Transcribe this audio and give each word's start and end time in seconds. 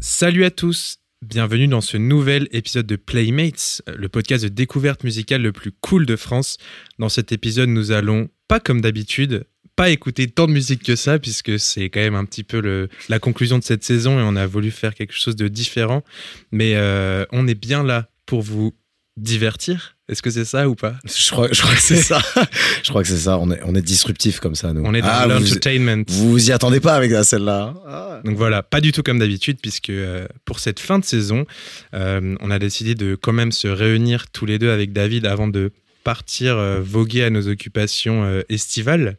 Salut 0.00 0.44
à 0.44 0.50
tous, 0.50 0.98
bienvenue 1.20 1.68
dans 1.68 1.80
ce 1.82 1.96
nouvel 1.98 2.48
épisode 2.52 2.86
de 2.86 2.96
Playmates, 2.96 3.82
le 3.86 4.08
podcast 4.08 4.44
de 4.44 4.48
découverte 4.48 5.04
musicale 5.04 5.42
le 5.42 5.52
plus 5.52 5.72
cool 5.72 6.06
de 6.06 6.16
France. 6.16 6.56
Dans 6.98 7.10
cet 7.10 7.32
épisode, 7.32 7.68
nous 7.68 7.90
allons, 7.90 8.30
pas 8.48 8.60
comme 8.60 8.80
d'habitude, 8.80 9.44
pas 9.76 9.90
écouter 9.90 10.28
tant 10.28 10.46
de 10.46 10.52
musique 10.52 10.82
que 10.84 10.96
ça, 10.96 11.18
puisque 11.18 11.58
c'est 11.58 11.90
quand 11.90 12.00
même 12.00 12.14
un 12.14 12.24
petit 12.24 12.44
peu 12.44 12.88
la 13.10 13.18
conclusion 13.18 13.58
de 13.58 13.64
cette 13.64 13.84
saison 13.84 14.18
et 14.18 14.22
on 14.22 14.36
a 14.36 14.46
voulu 14.46 14.70
faire 14.70 14.94
quelque 14.94 15.14
chose 15.14 15.36
de 15.36 15.48
différent. 15.48 16.02
Mais 16.50 16.76
euh, 16.76 17.26
on 17.30 17.46
est 17.46 17.54
bien 17.54 17.82
là 17.82 18.08
pour 18.24 18.40
vous 18.40 18.72
divertir. 19.16 19.96
Est-ce 20.08 20.22
que 20.22 20.30
c'est 20.30 20.44
ça 20.44 20.68
ou 20.68 20.74
pas? 20.74 20.94
Je 21.04 21.30
crois, 21.30 21.48
je 21.52 21.60
crois 21.60 21.74
que 21.74 21.80
c'est 21.80 21.96
ça. 22.02 22.20
je 22.82 22.88
crois 22.88 23.02
que 23.02 23.08
c'est 23.08 23.16
ça. 23.18 23.38
On 23.38 23.50
est, 23.50 23.60
on 23.64 23.74
est 23.74 23.82
disruptif 23.82 24.40
comme 24.40 24.54
ça, 24.54 24.72
nous. 24.72 24.82
On 24.84 24.94
est 24.94 25.00
dans 25.02 25.08
Ah, 25.08 25.26
l'entertainment. 25.26 26.04
Vous 26.08 26.30
vous 26.32 26.48
y 26.48 26.52
attendez 26.52 26.80
pas 26.80 26.94
avec 26.94 27.12
celle-là. 27.24 27.74
Ah. 27.86 28.20
Donc 28.24 28.36
voilà, 28.36 28.62
pas 28.62 28.80
du 28.80 28.92
tout 28.92 29.02
comme 29.02 29.18
d'habitude, 29.18 29.58
puisque 29.60 29.90
euh, 29.90 30.26
pour 30.44 30.60
cette 30.60 30.80
fin 30.80 30.98
de 30.98 31.04
saison, 31.04 31.46
euh, 31.94 32.36
on 32.40 32.50
a 32.50 32.58
décidé 32.58 32.94
de 32.94 33.14
quand 33.14 33.32
même 33.32 33.52
se 33.52 33.68
réunir 33.68 34.28
tous 34.30 34.46
les 34.46 34.58
deux 34.58 34.70
avec 34.70 34.92
David 34.92 35.26
avant 35.26 35.48
de 35.48 35.72
partir 36.04 36.56
euh, 36.56 36.80
voguer 36.82 37.24
à 37.24 37.30
nos 37.30 37.48
occupations 37.48 38.42
estivales. 38.48 39.18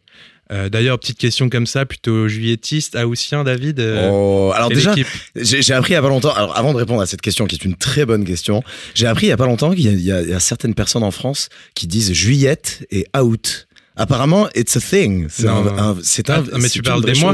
Euh, 0.54 0.70
D'ailleurs, 0.70 1.00
petite 1.00 1.18
question 1.18 1.50
comme 1.50 1.66
ça, 1.66 1.86
plutôt 1.86 2.28
juillettiste, 2.28 2.96
haussien, 2.96 3.44
David 3.44 3.80
euh, 3.80 4.10
Oh, 4.12 4.52
alors 4.56 4.70
déjà, 4.76 4.94
j'ai 5.36 5.74
appris 5.74 5.92
il 5.92 5.96
y 5.96 5.98
a 5.98 6.02
pas 6.02 6.10
longtemps. 6.10 6.34
Alors 6.34 6.56
avant 6.56 6.74
de 6.74 6.78
répondre 6.78 7.02
à 7.02 7.06
cette 7.08 7.22
question, 7.22 7.46
qui 7.48 7.56
est 7.56 7.66
une 7.66 7.76
très 7.76 8.06
bonne 8.06 8.24
question, 8.24 8.64
j'ai 8.94 9.08
appris 9.08 9.26
il 9.26 9.30
y 9.30 9.34
a 9.34 9.38
pas 9.38 9.46
longtemps 9.48 9.72
qu'il 9.74 10.00
y, 10.00 10.12
a- 10.12 10.22
y 10.22 10.36
certaines 10.42 10.76
personnes 10.76 11.04
en 11.04 11.12
France 11.12 11.50
qui 11.74 11.88
disent 11.88 12.14
juillette 12.14 12.86
et 12.92 13.08
out. 13.20 13.68
Apparemment, 13.96 14.48
it's 14.56 14.76
a 14.76 14.80
thing. 14.80 15.28
C'est 15.30 15.48
un, 15.48 15.68
un- 15.78 15.98
Ah, 16.54 16.58
mais 16.58 16.70
tu 16.70 16.82
parles 16.82 17.02
des 17.06 17.14
mois. 17.20 17.34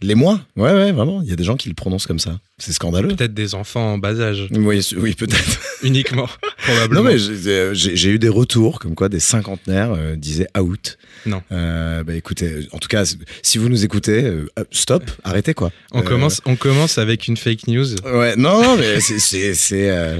Les 0.00 0.14
mois 0.14 0.40
Ouais, 0.56 0.72
ouais, 0.72 0.92
vraiment. 0.92 1.20
Il 1.22 1.28
y 1.28 1.32
a 1.32 1.36
des 1.36 1.44
gens 1.44 1.56
qui 1.56 1.68
le 1.68 1.74
prononcent 1.74 2.06
comme 2.06 2.18
ça. 2.18 2.38
C'est 2.60 2.72
scandaleux. 2.72 3.08
peut-être 3.08 3.34
des 3.34 3.54
enfants 3.54 3.92
en 3.94 3.98
bas 3.98 4.18
âge, 4.20 4.48
Oui, 4.50 4.84
oui 4.96 5.14
peut-être. 5.14 5.60
uniquement, 5.84 6.28
probablement. 6.64 7.02
Non, 7.04 7.08
mais 7.08 7.16
j'ai 7.18 7.94
j'ai- 7.96 8.08
eu 8.10 8.18
des 8.18 8.28
retours 8.28 8.80
comme 8.80 8.96
quoi 8.96 9.08
des 9.08 9.20
cinquantenaires 9.20 9.92
euh, 9.92 10.16
disaient 10.16 10.48
out. 10.58 10.98
Non. 11.24 11.40
Euh, 11.52 12.02
bah 12.02 12.14
écoutez, 12.14 12.66
en 12.72 12.78
tout 12.78 12.88
cas, 12.88 13.04
si 13.42 13.58
vous 13.58 13.68
nous 13.68 13.84
écoutez, 13.84 14.24
euh, 14.24 14.46
stop, 14.72 15.04
arrêtez 15.22 15.54
quoi. 15.54 15.70
on, 15.92 16.00
Euh, 16.00 16.02
commence, 16.02 16.40
on 16.46 16.56
commence 16.56 16.98
avec 16.98 17.28
une 17.28 17.36
fake 17.36 17.68
news. 17.68 17.86
Ouais, 18.04 18.34
non, 18.36 18.60
non, 18.62 18.76
mais 18.76 18.98
c'est 19.00 19.90
euh, 19.90 20.18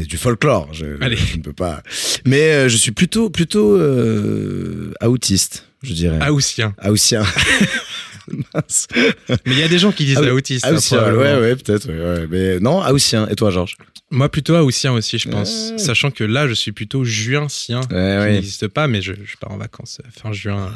du 0.00 0.16
folklore. 0.18 0.68
Je, 0.72 0.84
Allez. 1.00 1.16
je 1.16 1.36
ne 1.38 1.42
peux 1.42 1.52
pas. 1.54 1.82
Mais 2.26 2.50
euh, 2.52 2.68
je 2.68 2.76
suis 2.76 2.92
plutôt 2.92 3.30
plutôt 3.30 3.76
euh, 3.76 4.92
autiste, 5.04 5.64
je 5.82 5.92
dirais. 5.94 6.28
Haussien. 6.28 6.74
Haussien. 6.84 7.22
Mais 9.46 9.52
il 9.52 9.58
y 9.58 9.62
a 9.62 9.68
des 9.68 9.78
gens 9.78 9.92
qui 9.92 10.04
disent 10.04 10.18
Ah 10.18 10.22
oui, 10.22 10.30
autiste. 10.30 10.64
hein, 10.66 10.74
Haussien, 10.74 11.14
ouais, 11.14 11.38
ouais, 11.40 11.56
peut-être. 11.56 11.88
ouais, 11.88 12.20
ouais. 12.20 12.26
Mais 12.30 12.60
non, 12.60 12.80
haussien. 12.88 13.28
Et 13.28 13.34
toi, 13.36 13.50
Georges? 13.50 13.76
Moi, 14.10 14.28
plutôt 14.30 14.56
haussien 14.56 14.92
aussi, 14.92 15.18
je 15.18 15.28
pense. 15.28 15.70
Ouais. 15.72 15.78
Sachant 15.78 16.10
que 16.10 16.24
là, 16.24 16.48
je 16.48 16.54
suis 16.54 16.72
plutôt 16.72 17.04
juincien. 17.04 17.80
Ouais, 17.90 18.26
qui 18.28 18.32
n'existe 18.34 18.68
pas, 18.68 18.86
mais 18.86 19.02
je, 19.02 19.12
je 19.12 19.36
pars 19.36 19.52
en 19.52 19.58
vacances 19.58 19.98
euh, 20.04 20.08
fin 20.10 20.32
juin. 20.32 20.72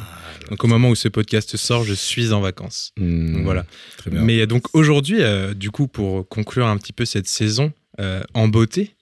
Donc 0.50 0.62
au 0.64 0.66
moment 0.66 0.90
où 0.90 0.94
ce 0.94 1.08
podcast 1.08 1.56
sort, 1.56 1.84
je 1.84 1.94
suis 1.94 2.32
en 2.32 2.40
vacances. 2.40 2.92
Hmm, 2.98 3.34
Donc 3.34 3.44
voilà. 3.44 3.64
Très 3.96 4.10
bien. 4.10 4.20
Mais 4.22 4.46
donc 4.46 4.66
aujourd'hui, 4.74 5.22
euh, 5.22 5.54
du 5.54 5.70
coup, 5.70 5.88
pour 5.88 6.28
conclure 6.28 6.66
un 6.66 6.76
petit 6.76 6.92
peu 6.92 7.04
cette 7.06 7.26
saison 7.26 7.72
euh, 8.00 8.22
en 8.34 8.48
beauté, 8.48 8.94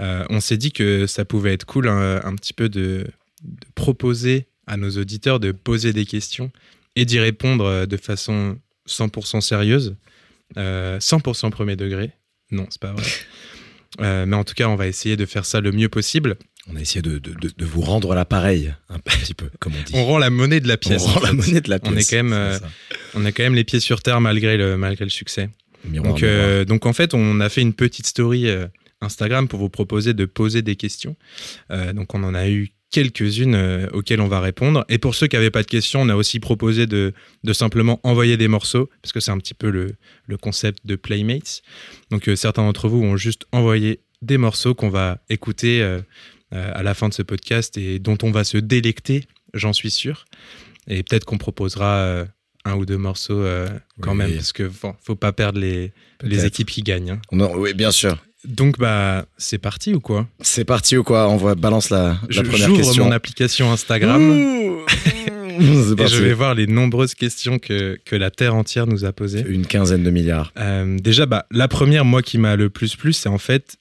euh, 0.00 0.24
on 0.30 0.40
s'est 0.40 0.56
dit 0.56 0.72
que 0.72 1.06
ça 1.06 1.24
pouvait 1.26 1.52
être 1.52 1.64
cool 1.66 1.88
un, 1.88 2.20
un 2.24 2.34
petit 2.34 2.52
peu 2.54 2.68
de, 2.70 3.06
de 3.44 3.66
proposer 3.74 4.46
à 4.66 4.76
nos 4.76 4.90
auditeurs 4.98 5.38
de 5.38 5.52
poser 5.52 5.92
des 5.92 6.04
questions 6.06 6.50
et 6.96 7.04
d'y 7.04 7.20
répondre 7.20 7.64
euh, 7.66 7.86
de 7.86 7.96
façon 7.96 8.58
100% 8.88 9.40
sérieuse, 9.40 9.96
euh, 10.56 10.98
100% 10.98 11.50
premier 11.50 11.76
degré. 11.76 12.10
Non, 12.50 12.66
c'est 12.70 12.80
pas 12.80 12.92
vrai. 12.92 13.04
Euh, 14.00 14.26
mais 14.26 14.36
en 14.36 14.44
tout 14.44 14.52
cas, 14.52 14.68
on 14.68 14.76
va 14.76 14.88
essayer 14.88 15.16
de 15.16 15.24
faire 15.24 15.46
ça 15.46 15.62
le 15.62 15.72
mieux 15.72 15.88
possible. 15.88 16.36
On 16.70 16.76
a 16.76 16.80
essayé 16.80 17.00
de, 17.00 17.16
de, 17.16 17.32
de, 17.32 17.50
de 17.56 17.64
vous 17.64 17.80
rendre 17.80 18.14
l'appareil 18.14 18.74
un 18.90 18.98
petit 19.04 19.32
peu, 19.32 19.48
comme 19.58 19.72
on 19.74 19.82
dit. 19.82 19.92
On 19.94 20.04
rend 20.04 20.18
la 20.18 20.28
monnaie 20.28 20.60
de 20.60 20.68
la 20.68 20.74
On 20.74 20.76
pièce. 20.76 21.02
rend 21.06 21.20
en 21.20 21.24
la 21.24 21.32
monnaie 21.32 21.62
de 21.62 21.70
la 21.70 21.78
On 21.84 21.92
est 21.92 21.94
pièce. 21.94 22.10
quand 22.10 22.16
même, 22.16 22.32
euh. 22.34 22.58
On 23.14 23.24
a 23.24 23.32
quand 23.32 23.44
même 23.44 23.54
les 23.54 23.64
pieds 23.64 23.80
sur 23.80 24.02
terre 24.02 24.20
malgré 24.20 24.58
le, 24.58 24.76
malgré 24.76 25.06
le 25.06 25.10
succès. 25.10 25.48
Miroir, 25.88 26.12
Donc, 26.12 26.20
miroir. 26.20 26.36
euh, 26.38 26.64
donc 26.66 26.84
en 26.84 26.92
fait, 26.92 27.14
on 27.14 27.40
a 27.40 27.48
fait 27.48 27.62
une 27.62 27.72
petite 27.72 28.06
story 28.06 28.50
euh, 28.50 28.66
Instagram 29.00 29.48
pour 29.48 29.60
vous 29.60 29.70
proposer 29.70 30.12
de 30.12 30.26
poser 30.26 30.60
des 30.60 30.76
questions. 30.76 31.16
Euh, 31.70 31.94
donc 31.94 32.12
on 32.14 32.22
en 32.22 32.34
a 32.34 32.50
eu 32.50 32.72
quelques-unes 32.90 33.54
euh, 33.54 33.88
auxquelles 33.92 34.20
on 34.20 34.28
va 34.28 34.40
répondre. 34.40 34.84
Et 34.88 34.98
pour 34.98 35.14
ceux 35.14 35.26
qui 35.26 35.36
n'avaient 35.36 35.50
pas 35.50 35.62
de 35.62 35.66
questions, 35.68 36.00
on 36.02 36.08
a 36.08 36.14
aussi 36.14 36.40
proposé 36.40 36.86
de, 36.86 37.12
de 37.44 37.52
simplement 37.52 38.00
envoyer 38.04 38.36
des 38.36 38.48
morceaux, 38.48 38.88
parce 39.02 39.12
que 39.12 39.20
c'est 39.20 39.30
un 39.32 39.38
petit 39.38 39.54
peu 39.54 39.70
le, 39.70 39.96
le 40.26 40.36
concept 40.36 40.86
de 40.86 40.96
Playmates. 40.96 41.62
Donc 42.10 42.28
euh, 42.28 42.36
certains 42.36 42.62
d'entre 42.62 42.88
vous 42.88 43.02
ont 43.02 43.16
juste 43.16 43.44
envoyé 43.52 44.00
des 44.22 44.38
morceaux 44.38 44.74
qu'on 44.74 44.88
va 44.88 45.18
écouter 45.28 45.82
euh, 45.82 46.00
euh, 46.54 46.70
à 46.74 46.82
la 46.82 46.94
fin 46.94 47.08
de 47.08 47.14
ce 47.14 47.22
podcast 47.22 47.76
et 47.76 47.98
dont 47.98 48.16
on 48.22 48.30
va 48.30 48.44
se 48.44 48.56
délecter, 48.58 49.24
j'en 49.52 49.72
suis 49.72 49.90
sûr. 49.90 50.24
Et 50.88 51.02
peut-être 51.02 51.24
qu'on 51.24 51.38
proposera 51.38 52.24
un 52.64 52.74
ou 52.76 52.86
deux 52.86 52.96
morceaux 52.98 53.40
euh, 53.42 53.68
quand 54.00 54.12
Oui. 54.12 54.18
même, 54.18 54.34
parce 54.34 54.52
que 54.52 54.64
bon, 54.82 54.94
faut 55.02 55.14
pas 55.16 55.32
perdre 55.32 55.58
les, 55.60 55.92
équipes 56.44 56.70
qui 56.70 56.82
gagnent. 56.82 57.10
hein. 57.10 57.20
Non, 57.32 57.52
oui, 57.56 57.74
bien 57.74 57.90
sûr. 57.90 58.16
Donc 58.46 58.78
bah 58.78 59.26
c'est 59.38 59.58
parti 59.58 59.94
ou 59.94 60.00
quoi 60.00 60.26
C'est 60.40 60.64
parti 60.64 60.96
ou 60.96 61.02
quoi 61.02 61.28
On 61.28 61.36
va 61.36 61.54
balance 61.54 61.90
la, 61.90 61.98
la 61.98 62.18
Je- 62.28 62.42
première 62.42 62.68
J'ouvre 62.68 62.82
question. 62.82 63.04
mon 63.04 63.12
application 63.12 63.72
Instagram 63.72 64.22
et 65.58 66.06
je 66.06 66.22
vais 66.22 66.34
voir 66.34 66.54
les 66.54 66.66
nombreuses 66.66 67.14
questions 67.14 67.58
que, 67.58 67.98
que 68.04 68.14
la 68.14 68.30
Terre 68.30 68.54
entière 68.54 68.86
nous 68.86 69.04
a 69.04 69.12
posées. 69.12 69.44
Une 69.48 69.66
quinzaine 69.66 70.02
de 70.02 70.10
milliards. 70.10 70.52
Euh, 70.58 70.98
déjà, 70.98 71.24
bah, 71.26 71.46
la 71.50 71.66
première, 71.66 72.04
moi, 72.04 72.22
qui 72.22 72.36
m'a 72.38 72.56
le 72.56 72.68
plus 72.70 72.94
plu, 72.94 73.12
c'est 73.14 73.28
en 73.30 73.38
fait, 73.38 73.76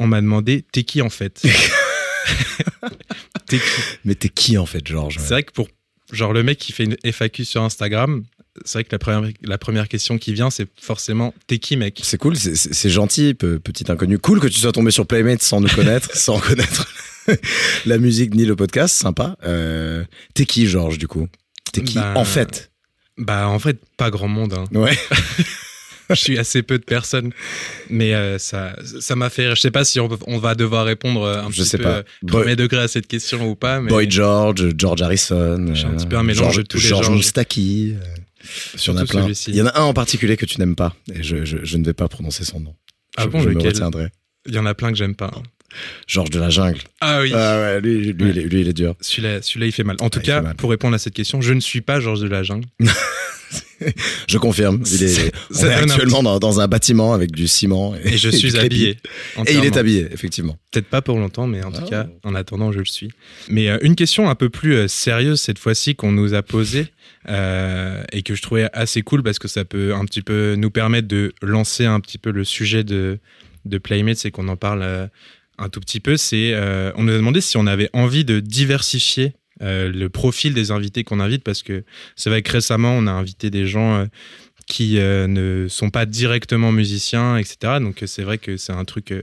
on 0.00 0.06
m'a 0.08 0.20
demandé, 0.20 0.64
t'es 0.72 0.82
qui 0.82 1.00
en 1.00 1.10
fait 1.10 1.42
T'es 3.46 3.58
qui 3.58 3.64
Mais 4.04 4.14
t'es 4.14 4.28
qui 4.28 4.58
en 4.58 4.66
fait, 4.66 4.86
Georges? 4.86 5.18
C'est 5.20 5.34
vrai 5.34 5.42
que 5.42 5.52
pour 5.52 5.68
genre 6.12 6.32
le 6.32 6.42
mec 6.42 6.58
qui 6.58 6.72
fait 6.72 6.84
une 6.84 6.96
FAQ 7.04 7.44
sur 7.44 7.62
Instagram, 7.62 8.24
c'est 8.64 8.78
vrai 8.78 8.84
que 8.84 8.90
la 8.92 8.98
première, 8.98 9.30
la 9.42 9.58
première 9.58 9.88
question 9.88 10.18
qui 10.18 10.32
vient, 10.32 10.50
c'est 10.50 10.66
forcément, 10.80 11.34
t'es 11.46 11.58
qui 11.58 11.76
mec? 11.76 12.00
C'est 12.02 12.18
cool, 12.18 12.36
c'est- 12.36 12.88
gentil, 12.90 13.34
pe- 13.34 13.58
petit 13.58 13.90
inconnu. 13.90 14.18
Cool 14.18 14.40
que 14.40 14.48
tu 14.48 14.58
sois 14.60 14.72
tombé 14.72 14.90
sur 14.90 15.06
Playmate 15.06 15.42
sans 15.42 15.60
nous 15.60 15.68
connaître, 15.68 16.10
sans 16.16 16.38
connaître 16.38 16.86
la 17.86 17.98
musique 17.98 18.34
ni 18.34 18.44
le 18.44 18.56
podcast, 18.56 18.94
sympa. 18.94 19.36
Euh, 19.44 20.04
T'es 20.34 20.44
qui, 20.46 20.66
Georges, 20.66 20.98
du 20.98 21.08
coup? 21.08 21.28
T'es 21.72 21.82
qui 21.82 21.94
Ben, 21.94 22.14
en 22.16 22.24
fait? 22.24 22.70
Bah 23.18 23.48
en 23.48 23.58
fait, 23.58 23.78
pas 23.96 24.10
grand 24.10 24.28
monde. 24.28 24.54
hein. 24.54 24.64
Ouais. 24.72 24.98
je 26.10 26.14
suis 26.14 26.38
assez 26.38 26.62
peu 26.62 26.78
de 26.78 26.84
personnes, 26.84 27.30
mais 27.88 28.14
euh, 28.14 28.38
ça, 28.38 28.74
ça 29.00 29.16
m'a 29.16 29.30
fait. 29.30 29.46
rire. 29.46 29.54
Je 29.56 29.60
sais 29.60 29.70
pas 29.70 29.84
si 29.84 30.00
on, 30.00 30.08
on 30.26 30.38
va 30.38 30.54
devoir 30.54 30.84
répondre 30.84 31.22
euh, 31.22 31.42
un 31.42 31.50
Je 31.50 31.62
petit 31.62 31.64
sais 31.68 31.78
peu 31.78 31.84
pas. 31.84 32.02
Boy- 32.22 32.42
premier 32.42 32.56
degré 32.56 32.78
à 32.82 32.88
cette 32.88 33.06
question 33.06 33.48
ou 33.48 33.54
pas. 33.54 33.80
Mais 33.80 33.88
Boy 33.90 34.10
George, 34.10 34.70
George 34.76 35.00
Harrison. 35.02 35.74
Suis 35.74 35.84
un 35.86 35.90
euh, 35.90 35.96
petit 35.96 36.06
peu 36.06 36.16
un 36.16 36.22
mélange 36.22 36.42
George, 36.42 36.56
de 36.58 36.62
tous 36.62 36.78
les 36.78 36.82
George 36.82 37.04
Georges. 37.06 37.16
Moustaki. 37.16 37.94
Il 39.48 39.54
y 39.56 39.62
en 39.62 39.66
a 39.66 39.78
un 39.80 39.82
en 39.84 39.94
particulier 39.94 40.36
que 40.36 40.46
tu 40.46 40.58
n'aimes 40.58 40.76
pas, 40.76 40.94
et 41.14 41.22
je, 41.22 41.44
je- 41.44 41.64
je 41.64 41.76
ne 41.76 41.84
vais 41.84 41.92
pas 41.94 42.08
prononcer 42.08 42.44
son 42.44 42.60
nom. 42.60 42.74
Ah 43.16 43.22
je, 43.24 43.28
bon, 43.28 43.40
je 43.40 43.48
me 43.50 43.60
retiendrai. 43.60 44.08
il 44.46 44.54
y 44.54 44.58
en 44.58 44.66
a 44.66 44.74
plein 44.74 44.90
que 44.90 44.96
j'aime 44.98 45.14
pas. 45.14 45.30
hein. 45.36 45.42
Georges 46.06 46.28
de 46.30 46.38
la 46.38 46.50
jungle. 46.50 46.80
Ah 47.00 47.20
oui. 47.22 47.32
Ah 47.34 47.58
ouais, 47.60 47.80
lui, 47.80 48.12
lui, 48.12 48.24
Ouais. 48.24 48.30
il, 48.30 48.38
est, 48.38 48.42
lui, 48.42 48.60
il 48.60 48.68
est 48.68 48.72
dur. 48.74 48.94
Celui-là, 49.00 49.40
celui-là, 49.40 49.66
il 49.66 49.72
fait 49.72 49.84
mal. 49.84 49.96
En 50.00 50.10
tout 50.10 50.18
Ouais, 50.18 50.24
il 50.24 50.26
cas, 50.26 50.54
pour 50.54 50.68
répondre 50.70 50.94
à 50.94 50.98
cette 50.98 51.14
question, 51.14 51.40
je 51.40 51.54
ne 51.54 51.60
suis 51.60 51.80
pas 51.80 51.98
Georges 51.98 52.20
de 52.20 52.28
la 52.28 52.42
Jungle. 52.42 52.66
Je 54.28 54.38
confirme. 54.38 54.82
Il 54.90 55.02
est, 55.02 55.32
on 55.60 55.64
actuellement 55.64 56.22
dans, 56.22 56.38
dans 56.38 56.60
un 56.60 56.68
bâtiment 56.68 57.12
avec 57.14 57.32
du 57.32 57.48
ciment. 57.48 57.94
Et 58.04 58.16
je 58.16 58.28
suis 58.30 58.56
habillé. 58.56 58.96
Et 59.46 59.54
il 59.54 59.64
est 59.64 59.76
habillé, 59.76 60.08
effectivement. 60.12 60.56
Peut-être 60.70 60.86
pas 60.88 61.02
pour 61.02 61.18
longtemps, 61.18 61.46
mais 61.46 61.62
en 61.64 61.72
tout 61.72 61.82
Ah. 61.86 61.90
cas, 61.90 62.06
en 62.24 62.34
attendant, 62.34 62.72
je 62.72 62.78
le 62.78 62.84
suis. 62.84 63.10
Mais 63.48 63.68
euh, 63.68 63.78
une 63.82 63.96
question 63.96 64.30
un 64.30 64.34
peu 64.34 64.48
plus 64.48 64.74
euh, 64.74 64.88
sérieuse 64.88 65.40
cette 65.40 65.58
fois-ci 65.58 65.94
qu'on 65.96 66.12
nous 66.12 66.34
a 66.34 66.42
posée 66.42 66.86
euh, 67.28 68.02
et 68.12 68.22
que 68.22 68.34
je 68.34 68.42
trouvais 68.42 68.68
assez 68.72 69.02
cool 69.02 69.22
parce 69.22 69.38
que 69.38 69.48
ça 69.48 69.64
peut 69.64 69.94
un 69.94 70.04
petit 70.04 70.22
peu 70.22 70.54
nous 70.56 70.70
permettre 70.70 71.08
de 71.08 71.32
lancer 71.42 71.84
un 71.84 72.00
petit 72.00 72.18
peu 72.18 72.30
le 72.30 72.44
sujet 72.44 72.84
de, 72.84 73.18
de 73.64 73.78
Playmates 73.78 74.24
et 74.24 74.30
qu'on 74.30 74.48
en 74.48 74.56
parle 74.56 74.82
euh, 74.82 75.06
un 75.58 75.68
tout 75.68 75.80
petit 75.80 76.00
peu. 76.00 76.16
C'est, 76.16 76.54
on 76.96 77.02
nous 77.04 77.12
a 77.12 77.16
demandé 77.16 77.40
si 77.40 77.56
on 77.56 77.66
avait 77.66 77.90
envie 77.92 78.24
de 78.24 78.40
diversifier 78.40 79.34
le 79.62 80.08
profil 80.08 80.54
des 80.54 80.70
invités 80.70 81.04
qu'on 81.04 81.20
invite 81.20 81.44
parce 81.44 81.62
que 81.62 81.84
c'est 82.16 82.30
vrai 82.30 82.42
que 82.42 82.52
récemment, 82.52 82.92
on 82.96 83.06
a 83.06 83.12
invité 83.12 83.50
des 83.50 83.66
gens. 83.66 83.94
euh, 84.00 84.06
qui 84.68 84.98
euh, 84.98 85.26
ne 85.26 85.66
sont 85.68 85.90
pas 85.90 86.06
directement 86.06 86.70
musiciens, 86.70 87.36
etc. 87.36 87.80
Donc 87.80 88.02
euh, 88.02 88.06
c'est 88.06 88.22
vrai 88.22 88.38
que 88.38 88.56
c'est 88.56 88.72
un 88.72 88.84
truc 88.84 89.10
euh, 89.12 89.22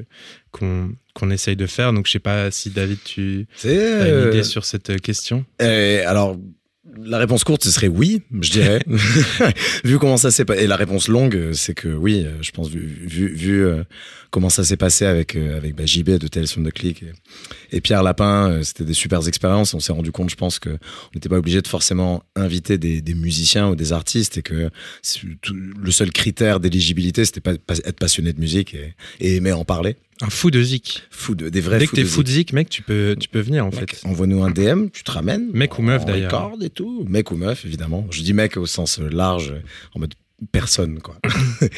qu'on 0.51 1.31
essaye 1.31 1.56
de 1.56 1.65
faire. 1.65 1.94
Donc 1.94 2.07
je 2.07 2.12
sais 2.12 2.19
pas 2.19 2.51
si 2.51 2.69
David, 2.69 3.00
tu 3.03 3.47
as 3.63 3.68
une 3.68 3.74
euh, 3.74 4.30
idée 4.30 4.44
sur 4.44 4.65
cette 4.65 4.89
euh, 4.89 4.97
question. 4.97 5.45
euh, 5.62 6.03
alors, 6.06 6.38
la 6.86 7.18
réponse 7.18 7.44
courte, 7.44 7.64
ce 7.64 7.72
serait 7.72 7.88
oui, 7.88 8.24
je 8.40 8.52
dirais. 8.52 8.81
vu 9.84 10.00
comment 10.00 10.18
ça 10.18 10.31
s'est 10.31 10.46
passé. 10.46 10.64
Et 10.64 10.68
la 10.68 10.76
réponse 10.76 11.08
longue, 11.08 11.52
c'est 11.54 11.74
que 11.74 11.90
oui, 11.90 12.24
euh, 12.26 12.38
je 12.42 12.52
pense, 12.52 12.70
vu, 12.70 12.80
vu, 12.80 13.34
vu 13.34 13.66
euh, 13.66 13.84
comment 14.31 14.50
ça 14.50 14.64
s'est 14.64 14.78
passé 14.78 15.06
avec, 15.06 15.36
euh, 15.36 15.58
avec 15.58 15.76
bah, 15.76 15.86
JB 15.86 16.12
de 16.12 16.46
from 16.48 16.66
the 16.66 16.72
Click 16.72 17.04
et, 17.04 17.12
et 17.72 17.81
Pierre 17.81 18.02
Lapin, 18.02 18.62
c'était 18.64 18.86
des 18.86 18.94
super 18.94 19.28
expériences. 19.28 19.74
On 19.74 19.80
s'est 19.80 19.94
rendu 19.94 20.12
compte, 20.12 20.30
je 20.30 20.36
pense, 20.36 20.60
qu'on 20.60 20.78
n'était 21.14 21.30
pas 21.30 21.38
obligé 21.38 21.62
de 21.62 21.68
forcément 21.68 22.24
inviter 22.36 22.78
des, 22.78 23.02
des, 23.02 23.14
musiciens 23.14 23.70
ou 23.70 23.75
des 23.75 23.92
artistes 23.92 24.38
et 24.38 24.42
que 24.42 24.70
le 25.44 25.92
seul 25.92 26.12
critère 26.12 26.60
d'éligibilité, 26.60 27.25
c'était 27.25 27.42
pas, 27.42 27.54
être 27.54 28.00
passionné 28.00 28.32
de 28.34 28.40
musique 28.40 28.74
et, 28.74 28.96
et 29.20 29.36
aimer 29.36 29.52
en 29.52 29.66
parler. 29.66 29.98
Un 30.21 30.30
fou 30.30 30.51
de 30.51 30.62
zik. 30.62 31.04
Fou 31.10 31.33
de, 31.33 31.48
des 31.48 31.62
vrais 31.62 31.80
Dès 31.80 31.88
que 31.88 31.95
t'es 31.95 32.04
fou 32.04 32.24
de 32.24 32.27
zik, 32.27 32.51
mec, 32.51 32.69
tu 32.69 32.81
peux, 32.81 33.16
tu 33.18 33.30
peux 33.30 33.39
venir 33.39 33.66
en 33.66 33.71
fait. 33.71 34.01
Envoie-nous 34.04 34.44
un 34.44 34.51
DM, 34.51 34.88
tu 34.92 35.04
te 35.04 35.12
ramènes. 35.12 35.50
Mec 35.54 35.80
ou 35.80 35.81
meuf 35.81 36.06
d'ailleurs. 36.06 36.54
et 36.62 36.69
tout. 36.69 37.06
Mec 37.07 37.31
ou 37.31 37.38
meuf, 37.38 37.66
évidemment. 37.66 38.06
Je 38.12 38.21
dis 38.21 38.33
mec 38.33 38.57
au 38.57 38.66
sens 38.66 39.00
large, 39.00 39.54
en 39.94 40.00
mode 40.00 40.13
personne, 40.51 41.00
quoi. 41.00 41.18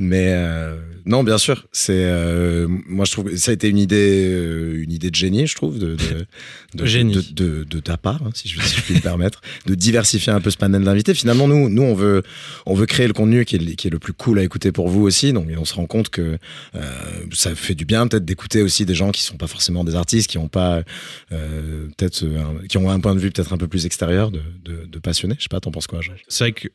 Mais 0.00 0.28
euh, 0.28 0.76
non, 1.06 1.24
bien 1.24 1.38
sûr, 1.38 1.66
c'est 1.72 2.04
euh, 2.04 2.68
moi 2.68 3.04
je 3.04 3.10
trouve 3.10 3.34
ça 3.34 3.50
a 3.50 3.54
été 3.54 3.68
une 3.68 3.78
idée, 3.78 4.28
euh, 4.30 4.80
une 4.80 4.92
idée 4.92 5.10
de 5.10 5.16
génie, 5.16 5.48
je 5.48 5.56
trouve, 5.56 5.76
de 5.80 5.96
de, 5.96 6.26
de, 6.74 6.86
génie. 6.86 7.14
de, 7.32 7.64
de, 7.64 7.80
ta 7.80 7.96
part, 7.96 8.22
hein, 8.24 8.30
si, 8.32 8.48
je, 8.48 8.60
si 8.60 8.76
je 8.76 8.82
puis 8.82 8.94
me 8.94 9.00
permettre, 9.00 9.40
de 9.66 9.74
diversifier 9.74 10.32
un 10.32 10.40
peu 10.40 10.50
ce 10.50 10.56
panel 10.56 10.84
d'invités. 10.84 11.14
Finalement, 11.14 11.48
nous, 11.48 11.68
nous 11.68 11.82
on 11.82 11.94
veut 11.94 12.22
on 12.64 12.74
veut 12.74 12.86
créer 12.86 13.08
le 13.08 13.12
contenu 13.12 13.44
qui 13.44 13.56
est, 13.56 13.74
qui 13.74 13.88
est 13.88 13.90
le 13.90 13.98
plus 13.98 14.12
cool 14.12 14.38
à 14.38 14.44
écouter 14.44 14.70
pour 14.70 14.88
vous 14.88 15.02
aussi. 15.02 15.32
Donc, 15.32 15.48
on 15.56 15.64
se 15.64 15.74
rend 15.74 15.86
compte 15.86 16.10
que 16.10 16.38
ça 17.32 17.56
fait 17.56 17.74
du 17.74 17.84
bien 17.84 18.06
peut-être 18.06 18.24
d'écouter 18.24 18.62
aussi 18.62 18.86
des 18.86 18.94
gens 18.94 19.10
qui 19.10 19.22
sont 19.22 19.36
pas 19.36 19.48
forcément 19.48 19.82
des 19.82 19.96
artistes, 19.96 20.30
qui 20.30 20.38
ont 20.38 20.48
pas 20.48 20.84
peut-être 21.28 22.24
qui 22.68 22.78
ont 22.78 22.88
un 22.88 23.00
point 23.00 23.16
de 23.16 23.20
vue 23.20 23.32
peut-être 23.32 23.52
un 23.52 23.58
peu 23.58 23.66
plus 23.66 23.84
extérieur 23.84 24.30
de, 24.30 24.42
de, 24.64 24.84
de 24.86 24.98
passionnés. 25.00 25.34
Je 25.38 25.44
sais 25.44 25.48
pas, 25.50 25.58
t'en 25.58 25.72
penses 25.72 25.88
quoi, 25.88 26.00
Georges? 26.02 26.22
C'est 26.28 26.44
vrai 26.44 26.52
que 26.52 26.68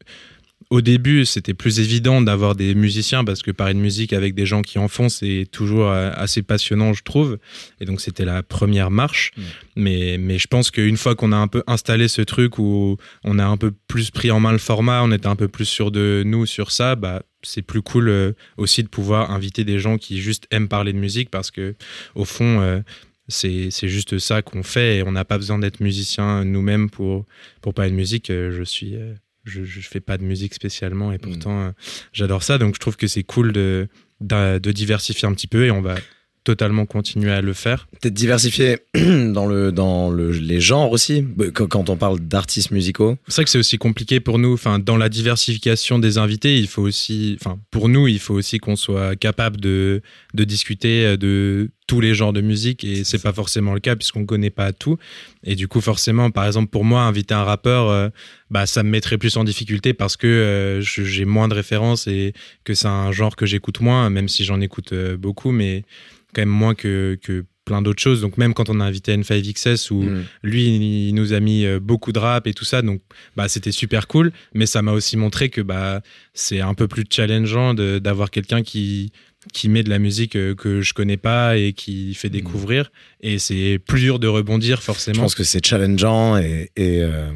au 0.70 0.82
début, 0.82 1.26
c'était 1.26 1.54
plus 1.54 1.80
évident 1.80 2.22
d'avoir 2.22 2.56
des 2.56 2.76
musiciens 2.76 3.24
parce 3.24 3.42
que 3.42 3.52
parler 3.52 3.74
de 3.74 3.80
musique 3.80 4.14
avec 4.14 4.36
des 4.36 4.46
gens 4.46 4.62
qui 4.62 4.80
en 4.80 4.88
font, 4.88 5.10
c'est 5.10 5.48
toujours 5.52 5.90
euh, 5.90 6.12
assez 6.16 6.42
passionnant, 6.42 6.94
je 6.94 7.04
trouve. 7.04 7.38
Et 7.80 7.86
donc, 7.86 8.02
c'était 8.02 8.26
la 8.26 8.44
première 8.44 8.92
marche. 8.92 9.32
Mm. 9.36 9.42
Mais, 9.76 10.18
mais 10.20 10.38
je 10.38 10.48
pense 10.48 10.72
qu'une 10.72 10.98
fois 10.98 11.16
qu'on 11.16 11.32
a 11.32 11.38
un 11.38 11.48
peu 11.48 11.64
installé 11.68 12.08
ce 12.08 12.22
truc 12.22 12.58
où 12.60 12.98
on 13.24 13.40
a 13.40 13.46
un 13.46 13.58
peu 13.58 13.72
plus 13.88 14.12
pris 14.12 14.32
en 14.32 14.40
main 14.40 14.52
le 14.52 14.58
format, 14.58 15.04
on 15.04 15.12
était 15.12 15.28
un 15.28 15.36
peu 15.36 15.48
plus 15.48 15.66
sûr 15.66 15.92
de 15.92 16.24
nous 16.26 16.46
sur 16.46 16.72
ça, 16.72 16.96
bah, 16.96 17.24
c'est 17.42 17.62
plus 17.62 17.82
cool 17.82 18.10
euh, 18.10 18.34
aussi 18.58 18.84
de 18.84 18.88
pouvoir 18.88 19.32
inviter 19.32 19.64
des 19.64 19.80
gens 19.80 19.98
qui 19.98 20.22
juste 20.22 20.48
aiment 20.52 20.68
parler 20.68 20.94
de 20.94 21.00
musique 21.00 21.30
parce 21.30 21.52
que, 21.52 21.76
au 22.16 22.26
fond, 22.26 22.62
euh, 22.62 22.82
c'est 23.28 23.70
juste 23.88 24.20
ça 24.20 24.42
qu'on 24.42 24.64
fait 24.64 24.98
et 24.98 25.04
on 25.04 25.12
n'a 25.12 25.26
pas 25.26 25.38
besoin 25.38 25.58
d'être 25.58 25.80
musicien 25.80 26.44
nous-mêmes 26.44 26.90
pour, 26.90 27.26
pour 27.62 27.74
parler 27.74 27.92
de 27.92 27.96
musique. 27.96 28.28
Je 28.28 28.64
suis 28.64 28.96
je, 29.44 29.62
ne 29.62 29.66
fais 29.66 30.00
pas 30.00 30.18
de 30.18 30.24
musique 30.24 30.54
spécialement 30.54 31.12
et 31.12 31.18
mm. 31.18 31.20
pourtant 31.20 31.62
euh, 31.62 31.72
j'adore 32.12 32.44
ça. 32.44 32.58
Donc 32.58 32.76
je 32.76 32.80
trouve 32.80 32.98
que 32.98 33.08
c'est 33.08 33.24
cool 33.24 33.52
de, 33.52 33.88
de, 34.22 34.72
diversifier 34.72 35.28
un 35.28 35.34
petit 35.34 35.48
peu 35.48 35.66
et 35.66 35.72
on 35.72 35.82
va 35.82 35.96
totalement 36.44 36.86
continuer 36.86 37.32
à 37.32 37.42
le 37.42 37.54
faire. 37.54 37.88
Peut-être 38.00 38.14
diversifier 38.14 38.80
dans, 38.96 39.46
le, 39.46 39.72
dans 39.72 40.10
le, 40.10 40.32
les 40.32 40.60
genres 40.60 40.92
aussi, 40.92 41.22
bah, 41.22 41.46
quand 41.54 41.90
on 41.90 41.96
parle 41.96 42.20
d'artistes 42.20 42.72
musicaux. 42.72 43.18
C'est 43.28 43.36
vrai 43.36 43.44
que 43.46 43.50
c'est 43.50 43.58
aussi 43.58 43.78
compliqué 43.78 44.20
pour 44.20 44.40
nous. 44.40 44.54
Enfin, 44.54 44.80
dans 44.80 44.98
la 44.98 45.10
diversification 45.10 46.00
des 46.00 46.18
invités, 46.18 46.58
il 46.58 46.68
faut 46.68 46.82
aussi, 46.82 47.38
enfin, 47.40 47.60
pour 47.72 47.90
nous, 47.90 48.08
il 48.08 48.20
faut 48.20 48.34
aussi 48.34 48.60
qu'on 48.60 48.76
soit 48.76 49.16
capable 49.16 49.60
de, 49.60 50.02
de 50.34 50.44
discuter 50.44 51.06
euh, 51.06 51.18
de 51.18 51.70
tous 51.88 52.00
les 52.00 52.14
genres 52.14 52.34
de 52.34 52.42
musique 52.42 52.86
et 52.86 53.04
c'est 53.04 53.22
pas 53.22 53.34
forcément 53.34 53.74
le 53.74 53.82
cas 53.82 53.98
puisqu'on 53.98 54.26
connaît 54.26 54.50
pas 54.50 54.72
tout 54.72 54.98
et 55.44 55.56
du 55.56 55.68
coup 55.68 55.82
forcément 55.82 56.32
par 56.32 56.46
exemple 56.46 56.70
pour 56.70 56.86
moi 56.86 57.02
inviter 57.02 57.34
un 57.34 57.44
rappeur 57.44 57.90
euh, 57.90 58.08
bah 58.50 58.66
ça 58.66 58.84
me 58.84 58.90
mettrait 58.90 59.18
plus 59.18 59.36
en 59.36 59.44
difficulté 59.44 59.94
parce 59.94 60.16
que 60.16 60.26
euh, 60.26 60.82
j'ai 60.82 61.26
moins 61.26 61.50
de 61.50 61.54
références 61.54 62.08
et 62.08 62.34
que 62.64 62.74
c'est 62.74 62.88
un 62.88 63.12
genre 63.12 63.36
que 63.36 63.46
j'écoute 63.46 63.82
moins 63.82 64.10
même 64.10 64.30
si 64.30 64.46
j'en 64.46 64.62
écoute 64.62 64.94
beaucoup 65.20 65.52
mais 65.52 65.84
quand 66.34 66.42
même 66.42 66.50
moins 66.50 66.76
que, 66.76 67.18
que 67.22 67.46
plein 67.66 67.82
d'autres 67.82 68.02
choses. 68.02 68.22
Donc 68.22 68.38
même 68.38 68.54
quand 68.54 68.70
on 68.70 68.80
a 68.80 68.84
invité 68.84 69.16
N5XS 69.16 69.92
où 69.92 70.04
mm. 70.04 70.26
lui 70.44 71.10
il 71.10 71.16
nous 71.16 71.34
a 71.34 71.40
mis 71.40 71.66
euh, 71.66 71.80
beaucoup 71.80 72.12
de 72.12 72.20
rap 72.20 72.48
et 72.48 72.54
tout 72.54 72.66
ça, 72.66 72.82
donc 72.82 73.02
bah 73.36 73.48
c'était 73.48 73.72
super 73.72 74.08
cool. 74.08 74.32
Mais 74.54 74.66
ça 74.66 74.82
m'a 74.82 74.92
aussi 74.92 75.18
montré 75.18 75.50
que 75.50 75.62
bah 75.62 76.02
c'est 76.34 76.62
un 76.62 76.74
peu 76.74 76.88
plus 76.88 77.06
challengeant 77.10 77.74
d'avoir 77.74 78.32
quelqu'un 78.32 78.64
qui 78.64 79.12
qui 79.52 79.68
met 79.68 79.84
de 79.84 79.90
la 79.90 80.00
musique 80.00 80.38
euh, 80.38 80.56
que 80.56 80.82
je 80.82 80.94
connais 80.94 81.18
pas 81.18 81.58
et 81.58 81.74
qui 81.74 82.14
fait 82.14 82.30
mm. 82.30 82.34
découvrir. 82.34 82.92
Et 83.22 83.40
c'est 83.40 83.80
plus 83.86 84.00
dur 84.00 84.20
de 84.20 84.28
rebondir 84.28 84.82
forcément. 84.82 85.16
Je 85.16 85.22
pense 85.22 85.36
que 85.36 85.44
c'est 85.44 85.66
challengeant 85.66 86.38
et, 86.38 86.72
et, 86.78 87.02
euh, 87.02 87.30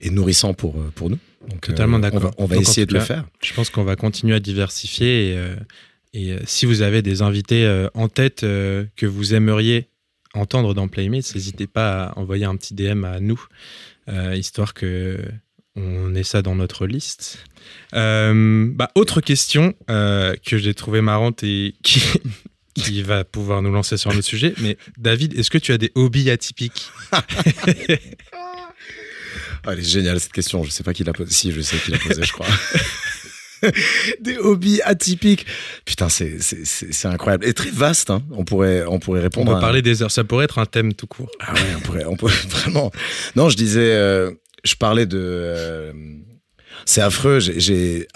et, 0.00 0.10
nourrissant 0.10 0.54
pour, 0.54 0.82
pour 0.94 1.10
nous. 1.10 1.18
Donc, 1.50 1.60
Totalement 1.60 1.98
d'accord. 1.98 2.30
On 2.38 2.46
va, 2.46 2.56
essayer 2.56 2.86
de 2.86 2.94
le 2.94 3.00
faire. 3.00 3.26
Je 3.42 3.52
pense 3.52 3.68
qu'on 3.68 3.84
va 3.84 3.96
continuer 3.96 4.34
à 4.34 4.40
diversifier 4.40 5.32
et, 5.32 5.38
et 6.12 6.32
euh, 6.32 6.40
si 6.44 6.66
vous 6.66 6.82
avez 6.82 7.02
des 7.02 7.22
invités 7.22 7.64
euh, 7.64 7.88
en 7.94 8.08
tête 8.08 8.44
euh, 8.44 8.84
que 8.96 9.06
vous 9.06 9.34
aimeriez 9.34 9.88
entendre 10.34 10.74
dans 10.74 10.88
Playmates, 10.88 11.34
n'hésitez 11.34 11.66
pas 11.66 12.04
à 12.04 12.18
envoyer 12.18 12.44
un 12.44 12.56
petit 12.56 12.74
DM 12.74 13.04
à 13.04 13.20
nous, 13.20 13.44
histoire 14.34 14.72
que 14.72 15.22
on 15.76 16.14
ait 16.14 16.22
ça 16.22 16.40
dans 16.42 16.54
notre 16.54 16.86
liste. 16.86 17.44
bah, 17.92 18.90
autre 18.94 19.20
question 19.20 19.74
que 19.88 20.58
j'ai 20.58 20.72
trouvé 20.72 21.02
marrante 21.02 21.42
et 21.42 21.74
qui, 21.82 22.00
qui 22.74 23.02
va 23.02 23.24
pouvoir 23.24 23.60
nous 23.60 23.72
lancer 23.72 23.98
sur 23.98 24.10
le 24.10 24.22
sujet. 24.22 24.54
Mais 24.62 24.78
David, 24.96 25.38
est-ce 25.38 25.50
que 25.50 25.58
tu 25.58 25.72
as 25.72 25.78
des 25.78 25.92
hobbies 25.94 26.30
atypiques? 26.30 26.90
Elle 29.64 29.78
est 29.78 29.82
géniale 29.82 30.18
cette 30.18 30.32
question. 30.32 30.64
Je 30.64 30.70
sais 30.70 30.82
pas 30.82 30.94
qui 30.94 31.04
l'a 31.04 31.12
posée. 31.12 31.30
Si, 31.30 31.52
je 31.52 31.60
sais 31.60 31.76
qui 31.76 31.90
l'a 31.90 31.98
posée, 31.98 32.22
je 32.22 32.32
crois. 32.32 32.46
des 34.20 34.38
hobbies 34.38 34.80
atypiques. 34.82 35.46
Putain, 35.84 36.08
c'est, 36.08 36.36
c'est, 36.40 37.08
incroyable. 37.08 37.46
Et 37.46 37.54
très 37.54 37.70
vaste, 37.70 38.10
hein. 38.10 38.22
On 38.32 38.44
pourrait, 38.44 38.84
on 38.86 38.98
pourrait 38.98 39.20
répondre. 39.20 39.52
On 39.52 39.54
peut 39.54 39.60
parler 39.60 39.82
des 39.82 40.02
heures. 40.02 40.10
Ça 40.10 40.24
pourrait 40.24 40.44
être 40.44 40.58
un 40.58 40.66
thème 40.66 40.94
tout 40.94 41.06
court. 41.06 41.30
Ah 41.40 41.54
ouais, 41.54 41.60
on 41.76 41.80
pourrait, 41.80 42.04
on 42.04 42.16
pourrait 42.16 42.34
vraiment. 42.48 42.90
Non, 43.36 43.48
je 43.48 43.56
disais, 43.56 43.92
euh, 43.92 44.30
je 44.64 44.74
parlais 44.74 45.06
de. 45.06 45.18
Euh, 45.20 45.92
c'est 46.84 47.00
affreux. 47.00 47.38
J'ai, 47.38 48.08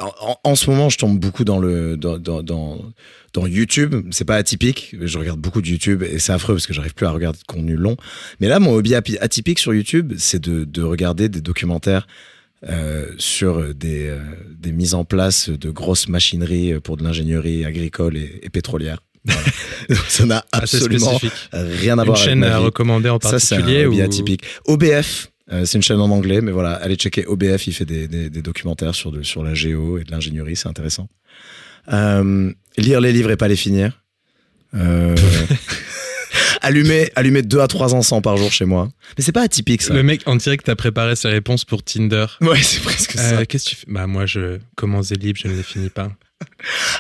en, 0.43 0.55
ce 0.57 0.69
moment, 0.71 0.89
je 0.89 0.99
tombe 0.99 1.19
beaucoup 1.19 1.45
dans 1.45 1.59
le, 1.59 1.97
dans, 1.97 2.19
dans, 2.19 2.43
dans, 2.43 3.47
YouTube. 3.47 3.95
C'est 4.11 4.25
pas 4.25 4.37
atypique. 4.37 4.97
Je 5.01 5.19
regarde 5.19 5.39
beaucoup 5.39 5.61
de 5.61 5.69
YouTube 5.69 6.03
et 6.03 6.19
c'est 6.19 6.33
affreux 6.33 6.55
parce 6.55 6.67
que 6.67 6.73
j'arrive 6.73 6.95
plus 6.95 7.07
à 7.07 7.11
regarder 7.11 7.39
de 7.39 7.45
contenu 7.45 7.77
long. 7.77 7.97
Mais 8.41 8.49
là, 8.49 8.59
mon 8.59 8.73
hobby 8.73 8.95
atypique 8.95 9.59
sur 9.59 9.75
YouTube, 9.75 10.15
c'est 10.17 10.41
de, 10.41 10.65
de 10.65 10.83
regarder 10.83 11.29
des 11.29 11.43
documentaires 11.43 12.07
euh, 12.65 13.13
sur 13.19 13.75
des, 13.75 14.09
euh, 14.09 14.19
des, 14.59 14.73
mises 14.73 14.95
en 14.95 15.05
place 15.05 15.51
de 15.51 15.71
grosses 15.71 16.09
machineries 16.09 16.81
pour 16.81 16.97
de 16.97 17.05
l'ingénierie 17.05 17.67
agricole 17.67 18.17
et, 18.17 18.49
pétrolière. 18.51 19.03
ça 20.09 20.25
n'a 20.25 20.43
absolument 20.53 21.21
rien 21.53 21.99
à 21.99 22.05
voir 22.05 22.17
avec. 22.17 22.33
Une 22.33 22.43
chaîne 22.43 22.45
à 22.45 22.59
recommander 22.59 23.11
en 23.11 23.19
particulier 23.19 23.85
Ça, 23.85 23.91
c'est 23.93 24.01
un 24.01 24.05
atypique. 24.05 24.43
OBF, 24.65 25.31
euh, 25.53 25.67
c'est 25.67 25.77
une 25.77 25.83
chaîne 25.83 26.01
en 26.01 26.11
anglais, 26.11 26.41
mais 26.41 26.51
voilà, 26.51 26.73
allez 26.73 26.97
checker 26.97 27.27
OBF, 27.27 27.67
il 27.67 27.75
fait 27.75 27.85
des, 27.85 28.09
des, 28.09 28.31
des 28.31 28.43
documentaires 28.43 28.95
sur, 28.95 29.13
de, 29.13 29.23
sur 29.23 29.45
la 29.45 29.53
géo 29.53 29.99
et 29.99 30.05
de 30.05 30.11
l'ingénierie, 30.11 30.57
c'est 30.57 30.69
intéressant. 30.69 31.09
lire 31.89 33.01
les 33.01 33.13
livres 33.13 33.31
et 33.33 33.37
pas 33.37 33.49
les 33.49 33.57
finir. 33.57 34.03
allumer, 36.67 37.11
allumer 37.15 37.43
deux 37.43 37.61
à 37.61 37.69
trois 37.69 37.95
encens 37.95 38.21
par 38.23 38.37
jour 38.37 38.51
chez 38.51 38.65
moi. 38.65 38.89
Mais 39.17 39.25
c'est 39.25 39.33
pas 39.33 39.43
atypique 39.43 39.83
ça. 39.83 39.95
Le 39.95 40.03
mec, 40.03 40.23
on 40.27 40.37
dirait 40.37 40.57
que 40.57 40.65
t'as 40.65 40.75
préparé 40.75 41.17
ses 41.17 41.29
réponses 41.29 41.65
pour 41.65 41.83
Tinder. 41.83 42.27
Ouais, 42.41 42.61
c'est 42.63 42.83
presque 42.83 43.13
ça. 43.13 43.39
Euh, 43.39 43.45
qu'est-ce 43.49 43.65
que 43.65 43.71
tu 43.71 43.77
fais? 43.77 43.87
Bah 43.89 44.07
moi, 44.07 44.27
je 44.27 44.59
commence 44.75 45.09
des 45.09 45.17
livres, 45.17 45.39
je 45.41 45.49
ne 45.49 45.57
les 45.57 45.63
finis 45.63 45.91
pas. 45.91 46.11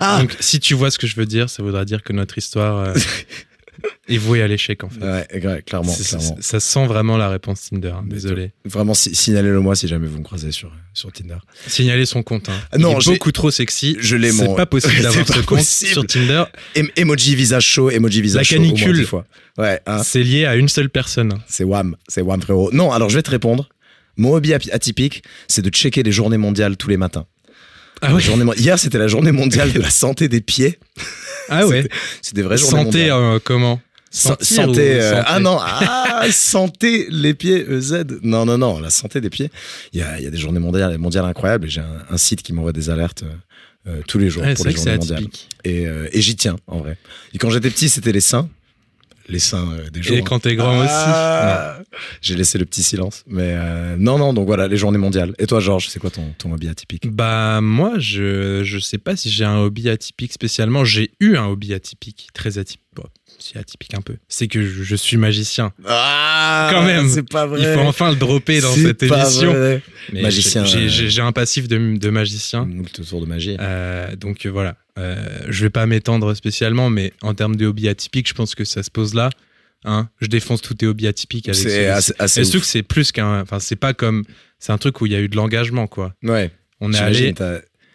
Ah. 0.01 0.21
Donc 0.21 0.35
si 0.41 0.61
tu 0.61 0.75
vois 0.75 0.91
ce 0.91 0.99
que 0.99 1.07
je 1.07 1.17
veux 1.17 1.27
dire, 1.27 1.51
ça 1.51 1.63
voudra 1.63 1.85
dire 1.85 2.03
que 2.03 2.13
notre 2.13 2.39
histoire 2.39 2.79
euh, 2.79 2.95
est 4.09 4.19
vouée 4.19 4.43
à 4.43 4.49
l'échec 4.49 4.85
en 4.85 4.89
fait. 4.89 5.01
Ouais, 5.01 5.63
clairement, 5.65 5.93
Ça 6.41 6.61
sent 6.61 6.87
vraiment 6.87 7.17
la 7.17 7.29
réponse 7.29 7.69
Tinder. 7.71 7.89
Hein, 7.89 8.05
désolé. 8.07 8.53
Vraiment, 8.65 8.95
signalez-le 8.95 9.61
moi 9.61 9.75
si 9.77 9.89
jamais 9.89 10.07
vous 10.07 10.19
me 10.19 10.25
croisez 10.25 10.53
sur 10.53 10.73
sur 10.95 11.13
Tinder. 11.13 11.37
Signalez 11.67 12.07
son 12.07 12.23
compte. 12.23 12.49
Hein. 12.49 12.79
Non, 12.79 12.99
Il 12.99 13.09
est 13.09 13.13
beaucoup 13.13 13.33
trop 13.33 13.51
sexy. 13.51 13.97
Je 14.01 14.17
l'ai 14.17 14.33
C'est 14.33 14.55
pas 14.55 14.67
possible 14.67 14.95
d'avoir 15.03 15.27
ce 15.27 15.41
compte 15.41 15.63
sur 15.63 16.07
Tinder. 16.07 16.45
emoji 16.97 17.35
visage 17.35 17.65
chaud, 17.67 17.91
emoji 17.91 18.23
visage 18.23 18.47
chaud. 18.47 18.57
La 18.57 18.63
canicule. 18.63 19.05
fois. 19.07 19.25
Ouais. 19.59 19.81
Hein. 19.87 20.03
C'est 20.03 20.23
lié 20.23 20.47
à 20.47 20.57
une 20.57 20.69
seule 20.69 20.91
personne. 20.91 21.41
C'est 21.49 21.65
Wham, 21.65 21.97
c'est 22.09 22.23
Wham 22.23 22.41
frérot. 22.41 22.71
Non, 22.73 22.93
alors 22.93 23.09
je 23.11 23.17
vais 23.17 23.23
te 23.23 23.31
répondre. 23.31 23.69
Mon 24.17 24.33
hobby 24.33 24.55
atypique, 24.55 25.23
c'est 25.47 25.63
de 25.63 25.69
checker 25.69 26.03
les 26.03 26.13
journées 26.13 26.39
mondiales 26.39 26.77
tous 26.77 26.89
les 26.89 26.97
matins. 26.97 27.27
Ah 28.03 28.15
ouais. 28.15 28.23
Hier, 28.57 28.79
c'était 28.79 28.99
la 28.99 29.09
journée 29.09 29.33
mondiale 29.33 29.73
de 29.73 29.81
la 29.81 29.91
santé 29.91 30.29
des 30.29 30.41
pieds. 30.41 30.79
Ah 31.49 31.67
ouais. 31.67 31.89
C'est 32.23 32.35
des 32.35 32.43
vraies 32.43 32.57
journées 32.57 32.85
santé. 32.85 33.11
Euh, 33.11 33.39
comment 33.43 33.81
santé, 34.11 34.99
euh, 34.99 35.23
ah 35.27 35.41
non, 35.41 35.59
ah, 35.61 36.25
santé 36.31 37.07
les 37.11 37.35
pieds 37.35 37.71
EZ. 37.71 38.07
Non, 38.23 38.47
non, 38.47 38.57
non, 38.57 38.81
la 38.81 38.89
santé 38.89 39.21
des 39.21 39.29
pieds. 39.29 39.51
Il 39.93 40.01
y 40.01 40.03
a, 40.03 40.19
y 40.19 40.27
a 40.27 40.31
des 40.31 40.39
journées 40.39 40.59
mondiales, 40.59 40.97
mondiales 40.97 41.27
incroyables. 41.27 41.69
J'ai 41.69 41.83
un, 41.83 42.17
site 42.17 42.43
qui 42.43 42.55
m'envoie 42.55 42.73
des 42.73 42.89
alertes 42.89 43.25
euh, 43.87 44.01
tous 44.09 44.19
les 44.19 44.31
jours 44.31 44.43
pour 44.55 44.65
les 44.65 44.73
journées 44.73 44.97
mondiales. 44.97 45.27
Et, 45.65 45.83
et 46.13 46.21
j'y 46.23 46.35
tiens, 46.35 46.57
en 46.67 46.79
vrai. 46.79 46.97
Et 47.35 47.39
quand 47.39 47.51
j'étais 47.51 47.69
petit, 47.69 47.91
c'était 47.91 48.13
les 48.13 48.21
seins. 48.21 48.49
Les 49.29 49.39
seins 49.39 49.71
euh, 49.73 49.91
des 49.91 50.03
jours. 50.03 50.17
Et 50.17 50.23
quand 50.23 50.41
t'es 50.41 50.55
grand 50.57 50.85
Ah, 50.89 51.79
J'ai 52.21 52.35
laissé 52.35 52.59
le 52.59 52.65
petit 52.65 52.83
silence. 52.83 53.25
Mais 53.27 53.55
euh, 53.55 53.97
non, 53.99 54.19
non, 54.19 54.33
donc 54.33 54.47
voilà, 54.47 54.69
les 54.69 54.77
journées 54.77 54.99
mondiales. 54.99 55.35
Et 55.39 55.47
toi, 55.47 55.61
Georges, 55.61 55.89
c'est 55.89 55.99
quoi 55.99 56.11
ton, 56.11 56.35
ton 56.39 56.53
hobby 56.53 56.69
atypique? 56.69 57.09
Bah 57.11 57.61
moi, 57.61 57.99
je 57.99 58.63
je 58.65 58.79
sais 58.79 58.99
pas 58.99 59.17
si 59.17 59.31
j'ai 59.31 59.45
un 59.45 59.59
hobby 59.59 59.89
atypique 59.89 60.33
spécialement. 60.33 60.85
J'ai 60.85 61.11
eu 61.21 61.37
un 61.37 61.47
hobby 61.47 61.75
atypique, 61.75 62.29
très 62.35 62.59
atypique. 62.59 62.83
Si 63.39 63.59
atypique 63.59 63.95
un 63.95 64.01
peu. 64.01 64.17
C'est 64.29 64.49
que 64.49 64.63
je, 64.63 64.83
je 64.83 64.97
suis 64.97 65.17
magicien. 65.17 65.73
Ah 65.87 66.71
Quand 66.73 66.83
même. 66.85 67.09
C'est 67.09 67.29
pas 67.29 67.47
vrai. 67.47 67.61
Il 67.61 67.75
faut 67.75 67.87
enfin 67.87 68.11
le 68.11 68.17
dropper 68.17 68.61
dans 68.61 68.73
C'est 68.73 68.83
cette 68.83 69.09
pas 69.09 69.23
émission. 69.25 69.53
vrai. 69.53 69.83
Mais 70.13 70.23
Magicien, 70.23 70.65
j'ai- 70.65 71.21
un 71.21 71.33
passif 71.33 71.69
de, 71.69 71.97
de 71.97 72.11
magicien. 72.11 72.69
Tour 73.09 73.21
de 73.21 73.27
magie. 73.27 73.57
Euh, 73.61 74.15
donc 74.17 74.47
euh, 74.47 74.51
voilà, 74.51 74.77
Euh, 74.99 75.17
je 75.49 75.63
vais 75.63 75.71
pas 75.71 75.87
m'étendre 75.87 76.33
spécialement, 76.35 76.89
mais 76.91 77.13
en 77.23 77.35
termes 77.35 77.57
de 77.57 77.67
hobby 77.67 77.89
atypique, 77.89 78.29
je 78.29 78.35
pense 78.35 78.55
que 78.55 78.65
ça 78.65 78.83
se 78.83 78.91
pose 78.91 79.15
là. 79.15 79.31
Hein 79.85 80.09
je 80.21 80.27
défonce 80.27 80.63
tous 80.63 80.75
tes 80.75 80.87
hobbies 80.87 81.07
atypiques 81.07 81.49
avec 81.49 81.61
C'est 81.61 81.87
assez, 81.89 82.13
assez 82.19 82.57
ouf. 82.57 82.63
que 82.63 82.67
c'est 82.67 82.83
plus 82.83 83.13
qu'un. 83.13 83.43
Enfin, 83.43 83.59
c'est 83.61 83.77
pas 83.77 83.93
comme. 83.95 84.25
C'est 84.59 84.73
un 84.73 84.79
truc 84.79 85.01
où 85.01 85.07
il 85.07 85.13
y 85.13 85.15
a 85.15 85.21
eu 85.21 85.29
de 85.29 85.37
l'engagement, 85.37 85.87
quoi. 85.87 86.15
Ouais. 86.23 86.51
On 86.81 86.93
est 86.93 86.99
allé 86.99 87.35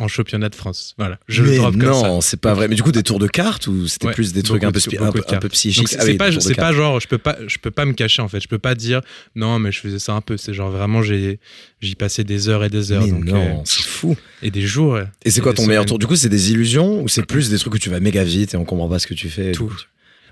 en 0.02 0.08
championnat 0.08 0.50
de 0.50 0.56
France. 0.56 0.94
Voilà, 0.98 1.20
je 1.28 1.44
Mais 1.44 1.52
le 1.52 1.58
drop 1.58 1.72
comme 1.78 1.82
ça. 1.82 2.08
non, 2.08 2.22
c'est 2.22 2.40
pas 2.40 2.54
vrai. 2.54 2.68
Mais 2.68 2.76
du 2.76 2.84
coup, 2.84 2.92
des 2.92 3.04
tours 3.04 3.20
de 3.20 3.28
cartes 3.28 3.68
ou 3.68 3.88
c'était 3.88 4.08
Ouais, 4.08 4.14
plus 4.14 4.34
des 4.34 4.44
trucs 4.44 4.64
un 4.64 4.72
peu, 4.72 4.80
de- 4.80 5.02
un 5.04 5.12
peu, 5.12 5.22
un 5.30 5.38
peu 5.38 5.50
psychiques? 5.50 5.88
C'est 5.88 6.00
Ah 6.00 6.06
oui, 6.06 6.16
pas, 6.16 6.32
c'est 6.40 6.56
pas 6.56 6.74
genre, 6.74 7.00
je 7.00 7.08
peux 7.08 7.18
pas, 7.18 7.38
je 7.48 7.58
peux 7.58 7.72
pas 7.72 7.86
me 7.86 7.94
cacher 7.94 8.22
en 8.22 8.28
fait. 8.28 8.40
Je 8.42 8.48
peux 8.48 8.60
pas 8.60 8.76
dire 8.76 9.02
non, 9.36 9.60
mais 9.60 9.72
je 9.72 9.80
faisais 9.80 10.00
ça 10.00 10.14
un 10.14 10.22
peu. 10.22 10.38
C'est 10.38 10.54
genre 10.54 10.70
vraiment, 10.72 11.02
j'ai, 11.02 11.40
j'y 11.82 11.96
passais 11.96 12.24
des 12.24 12.50
heures 12.50 12.64
et 12.64 12.70
des 12.70 12.92
heures. 12.92 13.04
Mais 13.06 13.12
donc, 13.12 13.24
non, 13.26 13.60
euh, 13.60 13.62
c'est 13.66 13.84
fou. 13.84 14.16
et 14.44 14.52
des 14.52 14.62
jours. 14.62 15.00
Et 15.24 15.32
c'est 15.32 15.42
quoi 15.42 15.54
ton 15.54 15.66
meilleur 15.68 15.86
tour? 15.86 16.00
Du 16.00 16.08
coup, 16.08 16.16
c'est 16.16 16.30
des 16.30 16.52
illusions 16.52 17.02
ou 17.02 17.08
c'est 17.08 17.26
plus 17.26 17.50
des 17.50 17.58
trucs 17.60 17.74
où 17.76 17.80
tu 17.80 17.90
vas 17.90 18.00
méga 18.00 18.24
vite 18.24 18.54
et 18.54 18.58
on 18.58 18.66
comprend 18.66 18.90
pas 18.90 19.00
ce 19.00 19.08
que 19.08 19.14
tu 19.14 19.30
fais? 19.30 19.52
Tout. 19.52 19.72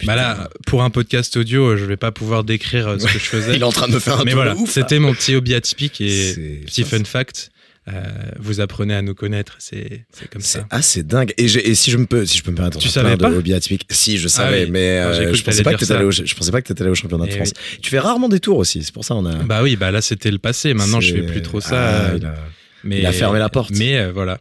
Bah 0.06 0.16
là, 0.16 0.50
pour 0.66 0.82
un 0.84 0.90
podcast 0.90 1.36
audio, 1.36 1.76
je 1.76 1.84
vais 1.84 1.98
pas 1.98 2.14
pouvoir 2.14 2.46
décrire 2.46 2.88
euh, 2.88 3.00
ce 3.00 3.04
que 3.06 3.12
je 3.12 3.18
faisais. 3.26 3.56
il 3.58 3.60
est 3.62 3.66
en 3.66 3.72
train 3.74 3.90
de 3.90 3.94
me 3.96 4.00
faire 4.00 4.22
un 4.22 4.24
Mais 4.24 4.34
voilà, 4.34 4.56
c'était 4.66 4.98
mon 4.98 5.14
petit 5.14 5.36
hobby 5.36 5.54
atypique 5.54 6.00
et 6.00 6.62
petit 6.66 6.86
fun 6.86 7.04
fact. 7.04 7.52
Euh, 7.92 8.32
vous 8.40 8.60
apprenez 8.62 8.94
à 8.94 9.02
nous 9.02 9.16
connaître, 9.16 9.56
c'est 9.60 10.06
c'est 10.12 10.30
comme 10.30 10.42
C'est 10.42 10.60
ça. 10.60 10.68
assez 10.70 11.04
dingue. 11.04 11.34
Et, 11.38 11.48
si 11.48 11.92
je 11.92 11.98
me 11.98 12.06
peux, 12.06 12.26
si 12.26 12.38
je 12.38 12.44
peux 12.44 12.52
me 12.52 12.56
permettre, 12.56 12.78
Tu 12.78 12.88
savais 12.90 13.16
plein 13.18 13.28
pas 13.28 13.34
de 13.34 13.38
hobbies 13.38 13.54
atypiques. 13.54 13.86
Si, 13.90 14.18
je 14.18 14.28
savais, 14.28 14.66
oui. 14.66 14.72
mais 14.72 15.00
euh, 15.00 15.34
je 15.34 15.44
pensais 15.44 15.64
pas 15.64 15.74
que 15.74 15.94
allé 15.94 16.06
au, 16.06 16.12
ça. 16.12 16.24
je 16.26 16.36
pensais 16.36 16.52
pas 16.52 16.62
que 16.62 16.68
t'étais 16.68 16.82
allé 16.82 16.92
au 16.92 16.96
championnat 16.96 17.26
de 17.26 17.32
Eh 17.32 17.36
France. 17.36 17.54
Tu 17.82 17.90
fais 17.90 18.00
rarement 18.00 18.30
des 18.30 18.40
tours 18.40 18.58
aussi, 18.58 18.84
c'est 18.84 18.94
pour 18.94 19.06
ça 19.06 19.16
on 19.16 19.26
a. 19.26 19.36
Bah 19.44 19.64
oui, 19.64 19.76
bah 19.76 19.92
là 19.92 20.02
c'était 20.02 20.32
le 20.32 20.40
passé. 20.40 20.74
Maintenant, 20.74 21.00
je 21.02 21.14
c'est- 21.14 21.22
fais 21.22 21.26
plus 21.26 21.42
trop 21.42 21.60
ça. 21.62 22.08
Ah, 22.10 22.16
il 22.16 22.26
a- 22.26 22.36
mais 22.84 23.00
il 23.00 23.06
a 23.06 23.12
fermé 23.12 23.40
la 23.40 23.50
porte. 23.50 23.72
Mais 23.72 23.98
euh, 23.98 24.12
voilà, 24.12 24.40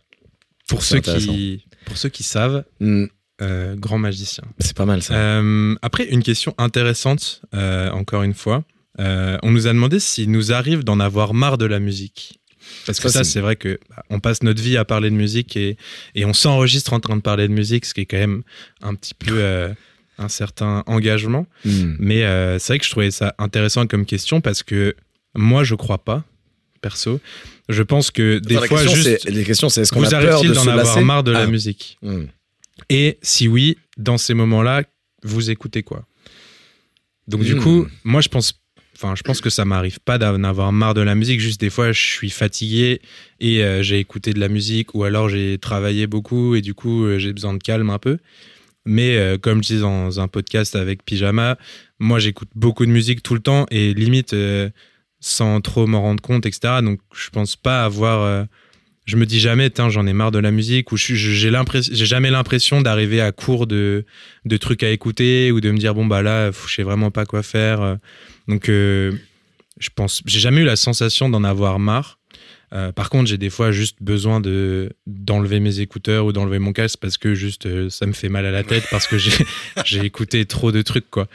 pour 0.68 0.82
C'est 0.82 0.96
ceux 1.04 1.18
qui 1.18 1.64
pour 1.86 1.96
ceux 1.96 2.08
qui 2.10 2.22
savent, 2.22 2.64
Hmm, 2.80 3.06
euh, 3.40 3.74
grand 3.76 3.98
magicien. 3.98 4.44
c'est 4.58 4.76
pas 4.76 4.84
mal 4.84 5.02
ça. 5.02 5.40
Après, 5.82 6.04
une 6.04 6.22
question 6.22 6.54
intéressante, 6.58 7.42
encore 7.52 8.22
une 8.24 8.34
fois. 8.34 8.64
On 8.98 9.50
nous 9.50 9.66
a 9.68 9.72
demandé 9.72 10.00
s'il 10.00 10.30
nous 10.30 10.52
arrive 10.52 10.84
d'en 10.84 11.00
avoir 11.00 11.32
marre 11.34 11.56
de 11.58 11.64
la 11.66 11.78
musique. 11.78 12.40
Parce 12.86 13.00
que 13.00 13.08
Ça, 13.08 13.18
ça, 13.20 13.24
c'est- 13.24 13.40
vrai 13.40 13.56
que 13.56 13.78
bah, 13.90 14.02
on 14.10 14.20
passe 14.20 14.42
notre 14.42 14.62
vie 14.62 14.76
à 14.76 14.84
parler 14.84 15.10
de 15.10 15.14
musique 15.14 15.56
et, 15.56 15.76
et 16.14 16.24
on 16.24 16.32
s'enregistre 16.32 16.92
en 16.92 17.00
train 17.00 17.16
de 17.16 17.22
parler 17.22 17.46
de 17.48 17.52
musique, 17.52 17.84
ce 17.84 17.94
qui 17.94 18.00
est 18.02 18.06
quand 18.06 18.16
même 18.18 18.42
un 18.82 18.94
petit 18.94 19.14
peu 19.14 19.34
euh, 19.38 19.72
un 20.18 20.28
certain 20.28 20.82
engagement. 20.86 21.46
Hmm. 21.64 21.94
Mais 21.98 22.24
euh, 22.24 22.58
c'est 22.58 22.72
vrai 22.72 22.78
que 22.78 22.84
je 22.84 22.90
trouvais 22.90 23.10
ça 23.10 23.34
intéressant 23.38 23.86
comme 23.86 24.04
question 24.06 24.40
parce 24.40 24.62
que 24.62 24.94
moi, 25.34 25.64
je 25.64 25.74
crois 25.74 25.98
pas, 25.98 26.24
perso. 26.80 27.20
Je 27.68 27.82
pense 27.82 28.10
que 28.10 28.38
des 28.38 28.54
fois, 28.56 28.68
question, 28.68 28.94
juste, 28.94 29.24
les 29.28 29.44
questions, 29.44 29.68
c'est 29.68 29.82
est-ce 29.82 29.92
qu'on 29.92 30.00
a 30.02 30.04
vous 30.04 30.10
peur 30.10 30.20
arrive-t-il 30.38 30.50
de 30.50 30.54
d'en 30.54 30.66
avoir 30.68 31.00
marre 31.02 31.22
de 31.24 31.32
la 31.32 31.40
Ah. 31.42 31.46
musique 31.46 31.98
Hmm. 32.02 32.24
et 32.88 33.18
si 33.22 33.46
oui, 33.48 33.76
dans 33.98 34.16
ces 34.18 34.32
moments-là, 34.34 34.84
vous 35.22 35.50
écoutez 35.50 35.82
quoi? 35.82 36.06
Donc 37.26 37.42
du 37.42 37.54
Hmm. 37.56 37.60
coup, 37.62 37.86
moi 38.04 38.20
je 38.22 38.28
pense, 38.28 38.54
enfin 38.98 39.14
je 39.14 39.22
pense 39.22 39.40
que 39.40 39.50
ça 39.50 39.64
m'arrive 39.64 40.00
pas 40.00 40.18
d'en 40.18 40.42
avoir 40.42 40.72
marre 40.72 40.94
de 40.94 41.00
la 41.00 41.14
musique. 41.14 41.40
Juste 41.40 41.60
des 41.60 41.70
fois, 41.70 41.92
je 41.92 42.02
suis 42.02 42.30
fatigué 42.30 43.00
et 43.40 43.62
euh, 43.62 43.82
j'ai 43.82 44.00
écouté 44.00 44.32
de 44.32 44.40
la 44.40 44.48
musique 44.48 44.94
ou 44.94 45.04
alors 45.04 45.28
j'ai 45.28 45.58
travaillé 45.58 46.06
beaucoup 46.06 46.54
et 46.56 46.62
du 46.62 46.74
coup 46.74 47.04
euh, 47.04 47.18
j'ai 47.18 47.32
besoin 47.32 47.54
de 47.54 47.62
calme 47.62 47.90
un 47.90 47.98
peu. 47.98 48.18
Mais 48.84 49.16
euh, 49.16 49.38
comme 49.38 49.62
je 49.62 49.74
dis 49.74 49.80
dans 49.80 50.20
un 50.20 50.28
podcast 50.28 50.74
avec 50.74 51.04
Pyjama, 51.04 51.58
moi 52.00 52.18
j'écoute 52.18 52.48
beaucoup 52.54 52.86
de 52.86 52.90
musique 52.90 53.22
tout 53.22 53.34
le 53.34 53.40
temps 53.40 53.66
et 53.70 53.94
limite 53.94 54.34
sans 55.20 55.60
trop 55.60 55.86
m'en 55.86 56.02
rendre 56.02 56.22
compte, 56.22 56.46
etc. 56.46 56.74
Donc 56.82 57.00
je 57.14 57.30
pense 57.30 57.54
pas 57.54 57.84
avoir 57.84 58.46
je 59.08 59.16
me 59.16 59.24
dis 59.24 59.40
jamais, 59.40 59.70
j'en 59.88 60.06
ai 60.06 60.12
marre 60.12 60.30
de 60.32 60.38
la 60.38 60.50
musique, 60.50 60.92
ou 60.92 60.98
j'ai 60.98 61.16
jamais 61.16 62.30
l'impression 62.30 62.82
d'arriver 62.82 63.22
à 63.22 63.32
court 63.32 63.66
de, 63.66 64.04
de 64.44 64.56
trucs 64.58 64.82
à 64.82 64.90
écouter, 64.90 65.50
ou 65.50 65.62
de 65.62 65.70
me 65.70 65.78
dire, 65.78 65.94
bon, 65.94 66.04
bah 66.04 66.20
là, 66.20 66.50
je 66.50 66.74
sais 66.74 66.82
vraiment 66.82 67.10
pas 67.10 67.24
quoi 67.24 67.42
faire. 67.42 67.80
Euh, 67.80 67.94
Donc, 68.48 68.68
euh, 68.68 69.12
je 69.80 69.88
pense, 69.94 70.20
j'ai 70.26 70.40
jamais 70.40 70.60
eu 70.60 70.64
la 70.64 70.76
sensation 70.76 71.30
d'en 71.30 71.42
avoir 71.42 71.78
marre. 71.78 72.17
Euh, 72.72 72.92
par 72.92 73.08
contre, 73.08 73.28
j'ai 73.28 73.38
des 73.38 73.48
fois 73.50 73.72
juste 73.72 73.96
besoin 74.00 74.40
de 74.40 74.90
d'enlever 75.06 75.58
mes 75.58 75.80
écouteurs 75.80 76.26
ou 76.26 76.32
d'enlever 76.32 76.58
mon 76.58 76.72
casque 76.72 76.98
parce 77.00 77.16
que 77.16 77.34
juste 77.34 77.64
euh, 77.66 77.88
ça 77.88 78.04
me 78.04 78.12
fait 78.12 78.28
mal 78.28 78.44
à 78.44 78.50
la 78.50 78.62
tête 78.62 78.84
parce 78.90 79.06
que 79.06 79.16
j'ai 79.16 79.30
j'ai 79.84 80.04
écouté 80.04 80.44
trop 80.44 80.70
de 80.70 80.82
trucs 80.82 81.08
quoi. 81.10 81.28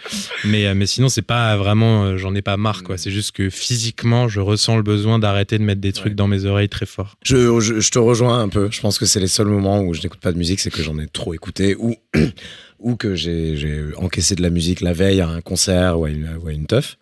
Mais 0.46 0.68
euh, 0.68 0.76
mais 0.76 0.86
sinon 0.86 1.10
c'est 1.10 1.22
pas 1.24 1.58
vraiment 1.58 2.18
j'en 2.18 2.36
ai 2.36 2.42
pas 2.44 2.56
marre 2.58 2.84
quoi. 2.84 2.98
C'est 2.98 3.10
juste 3.12 3.32
que 3.32 3.50
physiquement 3.50 4.28
je 4.28 4.40
ressens 4.42 4.78
le 4.78 4.84
besoin 4.84 5.18
d'arrêter 5.18 5.58
de 5.58 5.64
mettre 5.64 5.82
des 5.82 5.92
trucs 5.92 6.04
Ouais. 6.12 6.16
dans 6.16 6.28
mes 6.28 6.46
oreilles 6.46 6.70
très 6.70 6.86
fort. 6.86 7.16
Je, 7.24 7.60
je, 7.62 7.80
je 7.80 7.90
te 7.92 7.98
rejoins 7.98 8.40
un 8.42 8.50
peu. 8.50 8.70
Je 8.72 8.82
pense 8.82 9.00
que 9.00 9.06
c'est 9.06 9.20
les 9.20 9.28
seuls 9.28 9.48
moments 9.48 9.82
où 9.82 9.94
je 9.94 10.02
n'écoute 10.04 10.20
pas 10.20 10.32
de 10.34 10.38
musique, 10.38 10.60
c'est 10.60 10.70
que 10.70 10.84
j'en 10.84 11.00
ai 11.00 11.08
trop 11.08 11.34
écouté 11.34 11.76
ou, 11.80 11.96
ou 12.80 12.96
que 12.96 13.16
j'ai 13.16 13.58
j'ai 13.58 13.82
encaissé 13.98 14.36
de 14.36 14.42
la 14.42 14.50
musique 14.50 14.82
la 14.82 14.94
veille 14.94 15.22
à 15.22 15.28
un 15.30 15.42
concert 15.42 16.00
ou 16.00 16.06
à 16.06 16.10
une, 16.10 16.38
ou 16.44 16.48
à 16.48 16.52
une 16.52 16.68
teuf. 16.68 16.98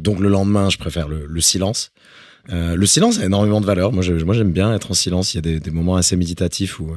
Donc 0.00 0.18
le 0.20 0.28
lendemain, 0.30 0.70
je 0.70 0.78
préfère 0.78 1.08
le, 1.08 1.26
le 1.26 1.40
silence. 1.42 1.92
Euh, 2.50 2.76
le 2.76 2.86
silence 2.86 3.18
a 3.18 3.24
énormément 3.24 3.60
de 3.60 3.66
valeur. 3.66 3.92
Moi, 3.92 4.02
j'aime 4.02 4.52
bien 4.52 4.74
être 4.74 4.90
en 4.90 4.94
silence. 4.94 5.34
Il 5.34 5.36
y 5.36 5.38
a 5.38 5.42
des, 5.42 5.60
des 5.60 5.70
moments 5.70 5.96
assez 5.96 6.16
méditatifs 6.16 6.80
où, 6.80 6.90
euh, 6.90 6.96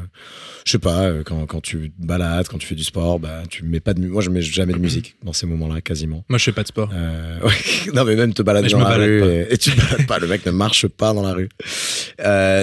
je 0.66 0.72
sais 0.72 0.80
pas, 0.80 1.04
euh, 1.04 1.24
quand, 1.24 1.46
quand 1.46 1.62
tu 1.62 1.92
balades, 2.00 2.48
quand 2.48 2.58
tu 2.58 2.68
fais 2.68 2.76
du 2.76 2.84
sport, 2.84 3.20
bah, 3.20 3.44
tu 3.50 3.64
mets 3.64 3.82
pas 3.82 3.94
de, 3.94 4.06
moi, 4.08 4.22
je 4.22 4.30
mets 4.30 4.42
jamais 4.42 4.74
de 4.74 4.80
musique 4.80 5.16
dans 5.24 5.34
ces 5.34 5.46
moments-là, 5.48 5.82
quasiment. 5.82 6.24
Moi 6.30 6.38
je 6.38 6.46
fais 6.46 6.52
pas 6.52 6.64
de 6.64 6.68
sport. 6.68 6.90
Euh, 6.94 7.40
ouais. 7.44 7.92
non, 7.94 8.06
mais 8.06 8.16
même 8.16 8.34
te 8.34 8.42
balader 8.42 8.70
dans 8.70 8.80
la 8.80 8.86
balade 8.86 9.02
rue 9.02 9.24
et, 9.24 9.54
et 9.54 9.58
tu 9.58 9.72
te 9.72 9.78
balades 9.78 10.08
pas. 10.08 10.20
Le 10.20 10.28
mec 10.28 10.46
ne 10.46 10.52
marche 10.52 10.88
pas 10.88 11.14
dans 11.14 11.24
la 11.24 11.34
rue. 11.34 11.50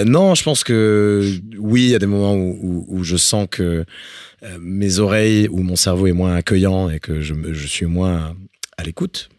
Non, 0.05 0.33
je 0.35 0.43
pense 0.43 0.63
que 0.63 1.23
oui, 1.57 1.83
il 1.83 1.89
y 1.89 1.95
a 1.95 1.99
des 1.99 2.07
moments 2.07 2.33
où, 2.33 2.57
où, 2.61 2.85
où 2.87 3.03
je 3.03 3.17
sens 3.17 3.47
que 3.49 3.85
mes 4.59 4.99
oreilles 4.99 5.47
ou 5.49 5.61
mon 5.61 5.75
cerveau 5.75 6.07
est 6.07 6.13
moins 6.13 6.33
accueillant 6.35 6.89
et 6.89 6.99
que 6.99 7.21
je, 7.21 7.35
je 7.51 7.67
suis 7.67 7.85
moins 7.85 8.35
à 8.77 8.83
l'écoute. 8.83 9.29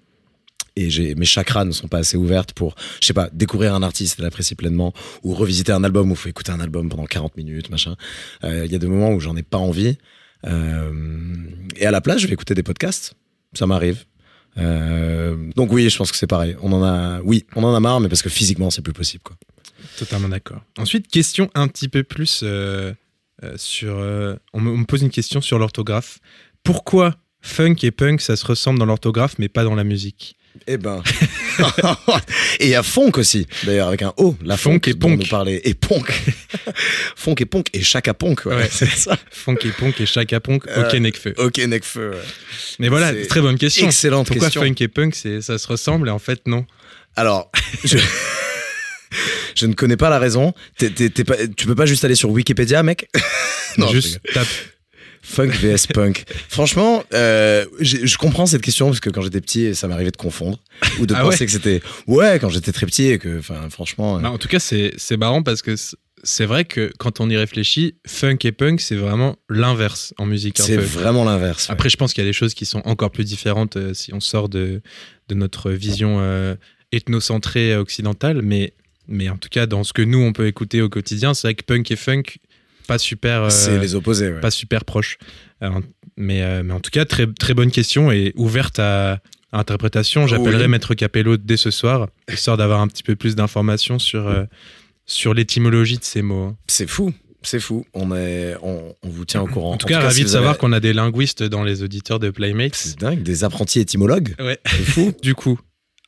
Et 0.77 1.15
mes 1.15 1.25
chakras 1.25 1.65
ne 1.65 1.73
sont 1.73 1.89
pas 1.89 1.99
assez 1.99 2.17
ouvertes 2.17 2.53
pour, 2.53 2.75
je 3.00 3.07
sais 3.07 3.12
pas, 3.12 3.29
découvrir 3.33 3.75
un 3.75 3.83
artiste 3.83 4.19
et 4.19 4.23
l'apprécier 4.23 4.57
pleinement, 4.57 4.93
ou 5.23 5.35
revisiter 5.35 5.73
un 5.73 5.85
album 5.85 6.11
où 6.11 6.15
il 6.15 6.17
faut 6.17 6.29
écouter 6.29 6.53
un 6.53 6.61
album 6.61 6.89
pendant 6.89 7.07
40 7.07 7.37
minutes, 7.37 7.71
machin. 7.71 7.97
Euh, 8.45 8.65
Il 8.67 8.73
y 8.73 8.75
a 8.75 8.79
des 8.79 8.87
moments 8.87 9.12
où 9.12 9.21
j'en 9.21 9.37
ai 9.37 9.43
pas 9.43 9.59
envie. 9.59 9.99
Euh, 10.47 10.93
et 11.77 11.87
à 11.87 11.91
la 11.91 12.00
place, 12.00 12.19
je 12.21 12.27
vais 12.27 12.35
écouter 12.35 12.55
des 12.55 12.62
podcasts. 12.62 13.15
Ça 13.53 13.67
m'arrive. 13.67 14.05
Euh, 14.59 15.37
donc 15.57 15.73
oui, 15.73 15.89
je 15.91 15.97
pense 15.97 16.11
que 16.11 16.17
c'est 16.17 16.27
pareil. 16.27 16.57
On 16.62 16.73
en 16.73 16.83
a, 16.83 17.21
oui, 17.23 17.47
on 17.57 17.65
en 17.65 17.75
a 17.75 17.81
marre, 17.81 18.00
mais 18.00 18.09
parce 18.09 18.23
que 18.23 18.29
physiquement, 18.29 18.71
c'est 18.71 18.83
plus 18.83 18.93
possible. 18.93 19.25
Totalement 19.99 20.29
d'accord. 20.29 20.62
Ensuite, 20.79 21.09
question 21.09 21.50
un 21.55 21.69
petit 21.69 21.89
peu 21.89 22.03
plus 22.03 22.45
sur. 23.57 23.95
on 24.53 24.61
me 24.61 24.85
pose 24.85 25.03
une 25.03 25.11
question 25.11 25.41
sur 25.41 25.59
l'orthographe. 25.59 26.21
Pourquoi 26.62 27.17
funk 27.43 27.77
et 27.83 27.91
punk 27.91 28.21
ça 28.21 28.37
se 28.37 28.45
ressemble 28.45 28.79
dans 28.79 28.85
l'orthographe 28.87 29.39
mais 29.39 29.49
pas 29.49 29.65
dans 29.65 29.75
la 29.75 29.85
musique? 29.85 30.37
Eh 30.66 30.76
ben. 30.76 31.02
et 32.61 32.64
il 32.64 32.71
y 32.71 32.75
a 32.75 32.83
funk 32.83 33.12
aussi, 33.16 33.47
d'ailleurs, 33.64 33.88
avec 33.88 34.02
un 34.02 34.12
O. 34.16 34.37
La 34.42 34.57
Funk 34.57 34.80
funk, 34.85 34.90
et 34.90 35.16
nous 35.16 35.26
parlait. 35.26 35.61
Et 35.64 35.75
punk. 35.75 36.12
funk 37.16 37.37
et 37.38 37.47
punk. 37.47 37.69
Et 37.73 37.83
chaka 37.83 38.14
punk, 38.14 38.45
ouais. 38.47 38.57
Ouais. 38.57 38.69
C'est 38.71 38.87
ça. 38.90 39.16
Funk 39.30 39.57
et 39.64 39.71
punk 39.71 40.00
et 40.00 40.07
chaka 40.07 40.40
punk, 40.40 40.64
Euh, 40.69 40.87
ok 40.87 40.95
Nekfeu. 40.95 41.35
Ok, 41.38 41.59
Necfeu. 41.59 42.11
ouais. 42.11 42.16
Mais 42.78 42.88
voilà, 42.88 43.12
très 43.26 43.40
bonne 43.40 43.59
question. 43.59 43.87
Excellente 43.87 44.26
Pourquoi 44.26 44.47
question. 44.49 44.62
funk 44.62 44.75
et 44.80 44.88
punk 44.88 45.14
ça 45.14 45.59
se 45.59 45.66
ressemble 45.66 46.09
et 46.09 46.12
en 46.12 46.19
fait 46.19 46.40
non 46.47 46.66
Alors, 47.16 47.50
je... 47.85 47.99
je 49.54 49.66
ne 49.66 49.75
connais 49.75 49.97
pas 49.97 50.11
la 50.11 50.19
raison. 50.19 50.52
Pas... 50.78 50.87
Tu 51.57 51.66
peux 51.66 51.75
pas 51.75 51.87
juste 51.87 52.04
aller 52.04 52.14
sur 52.14 52.30
Wikipédia, 52.30 52.83
mec 52.83 53.09
Non, 53.78 53.88
Juste 53.92 54.21
tape. 54.33 54.47
Funk 55.23 55.49
vs 55.50 55.87
punk. 55.93 56.25
Franchement, 56.49 57.05
euh, 57.15 57.65
je 57.81 58.17
comprends 58.17 58.47
cette 58.47 58.62
question 58.62 58.87
parce 58.87 59.00
que 59.00 59.11
quand 59.11 59.23
j'étais 59.23 59.41
petit, 59.41 59.75
ça 59.75 59.87
m'arrivait 59.87 60.11
de 60.11 60.17
confondre 60.17 60.59
ou 60.99 61.07
de 61.07 61.15
Ah 61.15 61.23
penser 61.23 61.41
ouais 61.41 61.47
que 61.47 61.53
c'était 61.53 61.83
ouais 62.07 62.39
quand 62.41 62.49
j'étais 62.49 62.73
très 62.73 62.87
petit 62.87 63.07
et 63.07 63.19
que, 63.19 63.39
enfin, 63.39 63.69
franchement, 63.71 64.17
euh, 64.17 64.21
Bah, 64.21 64.31
en 64.31 64.39
tout 64.39 64.49
cas, 64.49 64.59
c'est, 64.59 64.93
c'est 64.97 65.17
marrant 65.17 65.43
parce 65.43 65.62
que 65.62 65.77
c'est- 65.77 66.45
vrai 66.47 66.65
que 66.65 66.91
quand 66.99 67.21
on 67.21 67.29
y 67.31 67.37
réfléchit, 67.37 67.97
funk 68.07 68.39
et 68.45 68.53
punk 68.53 68.81
c'est 68.81 68.97
vraiment 68.97 69.37
l'inverse 69.49 70.12
en 70.19 70.27
musique. 70.27 70.59
c'est 70.59 70.77
vraiment 70.77 71.25
l'inverse. 71.25 71.69
ouais. 71.69 71.73
Après, 71.73 71.89
je 71.91 71.97
pense 71.97 72.12
qu'il 72.15 72.23
y 72.25 72.27
a 72.27 72.29
des 72.31 72.35
choses 72.35 72.55
qui 72.55 72.65
sont 72.67 72.83
encore 72.85 73.11
plus 73.11 73.25
différentes 73.25 73.77
euh, 73.77 73.95
si 73.95 74.12
on 74.15 74.21
sort 74.21 74.49
de, 74.49 74.81
de 75.29 75.35
notre 75.35 75.71
vision 75.71 76.19
ethnocentrée 76.93 77.77
occidentale. 77.77 78.43
Mais, 78.43 78.73
mais 79.09 79.29
en 79.29 79.37
tout 79.37 79.49
cas, 79.49 79.67
dans 79.67 79.85
ce 79.85 79.93
que 79.93 80.03
nous, 80.03 80.19
on 80.19 80.33
peut 80.33 80.47
écouter 80.47 80.83
au 80.83 80.89
quotidien, 80.89 81.35
c'est 81.35 81.47
vrai 81.49 81.55
que 81.55 81.62
punk 81.65 81.91
et 81.91 81.97
funk, 81.97 82.23
pas 82.90 82.99
super, 82.99 83.44
euh, 83.44 83.50
c'est 83.50 83.78
les 83.78 83.94
opposés. 83.94 84.30
ouais. 84.32 84.40
pas 84.40 84.50
super 84.50 84.85
proches. 84.85 85.16
Euh, 85.62 85.70
Mais, 86.16 86.42
euh, 86.42 86.62
mais 86.64 86.73
en 86.75 86.80
tout 86.80 86.90
cas, 86.90 87.04
très, 87.04 87.26
très 87.26 87.54
bonne 87.54 87.70
question 87.70 88.11
et 88.12 88.32
ouverte 88.37 88.78
à, 88.78 89.20
interprétation. 89.52 90.26
J'appellerai 90.26 90.64
Oui. 90.64 90.68
Maître 90.70 90.94
Capello 90.94 91.37
dès 91.37 91.56
ce 91.56 91.70
soir, 91.70 92.09
histoire 92.32 92.56
d'avoir 92.56 92.80
un 92.80 92.88
petit 92.88 93.02
peu 93.02 93.16
plus 93.16 93.35
d'informations 93.37 93.99
sur, 93.99 94.28
euh, 94.28 94.44
sur 95.06 95.35
l'étymologie 95.35 95.99
de 95.99 96.04
ces 96.04 96.23
mots. 96.23 96.42
hein. 96.44 96.56
C'est 96.66 96.88
fou. 96.88 97.12
C'est 97.42 97.59
fou. 97.61 97.85
On, 97.94 98.14
est, 98.14 98.54
on, 98.62 98.94
on 99.02 99.09
vous 99.09 99.25
tient 99.25 99.40
au 99.40 99.47
courant. 99.47 99.73
En 99.73 99.76
tout 99.78 99.87
cas, 99.87 100.00
ravi 100.00 100.16
si 100.16 100.23
de 100.25 100.28
savoir 100.28 100.50
avez- 100.50 100.59
qu'on 100.61 100.73
a 100.73 100.80
des 100.80 100.92
linguistes 100.92 101.42
dans 101.42 101.64
les 101.64 101.82
auditeurs 101.82 102.18
de 102.18 102.30
Playmates. 102.30 102.75
C'est 102.75 102.99
dingue, 102.99 103.23
des 103.23 103.44
apprentis 103.44 103.80
étymologues. 103.80 104.35
Ouais. 104.38 104.59
C'est 104.66 104.85
fou. 104.85 105.12
Du 105.23 105.35
coup, 105.35 105.59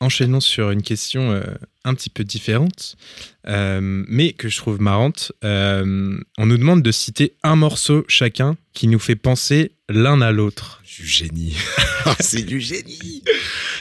enchaînons 0.03 0.41
sur 0.41 0.71
une 0.71 0.83
question 0.83 1.33
euh, 1.33 1.43
un 1.85 1.95
petit 1.95 2.11
peu 2.11 2.25
différente, 2.25 2.97
euh, 3.47 3.81
mais 3.81 4.33
que 4.33 4.49
je 4.49 4.57
trouve 4.57 4.81
marrante. 4.81 5.33
Euh, 5.45 6.19
on 6.39 6.47
nous 6.47 6.59
demande 6.59 6.83
de 6.83 6.91
citer 6.91 7.35
un 7.43 7.57
morceau 7.57 8.05
chacun 8.09 8.57
qui 8.75 8.89
nous 8.89 8.99
fait 8.99 9.17
penser 9.17 9.73
l'un 9.89 10.21
à 10.21 10.33
l'autre. 10.33 10.83
Du 10.85 11.07
génie. 11.07 11.57
c'est 12.21 12.43
du 12.43 12.61
génie. 12.61 13.23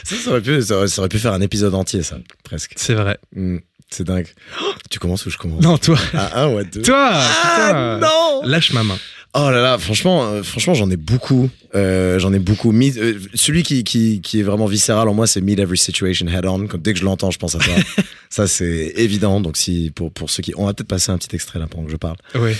Ça, 0.04 0.16
ça 0.16 0.30
aurait, 0.30 0.40
pu, 0.40 0.62
ça, 0.62 0.76
aurait, 0.78 0.88
ça 0.88 1.02
aurait 1.02 1.08
pu 1.08 1.18
faire 1.18 1.32
un 1.32 1.40
épisode 1.40 1.74
entier, 1.74 2.02
ça, 2.02 2.18
presque. 2.44 2.72
C'est 2.76 2.94
vrai. 2.94 3.18
Hmm, 3.34 3.58
c'est 3.90 4.04
dingue. 4.04 4.28
Oh, 4.62 4.72
tu 4.90 4.98
commences 4.98 5.26
ou 5.26 5.30
je 5.30 5.36
commence? 5.36 5.62
Non, 5.62 5.76
toi. 5.76 5.98
Ah, 6.14 6.44
un 6.44 6.54
ou 6.54 6.58
à 6.58 6.64
deux 6.64 6.82
Toi 6.82 7.10
Ah 7.12 7.98
non 8.00 8.48
Lâche 8.48 8.72
ma 8.72 8.84
main. 8.84 8.98
Oh 9.34 9.50
là 9.50 9.62
là, 9.62 9.78
franchement, 9.78 10.24
euh, 10.26 10.42
franchement, 10.42 10.74
j'en 10.74 10.90
ai 10.90 10.96
beaucoup. 10.98 11.48
Euh, 11.74 12.18
j'en 12.18 12.34
ai 12.34 12.38
beaucoup. 12.38 12.70
Meet- 12.70 12.98
euh, 12.98 13.18
celui 13.32 13.62
qui, 13.62 13.82
qui, 13.82 14.20
qui 14.20 14.40
est 14.40 14.42
vraiment 14.42 14.66
viscéral 14.66 15.08
en 15.08 15.14
moi, 15.14 15.26
c'est 15.26 15.40
Meet 15.40 15.58
Every 15.58 15.78
Situation 15.78 16.26
Head 16.28 16.44
On. 16.44 16.66
Comme 16.66 16.82
dès 16.82 16.92
que 16.92 16.98
je 16.98 17.04
l'entends, 17.06 17.30
je 17.30 17.38
pense 17.38 17.54
à 17.54 17.60
ça. 17.60 17.70
ça, 18.30 18.46
c'est 18.46 18.92
évident. 18.96 19.40
Donc, 19.40 19.56
si 19.56 19.90
pour, 19.94 20.12
pour 20.12 20.28
ceux 20.28 20.42
qui, 20.42 20.52
on 20.56 20.66
va 20.66 20.74
peut-être 20.74 20.88
passer 20.88 21.10
un 21.12 21.16
petit 21.16 21.34
extrait 21.34 21.58
là 21.58 21.66
pendant 21.66 21.86
que 21.86 21.90
je 21.92 21.96
parle. 21.96 22.16
Oui. 22.34 22.52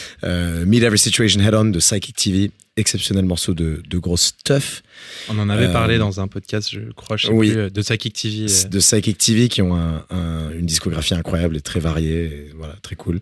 Meet 0.66 0.82
Every 0.82 0.98
Situation 0.98 1.40
Head 1.42 1.54
On 1.54 1.66
de 1.66 1.78
Psychic 1.78 2.16
TV, 2.16 2.50
exceptionnel 2.78 3.26
morceau 3.26 3.52
de, 3.52 3.82
de 3.86 3.98
gros 3.98 4.16
stuff. 4.16 4.82
On 5.28 5.38
en 5.38 5.50
avait 5.50 5.70
parlé 5.70 5.98
dans 5.98 6.20
un 6.20 6.26
podcast, 6.26 6.70
je 6.72 6.80
crois, 6.96 7.18
je 7.18 7.26
sais 7.26 7.32
oui. 7.34 7.50
plus, 7.52 7.70
de 7.70 7.82
Psychic 7.82 8.14
TV. 8.14 8.46
de 8.70 8.78
Psychic 8.78 9.18
TV 9.18 9.48
qui 9.50 9.60
ont 9.60 9.74
un- 9.76 10.06
un- 10.08 10.50
une 10.58 10.64
discographie 10.64 11.12
incroyable 11.12 11.54
et 11.54 11.60
très 11.60 11.80
variée, 11.80 12.24
et 12.24 12.50
voilà, 12.56 12.76
très 12.80 12.96
cool. 12.96 13.20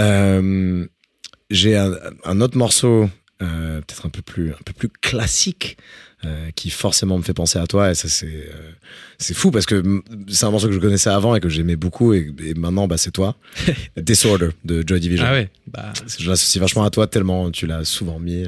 Euh, 0.00 0.84
J'ai 1.50 1.76
un, 1.76 1.92
un 2.24 2.40
autre 2.40 2.56
morceau, 2.56 3.08
euh, 3.42 3.80
peut-être 3.80 4.06
un 4.06 4.08
peu 4.10 4.22
plus, 4.22 4.50
un 4.50 4.62
peu 4.64 4.72
plus 4.72 4.88
classique, 4.88 5.76
euh, 6.24 6.48
qui 6.56 6.70
forcément 6.70 7.18
me 7.18 7.22
fait 7.22 7.34
penser 7.34 7.58
à 7.58 7.66
toi, 7.66 7.90
et 7.90 7.94
ça 7.94 8.08
c'est, 8.08 8.26
euh, 8.26 8.70
c'est 9.18 9.34
fou 9.34 9.50
parce 9.50 9.66
que 9.66 10.02
c'est 10.28 10.46
un 10.46 10.50
morceau 10.50 10.68
que 10.68 10.72
je 10.72 10.78
connaissais 10.78 11.10
avant 11.10 11.36
et 11.36 11.40
que 11.40 11.48
j'aimais 11.48 11.76
beaucoup, 11.76 12.14
et, 12.14 12.32
et 12.44 12.54
maintenant 12.54 12.88
bah 12.88 12.96
c'est 12.96 13.10
toi, 13.12 13.36
Disorder 13.96 14.48
de 14.64 14.82
Joy 14.84 14.98
Division. 14.98 15.26
Ah 15.28 15.32
ouais, 15.34 15.50
bah, 15.68 15.92
Je 16.18 16.28
l'associe 16.28 16.60
vachement 16.60 16.84
à 16.84 16.90
toi 16.90 17.06
tellement 17.06 17.50
tu 17.50 17.66
l'as 17.66 17.84
souvent 17.84 18.18
mis. 18.18 18.44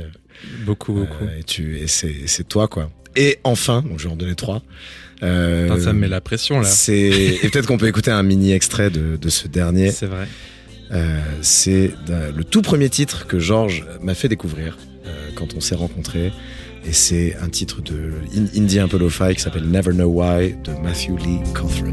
beaucoup, 0.65 0.95
beaucoup. 0.95 1.25
et 1.39 1.45
tu, 1.45 1.79
et 1.79 1.87
c'est, 1.87 2.49
toi 2.49 2.67
quoi. 2.67 2.91
Et 3.15 3.39
enfin, 3.45 3.83
donc 3.83 3.99
je 3.99 4.09
vais 4.09 4.13
en 4.13 4.17
donner 4.17 4.35
trois. 4.35 4.63
Putain, 5.17 5.81
ça 5.81 5.93
me 5.93 6.01
met 6.01 6.09
la 6.09 6.21
pression 6.21 6.61
là. 6.61 6.67
c'est 6.67 6.97
et 7.43 7.49
peut-être 7.51 7.67
qu'on 7.67 7.79
peut 7.79 7.89
écouter 7.89 8.11
un 8.11 8.23
mini 8.23 8.53
extrait 8.53 8.91
de, 8.91 9.17
de 9.17 9.29
ce 9.29 9.47
dernier. 9.49 9.91
C'est 9.91 10.07
vrai. 10.07 10.27
Euh, 10.93 11.21
c'est 11.43 11.93
euh, 12.11 12.31
le 12.35 12.45
tout 12.45 12.63
premier 12.63 12.89
titre 12.89 13.27
que 13.27 13.39
Georges 13.39 13.85
m'a 14.01 14.15
fait 14.15 14.29
découvrir 14.29 14.79
euh, 15.07 15.29
quand 15.35 15.55
on 15.57 15.61
s'est 15.61 15.75
rencontrés. 15.75 16.33
Et 16.87 16.93
c'est 16.93 17.37
un 17.43 17.49
titre 17.49 17.83
de 17.83 18.13
in- 18.35 18.61
indie 18.63 18.79
un 18.81 18.89
peu 18.89 18.97
lo-fi 18.99 19.35
qui 19.35 19.41
s'appelle 19.43 19.65
Never 19.69 19.93
Know 19.93 20.09
Why 20.09 20.55
de 20.65 20.73
Matthew 20.83 21.19
Lee 21.19 21.41
Cothran. 21.53 21.93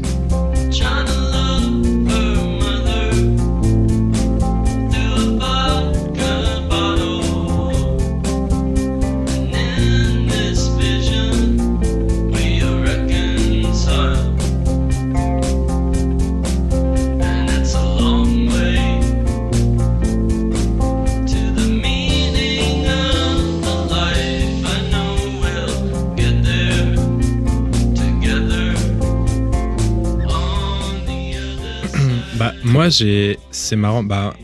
Moi, 32.86 32.90
j'ai. 32.90 33.38
C'est 33.50 33.76
marrant. 33.76 34.02
Bah, 34.02 34.34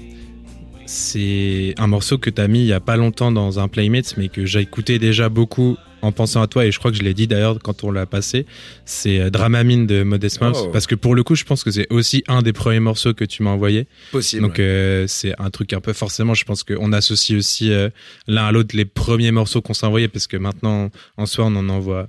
c'est 0.87 1.75
un 1.79 1.87
morceau 1.87 2.19
que 2.19 2.29
t'as 2.29 2.49
mis 2.49 2.61
il 2.61 2.67
y 2.67 2.73
a 2.73 2.81
pas 2.81 2.97
longtemps 2.97 3.33
dans 3.33 3.59
un 3.59 3.69
Playmates, 3.69 4.15
mais 4.17 4.29
que 4.29 4.45
j'ai 4.45 4.61
écouté 4.61 4.99
déjà 4.99 5.29
beaucoup 5.29 5.77
en 6.03 6.11
pensant 6.11 6.43
à 6.43 6.49
toi, 6.49 6.67
et 6.67 6.73
je 6.73 6.81
crois 6.81 6.91
que 6.91 6.97
je 6.97 7.05
l'ai 7.05 7.15
dit 7.15 7.29
d'ailleurs 7.29 7.61
quand 7.63 7.85
on 7.85 7.93
l'a 7.93 8.07
passé. 8.07 8.45
C'est 8.85 9.21
euh, 9.21 9.31
Dramamine 9.31 9.87
de 9.87 10.03
Modest 10.03 10.41
Mouse. 10.41 10.65
Oh. 10.65 10.71
Parce 10.73 10.89
que 10.89 10.97
pour 10.97 11.15
le 11.15 11.23
coup, 11.23 11.37
je 11.37 11.45
pense 11.45 11.63
que 11.63 11.71
c'est 11.71 11.87
aussi 11.93 12.25
un 12.27 12.43
des 12.43 12.53
premiers 12.53 12.81
morceaux 12.81 13.15
que 13.15 13.25
tu 13.25 13.45
m'as 13.45 13.51
envoyé. 13.51 13.87
Possible. 14.11 14.43
Donc, 14.43 14.59
euh, 14.59 15.07
c'est 15.07 15.33
un 15.41 15.51
truc 15.51 15.73
un 15.73 15.81
peu 15.81 15.93
forcément, 15.93 16.35
je 16.35 16.45
pense 16.45 16.65
qu'on 16.65 16.93
associe 16.93 17.39
aussi 17.39 17.73
euh, 17.73 17.89
l'un 18.27 18.47
à 18.47 18.53
l'autre 18.53 18.77
les 18.77 18.85
premiers 18.85 19.31
morceaux 19.31 19.63
qu'on 19.63 19.75
s'est 19.75 19.87
envoyés, 19.87 20.09
parce 20.09 20.27
que 20.27 20.37
maintenant, 20.37 20.91
en 21.17 21.27
soi, 21.27 21.45
on 21.47 21.55
en 21.55 21.69
envoie. 21.69 22.09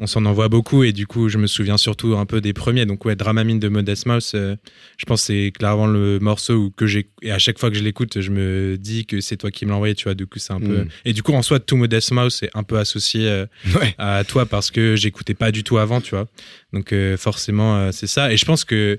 On 0.00 0.06
s'en 0.06 0.24
envoie 0.26 0.48
beaucoup 0.48 0.84
et 0.84 0.92
du 0.92 1.06
coup, 1.08 1.28
je 1.28 1.38
me 1.38 1.46
souviens 1.48 1.76
surtout 1.76 2.16
un 2.16 2.24
peu 2.24 2.40
des 2.40 2.52
premiers. 2.52 2.86
Donc, 2.86 3.04
ouais, 3.04 3.16
Dramamine 3.16 3.58
de 3.58 3.68
Modest 3.68 4.06
Mouse, 4.06 4.32
euh, 4.36 4.54
je 4.96 5.04
pense 5.06 5.22
que 5.22 5.26
c'est 5.26 5.52
clairement 5.58 5.86
le 5.88 6.18
morceau 6.20 6.54
où 6.54 6.70
que 6.70 6.86
j'ai. 6.86 7.10
Et 7.22 7.32
à 7.32 7.38
chaque 7.38 7.58
fois 7.58 7.68
que 7.70 7.76
je 7.76 7.82
l'écoute, 7.82 8.20
je 8.20 8.30
me 8.30 8.76
dis 8.78 9.06
que 9.06 9.20
c'est 9.20 9.36
toi 9.36 9.50
qui 9.50 9.64
me 9.66 9.70
l'as 9.70 9.76
envoyé, 9.76 9.94
tu 9.96 10.04
vois. 10.04 10.14
Du 10.14 10.26
coup, 10.26 10.38
c'est 10.38 10.52
un 10.52 10.60
peu. 10.60 10.84
Mm. 10.84 10.88
Et 11.04 11.12
du 11.12 11.22
coup, 11.24 11.32
en 11.32 11.42
soi, 11.42 11.58
tout 11.58 11.76
Modest 11.76 12.12
Mouse 12.12 12.42
est 12.44 12.50
un 12.54 12.62
peu 12.62 12.78
associé 12.78 13.28
euh, 13.28 13.46
Ouais. 13.74 13.94
à 13.98 14.22
toi 14.24 14.46
parce 14.46 14.70
que 14.70 14.94
j'écoutais 14.94 15.34
pas 15.34 15.50
du 15.50 15.64
tout 15.64 15.78
avant, 15.78 16.00
tu 16.00 16.10
vois. 16.10 16.28
Donc, 16.72 16.92
euh, 16.92 17.16
forcément, 17.16 17.90
c'est 17.90 18.06
ça. 18.06 18.32
Et 18.32 18.36
je 18.36 18.44
pense 18.44 18.64
que. 18.64 18.98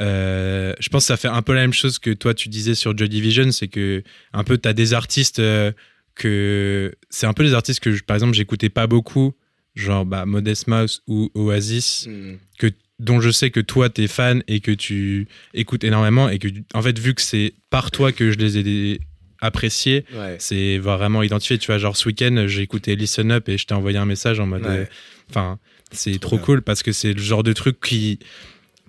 euh, 0.00 0.74
je 0.78 0.88
pense 0.90 1.04
que 1.04 1.08
ça 1.08 1.16
fait 1.16 1.28
un 1.28 1.42
peu 1.42 1.54
la 1.54 1.62
même 1.62 1.72
chose 1.72 1.98
que 1.98 2.10
toi 2.10 2.34
tu 2.34 2.48
disais 2.48 2.74
sur 2.74 2.96
Joy 2.96 3.08
Division, 3.08 3.50
c'est 3.50 3.68
que 3.68 4.02
un 4.32 4.44
peu 4.44 4.56
t'as 4.58 4.72
des 4.72 4.92
artistes 4.94 5.38
euh, 5.40 5.72
que 6.14 6.94
c'est 7.10 7.26
un 7.26 7.32
peu 7.32 7.42
les 7.42 7.54
artistes 7.54 7.80
que 7.80 7.92
je- 7.92 8.02
par 8.04 8.14
exemple 8.16 8.34
j'écoutais 8.34 8.68
pas 8.68 8.86
beaucoup, 8.86 9.34
genre 9.80 10.04
bah, 10.04 10.26
Modest 10.26 10.66
Mouse 10.66 11.02
ou 11.06 11.30
Oasis, 11.34 12.06
Mm. 12.08 12.34
que 12.58 12.66
dont 12.98 13.20
je 13.20 13.30
sais 13.30 13.50
que 13.50 13.60
toi 13.60 13.88
t'es 13.90 14.08
fan 14.08 14.42
et 14.48 14.60
que 14.60 14.72
tu 14.72 15.28
écoutes 15.54 15.84
énormément 15.84 16.28
et 16.28 16.38
que 16.38 16.48
en 16.74 16.82
fait 16.82 16.98
vu 16.98 17.14
que 17.14 17.22
c'est 17.22 17.54
par 17.70 17.90
toi 17.90 18.10
que 18.12 18.30
je 18.32 18.38
les 18.38 18.58
ai 18.58 19.00
appréciés, 19.40 20.04
Ouais. 20.14 20.36
c'est 20.40 20.78
vraiment 20.78 21.22
identifié. 21.22 21.58
Tu 21.58 21.68
vois, 21.68 21.78
genre 21.78 21.96
ce 21.96 22.08
week-end 22.08 22.44
j'ai 22.48 22.62
écouté 22.62 22.96
Listen 22.96 23.30
Up 23.30 23.48
et 23.48 23.56
je 23.56 23.66
t'ai 23.66 23.74
envoyé 23.74 23.96
un 23.98 24.04
message 24.06 24.40
en 24.40 24.46
mode, 24.46 24.62
Ouais. 24.64 24.68
euh, 24.78 24.84
enfin 25.30 25.58
c'est 25.92 26.18
Trop 26.20 26.36
trop, 26.36 26.44
cool 26.46 26.62
parce 26.62 26.82
que 26.82 26.90
c'est 26.92 27.12
le 27.14 27.22
genre 27.22 27.42
de 27.44 27.52
truc 27.52 27.80
qui 27.80 28.18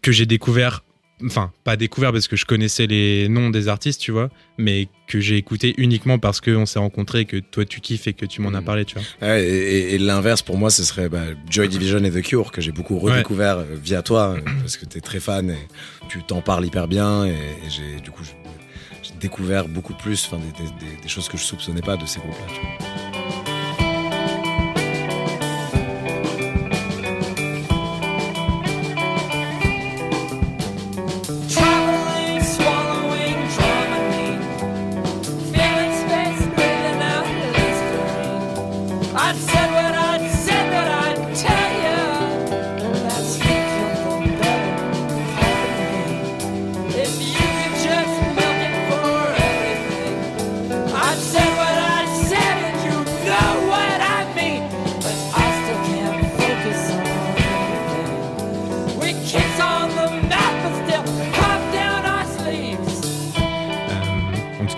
que 0.02 0.12
j'ai 0.12 0.26
découvert. 0.26 0.84
Enfin, 1.26 1.52
pas 1.64 1.76
découvert 1.76 2.12
parce 2.14 2.28
que 2.28 2.36
je 2.36 2.46
connaissais 2.46 2.88
les 2.88 3.28
noms 3.28 3.50
des 3.50 3.68
artistes, 3.68 4.00
tu 4.00 4.12
vois, 4.12 4.30
mais 4.58 4.88
que 5.08 5.20
j'ai 5.20 5.36
écouté 5.38 5.74
uniquement 5.78 6.18
parce 6.20 6.40
qu'on 6.40 6.66
s'est 6.66 6.80
rencontrés, 6.80 7.26
que 7.26 7.38
toi 7.38 7.66
tu 7.66 7.82
kiffes 7.82 8.08
et 8.08 8.14
que 8.14 8.26
tu 8.26 8.42
m'en 8.42 8.54
as 8.54 8.62
Mm. 8.62 8.66
parlé, 8.66 8.86
tu 8.86 8.96
vois. 8.96 9.28
Ouais, 9.28 9.46
et, 9.46 9.98
l'inverse 9.98 10.42
pour 10.42 10.58
moi, 10.58 10.70
ce 10.70 10.84
serait 10.84 11.10
bah, 11.10 11.24
Joy 11.50 11.68
Division 11.68 12.04
et 12.04 12.12
The 12.12 12.22
Cure 12.22 12.52
que 12.52 12.62
j'ai 12.62 12.72
beaucoup 12.72 12.98
redécouvert 13.00 13.58
euh, 13.60 13.66
via 13.84 14.02
toi 14.02 14.36
euh, 14.38 14.42
parce 14.62 14.78
que 14.78 14.86
t'es 14.86 15.02
très 15.02 15.20
fan 15.20 15.50
et 15.50 15.58
tu 16.08 16.24
t'en 16.24 16.42
parles 16.42 16.66
hyper 16.66 16.88
bien 16.88 17.26
et, 17.26 17.32
et 17.32 17.70
j'ai 17.70 18.00
du 18.02 18.12
coup 18.12 18.24
j'ai 18.24 19.14
découvert 19.20 19.68
beaucoup 19.68 19.94
plus, 19.96 20.26
enfin 20.26 20.38
des, 20.38 20.64
des- 20.64 20.94
des- 20.96 21.02
des 21.02 21.10
choses 21.10 21.28
que 21.28 21.38
je 21.38 21.44
soupçonnais 21.44 21.82
pas 21.82 21.98
de 21.98 22.06
ces 22.06 22.20
groupes-là. 22.20 22.46
tu 22.54 22.62
vois. 22.62 23.19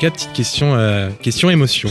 Cas, 0.01 0.11
petite 0.11 0.33
question, 0.33 0.75
euh, 0.75 1.09
question 1.21 1.49
émotion. 1.49 1.89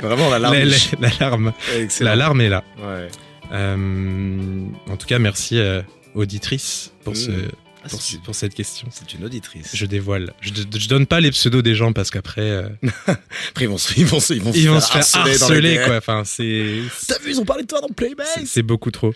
Vraiment 0.00 0.28
la 0.30 0.38
larme. 0.38 0.54
La- 1.00 1.08
la- 1.20 1.54
Excellent. 1.78 2.10
l'alarme 2.10 2.40
est 2.40 2.48
là. 2.48 2.64
Ouais. 2.78 3.08
Euh, 3.52 4.66
en 4.88 4.96
tout 4.96 5.06
cas, 5.06 5.18
merci 5.18 5.58
euh, 5.58 5.82
auditrice 6.14 6.92
pour 7.04 7.16
ce 7.16 7.30
Mm. 7.30 7.48
Ah, 7.84 7.88
pour, 7.90 8.02
c'est- 8.02 8.20
pour 8.22 8.34
cette 8.34 8.54
question. 8.54 8.88
C'est 8.90 9.14
une 9.14 9.24
auditrice. 9.24 9.70
Je 9.72 9.86
dévoile. 9.86 10.32
Je, 10.40 10.50
je 10.76 10.88
donne 10.88 11.06
pas 11.06 11.20
les 11.20 11.30
pseudos 11.30 11.62
des 11.62 11.76
gens 11.76 11.92
parce 11.92 12.10
qu'après 12.10 12.42
euh, 12.42 12.68
Après, 13.06 13.64
ils 13.64 13.68
vont 13.68 13.78
se, 13.78 13.94
ils 13.98 14.04
vont 14.04 14.18
se, 14.18 14.34
ils 14.34 14.42
vont 14.42 14.50
ils 14.52 14.68
vont 14.68 14.80
se 14.80 14.88
faire 14.90 14.96
harceler 14.96 15.22
dans 15.22 15.28
les 15.28 15.42
harceler 15.42 15.76
DM. 15.78 15.84
quoi. 15.84 15.96
Enfin 15.98 16.22
c'est 16.24 16.80
T'as 17.06 17.18
vu, 17.20 17.30
ils 17.30 17.40
ont 17.40 17.44
parlé 17.44 17.62
de 17.62 17.68
toi 17.68 17.80
dans 17.80 17.88
Playbase 17.88 18.26
c'est 18.46 18.62
beaucoup 18.64 18.90
trop. 18.90 19.14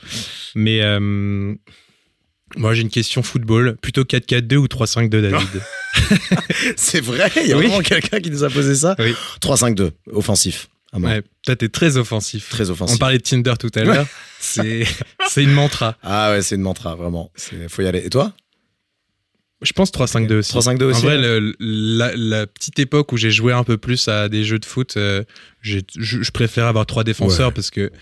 Mais 0.55 0.81
euh, 0.81 1.55
moi 2.57 2.75
j'ai 2.75 2.83
une 2.83 2.91
question 2.91 3.23
football. 3.23 3.77
Plutôt 3.81 4.03
4-4-2 4.05 4.57
ou 4.57 4.67
3-5-2 4.67 5.09
David 5.09 5.49
C'est 6.77 7.01
vrai, 7.01 7.31
il 7.37 7.47
y 7.49 7.53
a 7.53 7.57
Oui. 7.57 7.67
vraiment 7.67 7.83
quelqu'un 7.83 8.21
qui 8.21 8.31
nous 8.31 8.45
a 8.45 8.51
posé 8.51 8.75
ça. 8.75 8.95
Oui. 8.99 9.15
3-5-2, 9.41 9.91
offensif. 10.12 10.69
Ah. 10.95 10.99
Ouais, 10.99 11.23
toi 11.45 11.57
t'es 11.57 11.69
très 11.71 11.97
offensif. 11.97 12.51
Très 12.51 12.69
offensif. 12.71 12.97
On 12.97 12.99
parlait 12.99 13.19
de 13.19 13.23
Tinder 13.23 13.55
tout 13.59 13.71
à 13.75 13.83
l'heure. 13.85 14.07
C'est 14.41 14.85
une 15.37 15.53
mantra. 15.53 15.97
Ah 16.03 16.33
ouais, 16.33 16.43
c'est 16.43 16.57
une 16.57 16.62
mantra, 16.62 16.95
vraiment. 16.97 17.31
Faut 17.69 17.83
y 17.83 17.87
aller. 17.87 18.03
Et 18.05 18.11
toi? 18.11 18.33
Je 19.62 19.73
pense 19.73 19.93
3-5-2 19.93 20.33
aussi. 20.38 20.53
3-5-2 20.53 20.83
aussi, 20.83 20.99
En 20.99 21.03
vrai, 21.05 21.19
le- 21.19 21.55
la, 21.61 22.15
la 22.17 22.47
petite 22.49 22.79
époque 22.81 23.12
où 23.12 23.17
j'ai 23.17 23.31
joué 23.31 23.53
un 23.53 23.62
peu 23.62 23.79
plus 23.79 24.09
à 24.09 24.29
des 24.29 24.43
jeux 24.43 24.59
de 24.59 24.65
foot, 24.65 24.95
euh, 24.97 25.23
je, 25.61 25.79
je 25.97 26.31
préfère 26.33 26.67
avoir 26.67 26.85
trois 26.85 27.05
défenseurs 27.05 27.49
Ouais. 27.49 27.55
parce 27.55 27.71
que, 27.71 27.93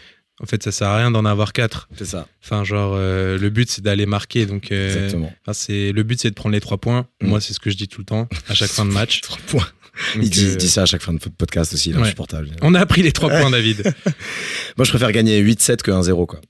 en 0.42 0.46
fait, 0.46 0.62
ça 0.62 0.72
sert 0.72 0.88
à 0.88 0.96
rien 0.96 1.10
d'en 1.10 1.24
avoir 1.24 1.52
quatre. 1.52 1.88
C'est 1.96 2.06
ça, 2.06 2.26
Enfin, 2.42 2.64
genre, 2.64 2.94
euh, 2.96 3.36
le 3.38 3.50
but 3.50 3.70
c'est 3.70 3.82
d'aller 3.82 4.06
marquer. 4.06 4.46
Donc, 4.46 4.72
euh, 4.72 4.86
exactement. 4.86 5.32
c'est 5.52 5.92
le 5.92 6.02
but 6.02 6.18
c'est 6.18 6.30
de 6.30 6.34
prendre 6.34 6.54
les 6.54 6.60
trois 6.60 6.78
points. 6.78 7.06
Mm. 7.20 7.26
Moi, 7.28 7.40
c'est 7.40 7.52
ce 7.52 7.60
que 7.60 7.70
je 7.70 7.76
dis 7.76 7.88
tout 7.88 8.00
le 8.00 8.06
temps 8.06 8.26
à 8.48 8.54
chaque 8.54 8.70
fin 8.70 8.86
de 8.86 8.90
match. 8.90 9.20
Trois 9.22 9.38
points. 9.46 9.68
Donc, 10.14 10.24
Il 10.24 10.30
dit, 10.30 10.46
euh, 10.46 10.50
il 10.52 10.56
dit 10.56 10.68
ça 10.70 10.82
à 10.82 10.86
chaque 10.86 11.02
fin 11.02 11.12
de 11.12 11.18
podcast 11.18 11.74
aussi, 11.74 11.90
il 11.90 11.96
est 11.96 11.98
ouais. 11.98 12.04
insupportable. 12.06 12.48
on 12.62 12.74
a 12.74 12.86
pris 12.86 13.02
les 13.02 13.12
trois 13.12 13.28
points, 13.28 13.50
David. 13.50 13.82
Moi, 14.76 14.84
je 14.84 14.90
préfère 14.90 15.12
gagner 15.12 15.42
8-7 15.42 15.82
que 15.82 15.90
1-0, 15.90 16.26
quoi. 16.26 16.40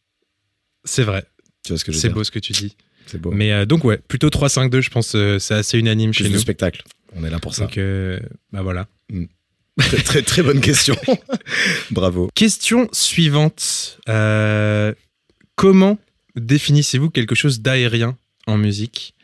C'est 0.85 1.03
vrai. 1.03 1.24
Tu 1.64 1.72
vois 1.72 1.79
ce 1.79 1.85
que 1.85 1.90
je 1.90 1.96
veux 1.96 2.00
C'est 2.00 2.11
beau 2.11 2.22
ce 2.22 2.31
que 2.31 2.38
tu 2.38 2.53
dis. 2.53 2.76
C'est 3.07 3.20
beau. 3.20 3.33
Mais 3.33 3.66
donc 3.66 3.83
ouais, 3.85 3.98
plutôt 4.07 4.29
3-5-2, 4.29 4.81
je 4.83 4.90
pense, 4.90 5.16
c'est 5.38 5.55
assez 5.55 5.79
unanime 5.79 6.12
Plus 6.12 6.24
chez 6.24 6.31
nous. 6.31 6.38
spectacle. 6.38 6.85
On 7.16 7.24
est 7.24 7.31
là 7.31 7.40
pour 7.40 7.55
ça. 7.55 7.62
Donc 7.66 7.79
bah 8.53 8.62
voilà. 8.62 8.87
Très, 9.78 9.96
très, 10.02 10.22
très 10.22 10.42
bonne 10.42 10.61
question. 10.61 10.96
Bravo. 11.90 12.28
Question 12.35 12.88
suivante. 12.92 13.98
Euh, 14.09 14.92
comment 15.56 15.98
définissez-vous 16.37 17.11
quelque 17.11 17.35
chose 17.35 17.61
d'aérien 17.61 18.16
en 18.46 18.56
musique 18.56 19.14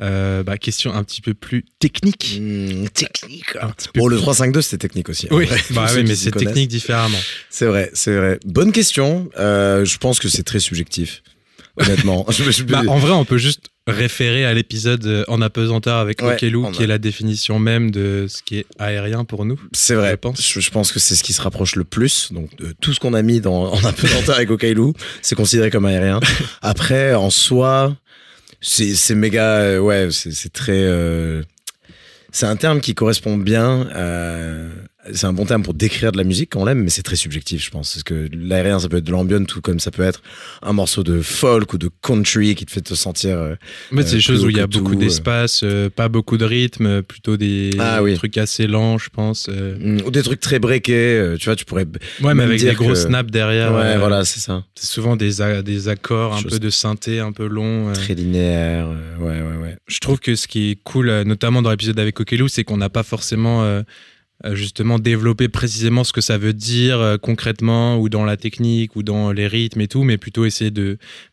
Euh, 0.00 0.42
bah, 0.42 0.58
Question 0.58 0.92
un 0.94 1.02
petit 1.04 1.20
peu 1.22 1.32
plus 1.34 1.64
technique. 1.78 2.38
Hmm, 2.40 2.86
technique. 2.88 3.56
Un 3.60 3.70
petit 3.70 3.88
peu 3.88 4.00
Bon, 4.00 4.08
le 4.08 4.16
plus- 4.16 4.24
3-5-2, 4.26 4.60
c'était 4.62 4.78
technique 4.88 5.08
aussi. 5.08 5.26
en 5.30 5.36
Oui, 5.36 5.44
vrai, 5.46 5.60
bah 5.70 5.86
oui, 5.94 6.04
mais 6.04 6.14
c'est 6.14 6.30
technique 6.32 6.68
différemment. 6.68 7.18
C'est 7.50 7.66
vrai, 7.66 7.90
c'est 7.94 8.14
vrai. 8.14 8.38
Bonne 8.44 8.72
question. 8.72 9.28
Euh, 9.38 9.84
je 9.84 9.96
pense 9.98 10.18
que 10.18 10.28
c'est 10.28 10.42
très 10.42 10.60
subjectif. 10.60 11.22
Honnêtement. 11.78 12.26
Bah, 12.68 12.82
en 12.88 12.98
vrai, 12.98 13.12
on 13.12 13.24
peut 13.24 13.38
juste 13.38 13.68
référer 13.86 14.44
à 14.44 14.52
l'épisode 14.54 15.06
euh, 15.06 15.24
en 15.28 15.40
apesanteur 15.40 15.98
avec 15.98 16.20
Ouais, 16.22 16.36
qui 16.36 16.46
a- 16.46 16.48
est 16.82 16.86
la 16.86 16.98
définition 16.98 17.58
même 17.58 17.90
de 17.90 18.26
ce 18.28 18.42
qui 18.42 18.58
est 18.58 18.66
aérien 18.78 19.24
pour 19.24 19.44
nous. 19.44 19.60
C'est 19.72 19.94
vrai. 19.94 20.10
je 20.12 20.16
pense. 20.16 20.40
Je, 20.52 20.60
je 20.60 20.70
pense 20.70 20.90
que 20.92 20.98
c'est 20.98 21.14
ce 21.14 21.22
qui 21.22 21.32
se 21.32 21.40
rapproche 21.42 21.76
le 21.76 21.84
plus. 21.84 22.32
Donc, 22.32 22.54
de 22.56 22.74
tout 22.80 22.92
ce 22.92 23.00
qu'on 23.00 23.14
a 23.14 23.22
mis 23.22 23.40
dans, 23.40 23.72
en 23.72 23.84
apesanteur 23.84 24.36
avec 24.36 24.50
Okailou, 24.50 24.92
c'est 25.22 25.34
considéré 25.36 25.70
comme 25.70 25.86
aérien. 25.86 26.20
Après, 26.62 27.14
en 27.14 27.30
soi, 27.30 27.96
c'est 28.60 29.14
méga. 29.14 29.58
euh, 29.58 29.78
ouais, 29.78 30.08
c'est 30.10 30.52
très. 30.52 30.72
euh, 30.74 31.42
c'est 32.32 32.46
un 32.46 32.56
terme 32.56 32.80
qui 32.80 32.94
correspond 32.94 33.36
bien. 33.38 33.88
euh, 33.94 34.68
c'est 35.12 35.26
un 35.26 35.32
bon 35.32 35.44
terme 35.46 35.62
pour 35.62 35.74
décrire 35.74 36.12
de 36.12 36.16
la 36.18 36.24
musique 36.24 36.50
quand 36.52 36.60
on 36.62 36.64
l'aime, 36.64 36.82
mais 36.82 36.90
c'est 36.90 37.02
très 37.02 37.16
subjectif, 37.16 37.64
je 37.64 37.70
pense. 37.70 37.92
Parce 37.94 38.02
que 38.02 38.28
l'aérien, 38.32 38.78
ça 38.78 38.88
peut 38.88 38.96
être 38.98 39.04
de 39.04 39.10
l'ambient, 39.12 39.44
tout 39.44 39.60
comme 39.60 39.78
ça 39.80 39.90
peut 39.90 40.02
être 40.02 40.22
un 40.62 40.72
morceau 40.72 41.02
de 41.02 41.20
folk 41.20 41.72
ou 41.72 41.78
de 41.78 41.88
country 42.02 42.54
qui 42.54 42.66
te 42.66 42.70
fait 42.72 42.80
te 42.80 42.94
sentir. 42.94 43.36
euh, 43.38 43.54
En 43.92 43.96
fait, 43.96 44.02
c'est 44.02 44.08
Euh, 44.08 44.16
des 44.16 44.20
choses 44.20 44.44
où 44.44 44.50
il 44.50 44.56
y 44.56 44.60
a 44.60 44.66
beaucoup 44.66 44.92
tout, 44.94 44.98
d'espace, 44.98 45.60
euh, 45.62 45.88
pas 45.90 46.08
beaucoup 46.08 46.36
de 46.36 46.44
rythme, 46.44 46.86
euh, 46.86 47.02
plutôt 47.02 47.36
des 47.36 47.70
Ah 47.78 48.02
oui. 48.02 48.14
trucs 48.14 48.36
assez 48.38 48.66
lents, 48.66 48.98
je 48.98 49.08
pense. 49.10 49.48
euh. 49.48 49.76
mm, 49.78 50.06
ou 50.06 50.10
des 50.10 50.22
trucs 50.22 50.40
très 50.40 50.58
breakés. 50.58 50.92
euh, 51.18 51.36
tu 51.36 51.44
vois, 51.46 51.56
tu 51.56 51.64
pourrais. 51.64 51.86
Ouais, 52.22 52.34
mais 52.34 52.42
avec 52.44 52.60
des 52.60 52.74
gros 52.74 52.88
que- 52.90 52.94
snaps 52.94 53.30
derrière. 53.30 53.72
ouais, 53.74 53.94
euh, 53.94 53.98
voilà, 53.98 54.24
c'est 54.24 54.40
ça. 54.40 54.64
C'est 54.74 54.86
souvent 54.86 55.16
des, 55.16 55.40
a- 55.40 55.62
des 55.62 55.88
accords, 55.88 56.34
un 56.34 56.42
peu 56.42 56.58
de 56.58 56.70
synthé, 56.70 57.20
un 57.20 57.32
peu 57.32 57.46
long. 57.46 57.88
euh. 57.88 57.92
Très 57.92 58.14
linéaire. 58.14 58.88
euh, 58.88 59.16
ouais, 59.18 59.40
ouais, 59.40 59.62
ouais. 59.62 59.76
Je 59.86 59.98
trouve 60.00 60.18
que 60.20 60.34
ce 60.34 60.46
qui 60.48 60.70
est 60.72 60.78
cool, 60.84 61.08
euh, 61.10 61.24
notamment 61.24 61.62
dans 61.62 61.70
l'épisode 61.70 61.98
avec 61.98 62.18
Okelou, 62.20 62.48
c'est 62.48 62.64
qu'on 62.64 62.76
n'a 62.76 62.88
pas 62.88 63.02
forcément 63.02 63.62
euh, 63.62 63.66
euh, 63.66 63.82
justement 64.44 64.98
développé 64.98 65.48
précisément 65.48 66.04
ce 66.04 66.12
que 66.12 66.20
ça 66.20 66.38
veut 66.38 66.52
dire 66.52 67.00
euh, 67.00 67.16
concrètement, 67.16 67.98
ou 67.98 68.08
dans 68.08 68.24
la 68.24 68.36
technique, 68.36 68.96
ou 68.96 69.02
dans 69.02 69.32
les 69.32 69.46
rythmes 69.46 69.80
et 69.80 69.88
tout, 69.88 70.04
mais 70.04 70.18
plutôt 70.18 70.44
essayer 70.44 70.72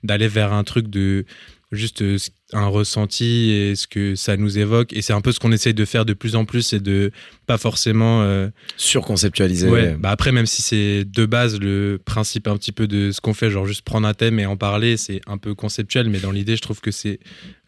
d'aller 0.03 0.27
vers 0.27 0.53
un 0.53 0.63
truc 0.63 0.87
de 0.87 1.25
juste 1.71 2.01
euh, 2.01 2.17
un 2.53 2.67
ressenti 2.67 3.51
et 3.51 3.75
ce 3.75 3.87
que 3.87 4.15
ça 4.15 4.37
nous 4.37 4.57
évoque. 4.59 4.93
Et 4.93 5.01
c'est 5.01 5.13
un 5.13 5.21
peu 5.21 5.31
ce 5.31 5.39
qu'on 5.39 5.51
essaye 5.51 5.73
de 5.73 5.85
faire 5.85 6.05
de 6.05 6.13
plus 6.13 6.35
en 6.35 6.45
plus, 6.45 6.61
c'est 6.61 6.81
de 6.81 7.11
pas 7.47 7.57
forcément 7.57 8.21
euh, 8.23 8.49
Surconceptualisé. 8.77 9.69
Ouais, 9.69 9.95
bah 9.97 10.11
après, 10.11 10.31
même 10.31 10.45
si 10.45 10.61
c'est 10.61 11.05
de 11.05 11.25
base 11.25 11.59
le 11.59 11.99
principe 12.03 12.47
un 12.47 12.57
petit 12.57 12.71
peu 12.71 12.87
de 12.87 13.11
ce 13.11 13.21
qu'on 13.21 13.33
fait, 13.33 13.49
genre 13.49 13.65
juste 13.65 13.81
prendre 13.81 14.07
un 14.07 14.13
thème 14.13 14.39
et 14.39 14.45
en 14.45 14.57
parler, 14.57 14.97
c'est 14.97 15.21
un 15.27 15.37
peu 15.37 15.55
conceptuel, 15.55 16.09
mais 16.09 16.19
dans 16.19 16.31
l'idée, 16.31 16.55
je 16.55 16.61
trouve 16.61 16.81
que 16.81 16.91
c'est. 16.91 17.19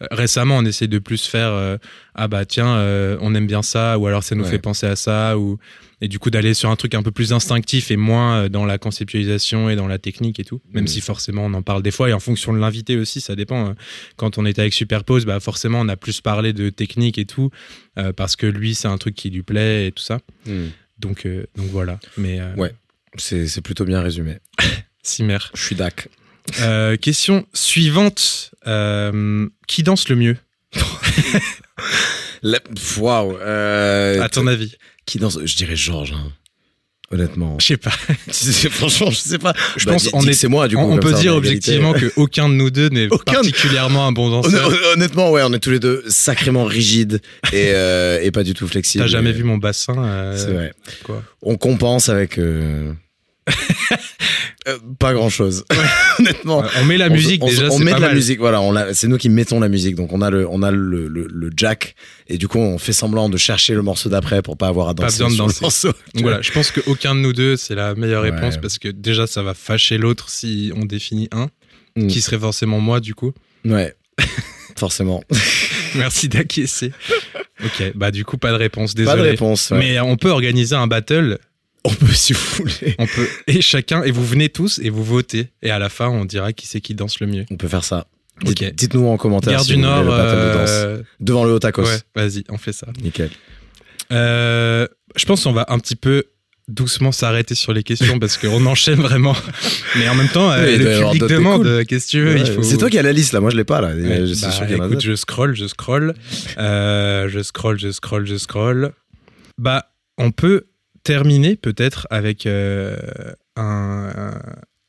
euh, 0.01 0.07
récemment, 0.11 0.57
on 0.57 0.65
essaie 0.65 0.87
de 0.87 0.99
plus 0.99 1.25
faire 1.25 1.49
euh, 1.51 1.77
Ah 2.13 2.27
bah 2.27 2.45
tiens, 2.45 2.75
euh, 2.77 3.17
on 3.21 3.33
aime 3.33 3.47
bien 3.47 3.61
ça, 3.61 3.97
ou 3.97 4.07
alors 4.07 4.23
ça 4.23 4.35
nous 4.35 4.43
Ouais. 4.43 4.49
fait 4.51 4.59
penser 4.59 4.85
à 4.87 4.95
ça, 4.95 5.37
ou. 5.37 5.57
Et 6.01 6.09
du 6.09 6.19
coup, 6.19 6.29
d'aller 6.29 6.53
sur 6.53 6.69
un 6.69 6.75
truc 6.75 6.93
un 6.93 7.01
peu 7.01 7.11
plus 7.11 7.31
instinctif 7.31 7.89
et 7.89 7.95
moins 7.95 8.49
dans 8.49 8.65
la 8.65 8.77
conceptualisation 8.77 9.69
et 9.69 9.77
dans 9.77 9.87
la 9.87 9.97
technique 9.97 10.41
et 10.41 10.43
tout. 10.43 10.59
Même 10.73 10.83
Mhm. 10.83 10.87
si 10.89 10.99
forcément 11.01 11.45
on 11.45 11.53
en 11.53 11.61
parle 11.61 11.81
des 11.83 11.89
fois 11.89 12.09
et 12.09 12.13
en 12.13 12.19
fonction 12.19 12.51
de 12.51 12.59
l'invité 12.59 12.97
aussi, 12.97 13.21
ça 13.21 13.33
dépend. 13.35 13.69
euh. 13.69 13.73
Quand 14.17 14.37
on 14.37 14.45
était 14.45 14.59
avec 14.59 14.73
Superpose, 14.75 15.25
bah 15.25 15.39
forcément 15.39 15.79
on 15.81 15.89
a 15.89 15.95
plus 15.95 16.21
parlé 16.21 16.53
de 16.53 16.69
technique 16.69 17.17
et 17.17 17.25
tout, 17.25 17.49
euh, 17.97 18.13
parce 18.13 18.35
que 18.35 18.45
lui, 18.45 18.75
c'est 18.75 18.87
un 18.87 18.97
truc 18.97 19.15
qui 19.15 19.29
lui 19.29 19.43
plaît 19.43 19.87
et 19.87 19.91
tout 19.91 20.03
ça. 20.03 20.19
Hmm. 20.45 20.67
Donc, 20.99 21.25
euh, 21.25 21.45
donc 21.55 21.67
voilà. 21.71 21.99
Mais 22.17 22.39
euh, 22.39 22.53
Ouais. 22.55 22.73
C'est 23.17 23.61
plutôt 23.61 23.85
bien 23.85 24.01
résumé. 24.01 24.37
Simer. 25.03 25.37
Je 25.53 25.61
suis 25.63 25.75
d'ac. 25.75 26.09
Question 27.01 27.45
suivante. 27.53 28.51
Qui 29.67 29.83
danse 29.83 30.09
le 30.09 30.15
mieux? 30.15 30.37
Waouh. 32.97 33.37
À 33.37 34.29
ton 34.29 34.47
avis? 34.47 34.75
Qui 35.05 35.19
danse 35.19 35.39
Je 35.43 35.55
dirais 35.55 35.75
Georges. 35.75 36.13
hein. 36.13 36.31
Honnêtement. 37.11 37.57
Je 37.59 37.65
sais 37.67 37.77
pas. 37.77 37.91
Franchement, 38.71 39.11
je 39.11 39.15
sais 39.17 39.37
pas. 39.37 39.53
Je 39.77 39.85
Bah, 39.85 39.93
pense 39.93 40.03
dis- 40.03 40.09
on 40.13 40.21
est- 40.27 40.33
c'est 40.33 40.47
moi 40.47 40.67
du 40.67 40.75
coup. 40.75 40.81
on, 40.81 40.97
peut 40.97 41.11
ça, 41.13 41.19
dire 41.19 41.35
objectivement 41.35 41.93
que 41.93 42.11
aucun 42.15 42.49
de 42.49 42.55
nous 42.55 42.71
deux 42.71 42.89
n'est 42.89 43.07
Aucun 43.11 43.33
particulièrement 43.33 44.07
un 44.07 44.11
bon 44.11 44.29
danseur. 44.31 44.67
hon- 44.69 44.93
Honnêtement, 44.93 45.31
ouais, 45.31 45.41
on 45.45 45.53
est 45.53 45.59
tous 45.59 45.69
les 45.71 45.79
deux 45.79 46.03
sacrément 46.07 46.65
rigides 46.65 47.21
et, 47.53 47.71
euh, 47.73 48.19
et 48.21 48.31
pas 48.31 48.43
du 48.43 48.53
tout 48.53 48.67
flexibles. 48.67 49.03
T'as 49.03 49.09
jamais 49.09 49.31
vu 49.33 49.43
mon 49.43 49.57
bassin 49.57 49.95
euh, 49.97 50.37
C'est 50.37 50.51
vrai. 50.53 50.73
quoi. 51.03 51.21
On 51.43 51.57
compense 51.57 52.09
avec. 52.09 52.37
euh, 52.39 52.91
euh, 54.67 54.77
pas 54.99 55.13
grand 55.13 55.29
chose. 55.29 55.63
Honnêtement. 56.19 56.63
On 56.79 56.85
met 56.85 56.97
la 56.97 57.09
musique 57.09 57.43
on, 57.43 57.47
déjà. 57.47 57.69
on 57.71 57.79
met 57.79 57.91
pas 57.91 57.97
de 57.97 58.03
la 58.05 58.13
musique, 58.13 58.39
voilà, 58.39 58.93
c'est 58.93 59.07
nous 59.07 59.17
qui 59.17 59.29
mettons 59.29 59.59
la 59.59 59.69
musique, 59.69 59.95
donc 59.95 60.11
on 60.13 60.21
a 60.21 60.29
le, 60.29 60.47
on 60.49 60.63
a 60.63 60.71
le, 60.71 61.07
le, 61.07 61.27
le 61.31 61.49
jack 61.55 61.95
et 62.27 62.37
du 62.37 62.47
coup 62.47 62.57
on 62.59 62.77
fait 62.77 62.93
semblant 62.93 63.29
de 63.29 63.37
chercher 63.37 63.73
le 63.75 63.81
morceau 63.81 64.09
d'après 64.09 64.41
pour 64.41 64.57
pas 64.57 64.67
avoir 64.67 64.89
à 64.89 64.95
Pas 64.95 65.03
danser 65.03 65.23
besoin 65.25 65.29
de 65.29 65.37
danser. 65.51 65.59
morceau. 65.61 65.87
Donc 66.13 66.23
voilà, 66.23 66.41
je 66.41 66.51
pense 66.51 66.71
qu'aucun 66.71 67.13
de 67.15 67.19
nous 67.19 67.33
deux 67.33 67.55
c'est 67.57 67.75
la 67.75 67.93
meilleure 67.95 68.23
Ouais. 68.23 68.31
réponse 68.31 68.57
parce 68.57 68.79
que 68.79 68.87
déjà 68.87 69.27
ça 69.27 69.43
va 69.43 69.53
fâcher 69.53 69.97
l'autre 69.97 70.29
si 70.29 70.71
on 70.75 70.85
définit 70.85 71.27
un, 71.31 71.49
Mm. 71.97 72.07
qui 72.07 72.19
serait 72.21 72.39
forcément 72.39 72.81
moi 72.81 72.99
du 72.99 73.15
coup. 73.15 73.31
Ouais, 73.63 73.95
forcément. 74.77 75.23
Merci 75.95 76.27
d'acquiescer. 76.27 76.91
ok, 77.63 77.91
bah 77.95 78.11
du 78.11 78.25
coup 78.25 78.37
pas 78.37 78.51
de 78.51 78.57
réponse, 78.57 78.95
désolé. 78.95 79.15
Pas 79.17 79.23
de 79.23 79.29
réponse. 79.29 79.69
ouais. 79.71 79.77
Mais 79.79 79.99
on 80.01 80.17
peut 80.17 80.29
organiser 80.29 80.75
un 80.75 80.87
battle 80.87 81.37
on 81.85 81.93
peut 81.93 82.11
si 82.13 82.33
vous 82.33 82.39
voulez. 82.57 82.95
On 82.99 83.05
peut 83.07 83.27
et 83.47 83.61
chacun 83.61 84.03
et 84.03 84.11
vous 84.11 84.25
venez 84.25 84.49
tous 84.49 84.79
et 84.83 84.89
vous 84.89 85.03
votez 85.03 85.47
et 85.61 85.71
à 85.71 85.79
la 85.79 85.89
fin 85.89 86.09
on 86.09 86.25
dira 86.25 86.51
qui 86.53 86.67
c'est 86.67 86.81
qui 86.81 86.93
danse 86.95 87.19
le 87.19 87.27
mieux. 87.27 87.45
On 87.51 87.55
peut 87.57 87.67
faire 87.67 87.83
ça. 87.85 88.07
Dites-nous 88.43 89.07
en 89.07 89.15
commentaire 89.17 89.53
Gare 89.53 89.61
si 89.61 89.69
du 89.69 89.75
vous 89.75 89.81
Nord. 89.81 90.03
de 90.03 90.09
danse. 90.09 90.69
euh, 90.69 91.01
Devant 91.21 91.45
le 91.45 91.57
tacos. 91.59 91.83
ouais, 91.83 91.99
vas-y, 92.15 92.43
on 92.49 92.57
fait 92.57 92.73
ça. 92.73 92.87
Nickel. 93.01 93.29
Euh, 94.11 94.87
je 95.15 95.25
pense 95.25 95.43
qu'on 95.43 95.53
va 95.53 95.65
un 95.69 95.79
petit 95.79 95.95
peu 95.95 96.25
doucement 96.67 97.11
s'arrêter 97.11 97.53
sur 97.55 97.73
les 97.73 97.83
questions 97.83 98.19
parce 98.19 98.37
qu'on 98.37 98.65
enchaîne 98.65 98.99
vraiment. 98.99 99.35
Mais 99.97 100.09
en 100.09 100.15
même 100.15 100.27
temps, 100.29 100.51
euh, 100.51 100.65
Oui, 100.65 100.77
le 100.77 100.99
public 100.99 101.23
demande 101.29 101.63
cool. 101.63 101.85
qu'est-ce 101.85 102.07
que 102.07 102.11
tu 102.11 102.21
veux. 102.21 102.37
il 102.37 102.43
Ouais, 102.43 102.51
faut... 102.51 102.63
C'est 102.63 102.77
toi 102.77 102.89
qui 102.89 102.97
as 102.99 103.03
la 103.03 103.13
liste 103.13 103.33
là, 103.33 103.39
moi 103.39 103.51
je 103.51 103.55
l'ai 103.57 103.63
pas 103.63 103.81
là. 103.81 103.89
Ouais, 103.95 104.25
Je 104.27 104.33
suis 104.33 104.45
bah, 104.45 104.51
sûr 104.51 104.65
qu'il 104.67 104.75
y 104.75 104.79
en 104.79 104.83
a 104.83 104.87
écoute, 104.87 105.01
je 105.01 105.15
scroll, 105.15 105.55
je 105.55 105.67
scroll, 105.67 106.13
je 106.57 107.39
scroll, 107.43 107.79
je 107.79 107.91
scroll, 107.91 108.25
je 108.27 108.37
scroll. 108.37 108.91
Bah, 109.57 109.91
on 110.17 110.31
peut 110.31 110.65
terminer 111.05 111.55
peut-être 111.55 112.07
avec 112.09 112.45
euh, 112.45 112.97
un, 113.55 114.11
un- 114.17 114.41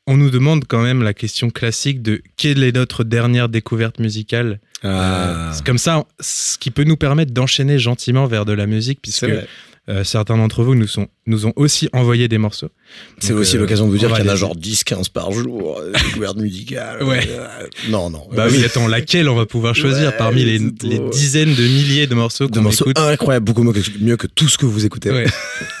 On 0.09 0.15
nous 0.17 0.29
demande 0.29 0.63
quand 0.67 0.81
même 0.81 1.03
la 1.03 1.13
question 1.13 1.49
classique 1.49 2.01
de 2.01 2.21
quelle 2.37 2.63
est 2.63 2.73
notre 2.75 3.03
dernière 3.03 3.49
découverte 3.49 3.99
musicale. 3.99 4.59
Ah, 4.83 4.87
Euh, 4.89 5.51
c'est 5.53 5.65
comme 5.65 5.77
ça, 5.77 6.05
ce 6.19 6.57
qui 6.57 6.71
peut 6.71 6.83
nous 6.85 6.97
permettre 6.97 7.33
d'enchaîner 7.33 7.77
gentiment 7.79 8.25
vers 8.25 8.45
de 8.45 8.53
la 8.53 8.67
musique, 8.67 8.99
puisque. 9.01 9.25
Euh, 9.89 10.03
certains 10.03 10.37
d'entre 10.37 10.63
vous 10.63 10.75
nous, 10.75 10.87
sont, 10.87 11.07
nous 11.25 11.45
ont 11.45 11.53
aussi 11.55 11.89
envoyé 11.93 12.27
des 12.27 12.37
morceaux. 12.37 12.69
C'est 13.19 13.33
aussi 13.33 13.55
euh, 13.55 13.59
l'occasion 13.59 13.85
de 13.85 13.91
vous 13.91 13.97
dire 13.97 14.13
qu'il 14.13 14.25
y 14.25 14.29
en 14.29 14.31
a 14.31 14.35
genre 14.35 14.55
10-15 14.55 15.11
par 15.11 15.31
jour, 15.31 15.79
euh, 15.79 15.91
découvertes 15.91 16.37
musicales. 16.37 17.03
Ouais. 17.03 17.27
Non, 17.89 18.09
non. 18.09 18.27
Bah 18.33 18.47
oui, 18.49 18.63
attends, 18.63 18.87
laquelle 18.87 19.29
on 19.29 19.35
va 19.35 19.45
pouvoir 19.45 19.75
choisir 19.75 20.09
Ouais, 20.09 20.17
parmi 20.17 20.43
les, 20.43 20.59
dizaines 21.11 21.53
de 21.53 21.63
milliers 21.63 22.07
de 22.07 22.15
morceaux 22.15 22.47
De 22.47 22.57
qu'on 22.57 22.63
morceaux 22.63 22.85
écoute 22.85 22.99
incroyables, 22.99 23.45
beaucoup 23.45 23.63
mieux 23.63 24.17
que, 24.17 24.27
tout 24.27 24.47
ce 24.47 24.57
que 24.57 24.65
vous 24.65 24.85
écoutez. 24.85 25.11
Ouais. 25.11 25.25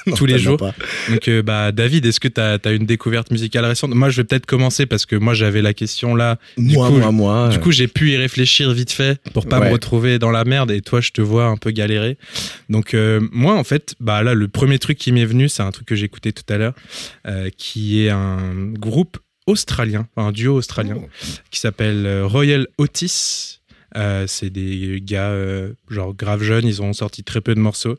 Non, 0.07 0.15
tous 0.15 0.25
les 0.25 0.39
jours. 0.39 0.55
pas. 0.55 0.73
Donc, 1.09 1.27
euh, 1.27 1.41
bah, 1.41 1.73
David, 1.73 2.05
est-ce 2.05 2.21
que 2.21 2.29
tu 2.29 2.39
as, 2.39 2.71
une 2.71 2.85
découverte 2.85 3.29
musicale 3.29 3.65
récente? 3.65 3.93
Moi, 3.93 4.09
je 4.09 4.21
vais 4.21 4.23
peut-être 4.23 4.45
commencer 4.45 4.85
parce 4.85 5.05
que 5.05 5.17
moi, 5.17 5.33
j'avais 5.33 5.61
la 5.61 5.73
question 5.73 6.15
là. 6.15 6.37
Du 6.57 6.75
Moi, 6.75 6.87
coup, 6.87 6.97
moi, 6.97 7.11
moi. 7.11 7.49
Du 7.49 7.59
coup, 7.59 7.73
j'ai 7.73 7.89
pu 7.89 8.11
y 8.11 8.15
réfléchir 8.17 8.71
vite 8.71 8.91
fait 8.91 9.21
pour 9.33 9.45
pas 9.45 9.59
Ouais. 9.59 9.67
me 9.67 9.73
retrouver 9.73 10.17
dans 10.17 10.31
la 10.31 10.45
merde 10.45 10.71
et 10.71 10.79
toi, 10.79 11.01
je 11.01 11.11
te 11.11 11.19
vois 11.19 11.47
un 11.47 11.57
peu 11.57 11.71
galérer. 11.71 12.17
Donc, 12.69 12.93
euh, 12.93 13.19
moi, 13.33 13.55
en 13.55 13.65
fait, 13.65 13.95
bah 13.99 14.23
là, 14.23 14.33
le 14.33 14.47
premier 14.47 14.79
truc 14.79 14.97
qui 14.97 15.11
m'est 15.11 15.25
venu, 15.25 15.49
c'est 15.49 15.63
un 15.63 15.71
truc 15.71 15.87
que 15.87 15.95
j'ai 15.95 16.05
écouté 16.05 16.33
tout 16.33 16.51
à 16.53 16.57
l'heure, 16.57 16.73
euh, 17.27 17.49
qui 17.57 18.01
est 18.01 18.09
un 18.09 18.67
groupe 18.73 19.17
australien, 19.47 20.07
un 20.17 20.31
duo 20.31 20.55
australien, 20.55 20.97
Oh. 21.01 21.09
qui 21.51 21.59
s'appelle 21.59 22.05
euh, 22.05 22.25
Royal 22.27 22.67
Otis. 22.77 23.53
Euh, 23.95 24.25
c'est 24.27 24.49
des 24.49 24.99
gars 25.01 25.29
euh, 25.29 25.71
genre 25.89 26.13
grave 26.13 26.43
jeunes, 26.43 26.67
ils 26.67 26.81
ont 26.81 26.91
sorti 26.93 27.23
très 27.23 27.39
peu 27.39 27.55
de 27.55 27.59
morceaux 27.59 27.95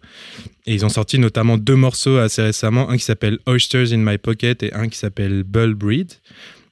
et 0.66 0.74
ils 0.74 0.84
ont 0.84 0.90
sorti 0.90 1.18
notamment 1.18 1.56
deux 1.56 1.74
morceaux 1.76 2.18
assez 2.18 2.42
récemment, 2.42 2.90
un 2.90 2.98
qui 2.98 3.04
s'appelle 3.04 3.38
Oysters 3.46 3.92
in 3.92 3.96
My 3.96 4.18
Pocket 4.18 4.62
et 4.62 4.72
un 4.74 4.88
qui 4.88 4.98
s'appelle 4.98 5.42
Bull 5.44 5.74
Breed 5.74 6.12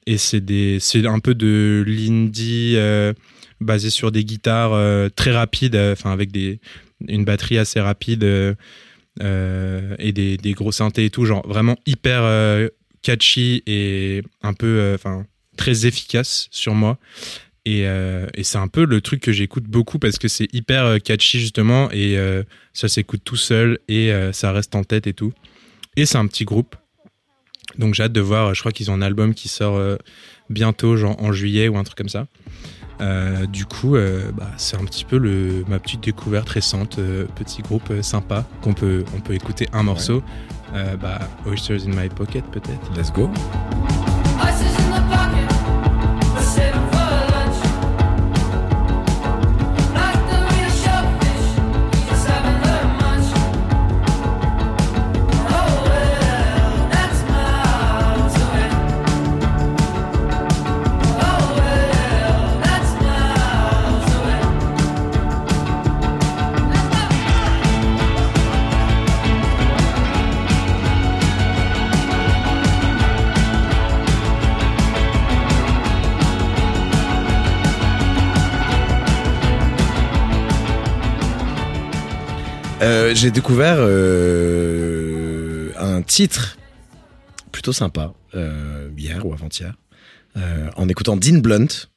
et 0.07 0.19
c'est 0.19 0.43
des 0.43 0.79
c'est 0.81 1.05
un 1.07 1.19
peu 1.19 1.35
de 1.35 1.83
l'indie 1.89 2.75
euh, 2.77 3.15
basé 3.61 3.89
sur 3.89 4.13
des 4.13 4.23
guitares 4.23 4.79
très 5.17 5.33
rapides, 5.33 5.77
enfin 5.77 6.13
avec 6.13 6.31
des 6.31 6.61
une 7.09 7.25
batterie 7.25 7.57
assez 7.59 7.81
rapide 7.81 8.23
et 9.21 10.13
des, 10.13 10.37
des 10.37 10.53
gros 10.53 10.73
synthés 10.73 11.07
et 11.07 11.11
tout, 11.11 11.25
genre 11.25 11.47
vraiment 11.47 11.77
hyper 11.87 12.21
euh, 12.23 12.69
catchy 13.03 13.63
et 13.67 14.23
un 14.43 14.53
peu 14.53 14.67
euh, 14.67 14.95
enfin 14.97 15.27
très 15.57 15.87
efficace 15.87 16.49
sur 16.51 16.75
moi. 16.75 16.99
Et, 17.65 17.87
euh, 17.87 18.27
et 18.35 18.45
c'est 18.45 18.59
un 18.59 18.69
peu 18.69 18.85
le 18.85 19.01
truc 19.01 19.21
que 19.21 19.33
j'écoute 19.33 19.65
beaucoup 19.65 19.99
parce 19.99 20.19
que 20.19 20.29
c'est 20.29 20.47
hyper 20.53 20.85
euh, 20.85 20.99
catchy 20.99 21.41
justement 21.41 21.91
et 21.91 22.17
euh, 22.17 22.45
ça 22.73 22.89
s'écoute 22.89 23.23
tout 23.25 23.37
seul 23.37 23.79
et 23.89 24.13
euh, 24.13 24.33
ça 24.33 24.53
reste 24.53 24.75
en 24.77 24.85
tête 24.85 25.07
et 25.07 25.15
tout. 25.15 25.33
Et 25.97 26.07
c'est 26.07 26.19
un 26.19 26.27
petit 26.27 26.45
groupe. 26.45 26.77
Donc 27.79 27.95
j'ai 27.95 28.05
hâte 28.05 28.13
de 28.13 28.21
voir, 28.21 28.55
je 28.55 28.61
crois 28.61 28.71
qu'ils 28.71 28.91
ont 28.91 28.95
un 28.95 29.03
album 29.03 29.35
qui 29.35 29.49
sort 29.49 29.77
euh, 29.77 29.97
bientôt, 30.49 30.97
genre 30.97 31.21
en 31.21 31.33
juillet 31.33 31.67
ou 31.69 31.77
un 31.77 31.83
truc 31.83 31.99
comme 31.99 32.09
ça. 32.09 32.29
Euh, 33.01 33.47
du 33.47 33.67
coup, 33.67 33.97
euh, 33.97 34.31
bah, 34.33 34.49
c'est 34.57 34.77
un 34.77 34.85
petit 34.85 35.05
peu 35.05 35.19
le, 35.19 35.65
ma 35.69 35.79
petite 35.79 36.03
découverte 36.03 36.49
récente, 36.49 36.99
euh, 36.99 37.27
petit 37.35 37.63
groupe 37.63 37.91
euh, 37.91 38.03
sympa 38.03 38.45
qu'on 38.63 38.73
peut, 38.73 39.05
on 39.15 39.21
peut 39.21 39.35
écouter 39.35 39.69
un 39.73 39.83
morceau. 39.83 40.23
Euh, 40.75 40.97
bah, 40.97 41.19
Oysters 41.47 41.87
in 41.87 41.91
My 41.91 42.09
Pocket 42.09 42.45
peut-être. 42.51 42.91
Let's 42.97 43.13
go. 43.13 43.31
Ice 44.43 44.61
is 44.61 44.77
in 44.83 44.91
the 44.91 45.11
pocket, 45.11 45.56
Euh, 82.87 83.15
J'ai 83.17 83.33
découvert 83.33 83.79
euh, 83.81 85.73
un 85.77 86.03
titre 86.03 86.57
plutôt 87.51 87.73
sympa 87.73 88.15
euh, 88.37 88.89
hier 88.97 89.27
ou 89.27 89.33
avant-hier 89.33 89.75
en 90.77 90.89
écoutant 90.89 91.17
Dean 91.17 91.39
Blunt 91.39 91.89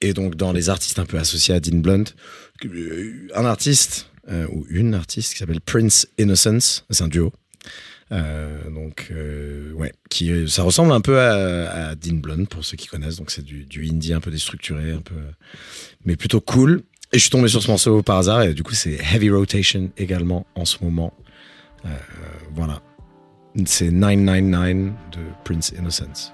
et 0.00 0.12
donc 0.14 0.34
dans 0.36 0.52
les 0.52 0.70
artistes 0.70 0.98
un 0.98 1.04
peu 1.04 1.18
associés 1.18 1.54
à 1.54 1.60
Dean 1.60 1.78
Blunt, 1.78 2.04
un 3.34 3.44
artiste 3.44 4.10
ou 4.26 4.64
une 4.70 4.94
artiste 4.94 5.34
qui 5.34 5.38
s'appelle 5.38 5.60
Prince 5.60 6.08
Innocence, 6.18 6.86
c'est 6.88 7.04
un 7.04 7.08
duo. 7.08 7.30
Donc 8.10 9.12
ouais, 9.74 9.92
qui 10.08 10.48
ça 10.48 10.62
ressemble 10.62 10.92
un 10.92 11.02
peu 11.02 11.20
à, 11.20 11.88
à 11.90 11.94
Dean 11.94 12.14
Blunt 12.14 12.46
pour 12.46 12.64
ceux 12.64 12.78
qui 12.78 12.86
connaissent. 12.86 13.16
Donc 13.16 13.30
c'est 13.30 13.44
du, 13.44 13.66
du 13.66 13.86
indie 13.86 14.14
un 14.14 14.20
peu 14.20 14.30
déstructuré, 14.30 14.92
un 14.92 15.02
peu, 15.02 15.16
mais 16.06 16.16
plutôt 16.16 16.40
cool. 16.40 16.82
Et 17.12 17.18
je 17.18 17.22
suis 17.22 17.30
tombé 17.30 17.48
sur 17.48 17.62
ce 17.62 17.68
morceau 17.68 18.02
par 18.02 18.18
hasard 18.18 18.42
et 18.42 18.54
du 18.54 18.62
coup 18.62 18.74
c'est 18.74 18.98
Heavy 19.12 19.30
Rotation 19.30 19.90
également 19.96 20.46
en 20.54 20.64
ce 20.64 20.82
moment. 20.82 21.12
Euh, 21.84 21.88
voilà, 22.54 22.80
c'est 23.66 23.90
999 23.90 24.92
de 25.12 25.18
Prince 25.44 25.72
Innocence. 25.78 26.32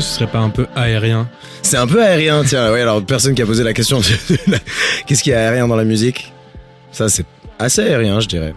Que 0.00 0.06
ce 0.06 0.14
serait 0.14 0.30
pas 0.30 0.38
un 0.38 0.48
peu 0.48 0.66
aérien 0.74 1.28
C'est 1.62 1.76
un 1.76 1.86
peu 1.86 2.02
aérien, 2.02 2.42
tiens. 2.42 2.72
Oui, 2.72 2.80
alors 2.80 3.04
personne 3.04 3.34
qui 3.34 3.42
a 3.42 3.46
posé 3.46 3.62
la 3.62 3.74
question. 3.74 4.00
Qu'est-ce 5.06 5.22
qui 5.22 5.30
est 5.30 5.34
aérien 5.34 5.68
dans 5.68 5.76
la 5.76 5.84
musique? 5.84 6.32
Ça, 6.90 7.10
c'est 7.10 7.26
assez 7.58 7.82
aérien, 7.82 8.18
je 8.20 8.26
dirais. 8.26 8.54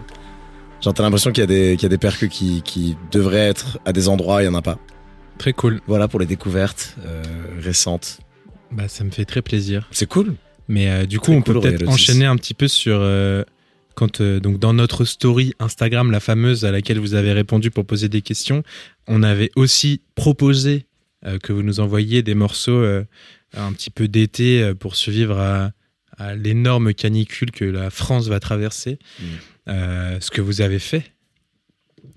Genre, 0.80 0.94
t'as 0.94 1.02
l'impression 1.02 1.32
qu'il 1.32 1.42
y 1.42 1.44
a 1.44 1.46
des, 1.46 1.76
qu'il 1.76 1.82
y 1.82 1.86
a 1.86 1.90
des 1.90 1.98
percus 1.98 2.30
qui, 2.30 2.62
qui 2.62 2.96
devraient 3.12 3.46
être 3.46 3.78
à 3.84 3.92
des 3.92 4.08
endroits, 4.08 4.42
il 4.42 4.46
y 4.46 4.48
en 4.48 4.54
a 4.54 4.62
pas. 4.62 4.78
Très 5.36 5.52
cool. 5.52 5.82
Voilà 5.86 6.08
pour 6.08 6.18
les 6.18 6.26
découvertes 6.26 6.96
euh, 7.04 7.22
récentes. 7.60 8.20
Bah, 8.72 8.88
ça 8.88 9.04
me 9.04 9.10
fait 9.10 9.26
très 9.26 9.42
plaisir. 9.42 9.86
C'est 9.90 10.08
cool. 10.08 10.34
Mais 10.68 10.88
euh, 10.88 11.04
du 11.04 11.20
coup, 11.20 11.32
on 11.32 11.42
peut 11.42 11.60
peut-être 11.60 11.86
enchaîner 11.86 12.24
un 12.24 12.36
petit 12.36 12.54
peu 12.54 12.68
sur 12.68 12.96
euh, 13.00 13.42
quand 13.94 14.20
euh, 14.20 14.40
donc 14.40 14.58
dans 14.58 14.72
notre 14.72 15.04
story 15.04 15.52
Instagram, 15.58 16.10
la 16.10 16.20
fameuse 16.20 16.64
à 16.64 16.72
laquelle 16.72 16.98
vous 16.98 17.14
avez 17.14 17.32
répondu 17.32 17.70
pour 17.70 17.84
poser 17.84 18.08
des 18.08 18.22
questions, 18.22 18.62
on 19.06 19.22
avait 19.22 19.50
aussi 19.56 20.00
proposé 20.14 20.86
que 21.42 21.52
vous 21.52 21.62
nous 21.62 21.80
envoyiez 21.80 22.22
des 22.22 22.34
morceaux 22.34 22.72
euh, 22.82 23.04
un 23.56 23.72
petit 23.72 23.90
peu 23.90 24.08
d'été 24.08 24.62
euh, 24.62 24.74
pour 24.74 24.96
survivre 24.96 25.38
à, 25.38 25.72
à 26.18 26.34
l'énorme 26.34 26.92
canicule 26.94 27.50
que 27.50 27.64
la 27.64 27.90
France 27.90 28.28
va 28.28 28.40
traverser. 28.40 28.98
Mm. 29.20 29.24
Euh, 29.68 30.20
ce 30.20 30.30
que 30.30 30.40
vous 30.42 30.60
avez 30.60 30.78
fait 30.78 31.12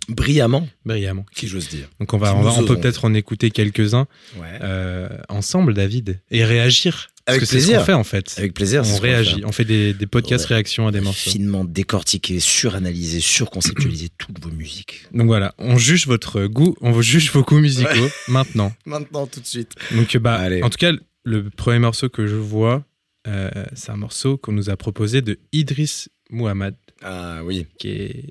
Brillamment, 0.10 0.67
brillamment. 0.86 1.26
si 1.34 1.48
j'ose 1.48 1.67
dire. 1.70 1.89
Donc 2.00 2.13
on 2.13 2.17
va, 2.17 2.30
Qui 2.32 2.36
on, 2.38 2.41
va- 2.41 2.52
nous 2.52 2.63
on 2.63 2.65
peut 2.65 2.78
peut-être 2.80 3.04
en 3.06 3.13
écouter 3.13 3.52
quelques-uns 3.52 4.08
Ouais. 4.38 4.60
euh, 4.62 5.10
ensemble, 5.28 5.74
David, 5.74 6.22
et 6.32 6.46
réagir. 6.46 7.10
Parce 7.28 7.36
Avec 7.36 7.40
que 7.42 7.46
c'est 7.46 7.60
ce 7.60 7.66
plaisir. 7.66 7.80
qu'on 7.80 7.86
fait 7.86 7.94
en 7.94 8.04
fait. 8.06 8.36
Avec 8.38 8.54
plaisir. 8.54 8.84
on 8.86 8.98
réagit, 9.00 9.44
on 9.46 9.52
fait 9.52 9.66
des, 9.66 9.94
des 9.94 10.08
podcasts 10.08 10.46
Ouais. 10.50 10.56
réactions 10.56 10.88
à 10.88 10.92
des 10.94 11.02
morceaux. 11.02 11.30
Finement 11.30 11.66
décortiquer, 11.66 12.40
suranalyser, 12.40 13.20
surconceptualiser 13.20 14.08
toutes 14.18 14.40
vos 14.42 14.50
musiques. 14.50 15.06
Donc 15.13 15.28
voilà, 15.28 15.54
on 15.58 15.78
juge 15.78 16.08
votre 16.08 16.46
goût, 16.48 16.76
on 16.80 17.02
juge 17.02 17.30
vos 17.34 17.44
goûts 17.44 17.60
musicaux 17.60 18.08
maintenant. 18.30 18.72
Maintenant, 18.86 19.28
tout 19.28 19.42
de 19.42 19.46
suite. 19.46 19.74
Donc 19.92 20.16
bah, 20.18 20.36
Allez. 20.36 20.63
en 20.63 20.70
tout 20.70 20.78
cas, 20.78 20.94
le 21.26 21.50
premier 21.50 21.80
morceau 21.80 22.08
que 22.08 22.26
je 22.28 22.36
vois, 22.38 22.86
euh, 23.28 23.50
c'est 23.76 23.90
un 23.92 23.98
morceau 23.98 24.38
qu'on 24.38 24.54
nous 24.54 24.70
a 24.70 24.78
proposé 24.78 25.22
de 25.22 25.38
Idriss 25.52 26.08
Muhammad, 26.30 26.76
Ah 27.04 27.42
oui. 27.44 27.66
qui 27.78 27.90
est 27.90 28.24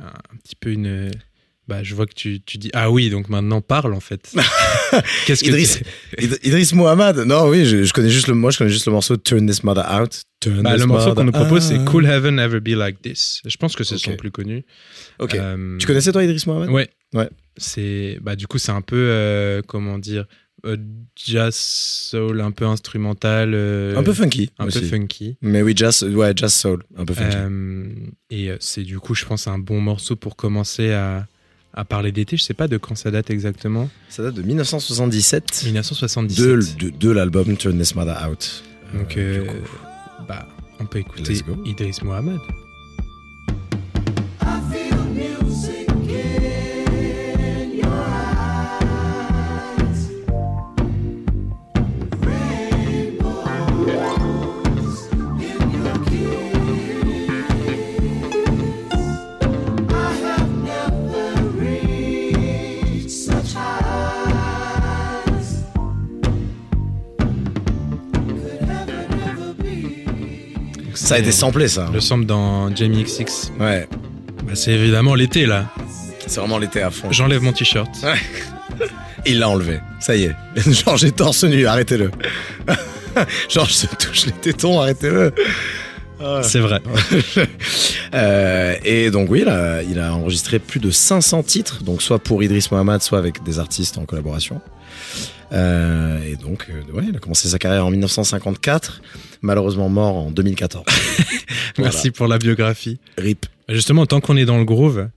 un 0.00 0.36
petit 0.44 0.54
peu 0.54 0.70
une, 0.70 1.10
bah, 1.68 1.82
je 1.82 1.94
vois 1.94 2.06
que 2.06 2.14
tu, 2.14 2.40
tu 2.40 2.58
dis 2.58 2.70
ah 2.74 2.90
oui, 2.90 3.10
donc 3.10 3.28
maintenant 3.28 3.60
parle 3.60 3.94
en 3.94 4.00
fait. 4.00 4.32
Qu'est-ce 5.26 5.42
que 5.42 5.48
Idriss, 5.48 5.80
Idriss 6.18 6.72
Mohamed. 6.72 7.16
Non, 7.26 7.48
oui, 7.48 7.64
je, 7.66 7.82
je 7.84 7.92
connais 7.92 8.10
juste 8.10 8.28
le, 8.28 8.34
moi, 8.34 8.50
je 8.50 8.58
connais 8.58 8.70
juste 8.70 8.86
le 8.86 8.92
morceau 8.92 9.16
Turn 9.16 9.46
This 9.46 9.64
Mother 9.64 9.84
Out. 10.00 10.22
Turn 10.40 10.62
Bah, 10.62 10.72
This 10.72 10.80
le 10.82 10.86
morceau 10.86 11.14
qu'on 11.14 11.24
nous 11.24 11.32
propose, 11.32 11.62
c'est. 11.64 11.84
Cool 11.84 12.06
Heaven 12.06 12.38
Ever 12.38 12.60
Be 12.60 12.68
Like 12.68 13.02
This. 13.02 13.40
Je 13.44 13.56
pense 13.56 13.74
que 13.74 13.84
c'est 13.84 13.98
son 13.98 14.12
Ok. 14.12 14.18
plus 14.18 14.30
connu. 14.30 14.64
Ok. 15.18 15.34
Euh, 15.34 15.76
Tu 15.78 15.86
connaissais 15.86 16.12
toi 16.12 16.22
Idriss 16.22 16.46
Mohamed? 16.46 16.70
Ouais. 16.70 16.88
Ouais. 17.14 17.28
C'est 17.56 18.18
bah 18.20 18.36
du 18.36 18.46
coup 18.46 18.58
c'est 18.58 18.72
un 18.72 18.82
peu 18.82 18.96
euh, 18.96 19.62
comment 19.66 19.98
dire 19.98 20.26
euh, 20.66 20.76
jazz 21.16 21.54
soul 21.54 22.40
un 22.42 22.50
peu 22.50 22.66
instrumental 22.66 23.52
euh, 23.54 23.96
Un 23.96 24.02
peu 24.02 24.12
funky. 24.12 24.50
un 24.58 24.66
aussi. 24.66 24.80
peu 24.80 24.86
funky. 24.86 25.36
Mais 25.40 25.62
oui, 25.62 25.72
jazz, 25.74 26.02
ouais, 26.02 26.32
jazz 26.36 26.52
soul, 26.52 26.82
un 26.96 27.04
peu 27.06 27.14
funky. 27.14 27.36
Euh, 27.38 27.88
et 28.30 28.50
c'est 28.60 28.82
du 28.82 28.98
coup 28.98 29.14
je 29.14 29.24
pense 29.24 29.46
un 29.46 29.58
bon 29.58 29.80
morceau 29.80 30.16
pour 30.16 30.36
commencer 30.36 30.92
à, 30.92 31.26
à 31.76 31.84
parler 31.84 32.10
d'été. 32.12 32.36
Je 32.36 32.42
sais 32.42 32.54
pas 32.54 32.68
de 32.68 32.76
quand 32.78 32.94
ça 32.96 33.10
date 33.10 33.30
exactement. 33.30 33.88
Ça 34.08 34.22
date 34.22 34.34
de 34.34 34.42
1977 34.42 35.62
1977. 35.66 36.78
de, 36.78 36.84
de, 36.86 36.90
de 36.96 37.10
l'album 37.10 37.56
Turn 37.56 37.78
This 37.78 37.94
Mother 37.94 38.28
Out. 38.28 38.64
Donc 38.94 39.16
Euh, 39.16 39.44
euh, 39.48 39.52
bah 40.28 40.46
on 40.80 40.86
peut 40.86 40.98
écouter. 40.98 41.34
Idriss 41.64 42.02
Mohamed. 42.02 42.38
Ça 71.06 71.14
a 71.14 71.18
été 71.18 71.32
samplé 71.32 71.68
ça. 71.68 71.88
Le 71.92 72.00
sample 72.00 72.26
dans 72.26 72.74
Jamie 72.74 73.04
XX. 73.04 73.52
Ouais, 73.60 73.88
Bah, 74.44 74.52
c'est 74.54 74.72
évidemment 74.72 75.14
l'été 75.14 75.46
là. 75.46 75.66
c'est 76.26 76.40
vraiment 76.40 76.58
l'été 76.58 76.82
à 76.82 76.90
fond. 76.90 77.10
J'enlève 77.12 77.42
mon 77.42 77.52
t-shirt. 77.52 77.88
Il 79.26 79.38
l'a 79.40 79.48
enlevé. 79.48 79.80
Ça 80.00 80.14
y 80.16 80.24
est. 80.24 80.34
Georges 80.70 81.04
est 81.04 81.16
torse 81.16 81.44
nu, 81.44 81.66
arrêtez-le. 81.66 82.10
Georges 83.48 83.72
se 83.72 83.86
touche 83.86 84.26
les 84.26 84.32
tétons, 84.32 84.80
arrêtez-le. 84.80 85.32
C'est 86.42 86.60
vrai. 86.60 86.80
Euh, 88.14 88.74
et 88.84 89.10
donc 89.10 89.30
oui, 89.30 89.40
il 89.42 89.48
a, 89.48 89.82
il 89.82 89.98
a 90.00 90.14
enregistré 90.14 90.58
plus 90.58 90.80
de 90.80 90.90
500 90.90 91.42
titres, 91.42 91.82
donc 91.82 92.02
soit 92.02 92.18
pour 92.18 92.42
Idriss 92.42 92.70
Mohamed, 92.70 93.02
soit 93.02 93.18
avec 93.18 93.42
des 93.42 93.58
artistes 93.58 93.98
en 93.98 94.04
collaboration. 94.06 94.60
Euh, 95.52 96.22
et 96.22 96.36
donc, 96.36 96.66
euh, 96.68 96.92
ouais, 96.92 97.04
il 97.08 97.16
a 97.16 97.18
commencé 97.18 97.48
sa 97.48 97.58
carrière 97.58 97.86
en 97.86 97.90
1954, 97.90 99.00
malheureusement 99.42 99.88
mort 99.88 100.16
en 100.16 100.30
2014. 100.30 100.84
Merci 101.78 102.10
pour 102.10 102.26
la 102.26 102.38
biographie. 102.38 102.98
RIP. 103.18 103.46
Justement, 103.68 104.06
tant 104.06 104.20
qu'on 104.20 104.36
est 104.36 104.44
dans 104.44 104.58
le 104.58 104.64
groove, 104.64 105.08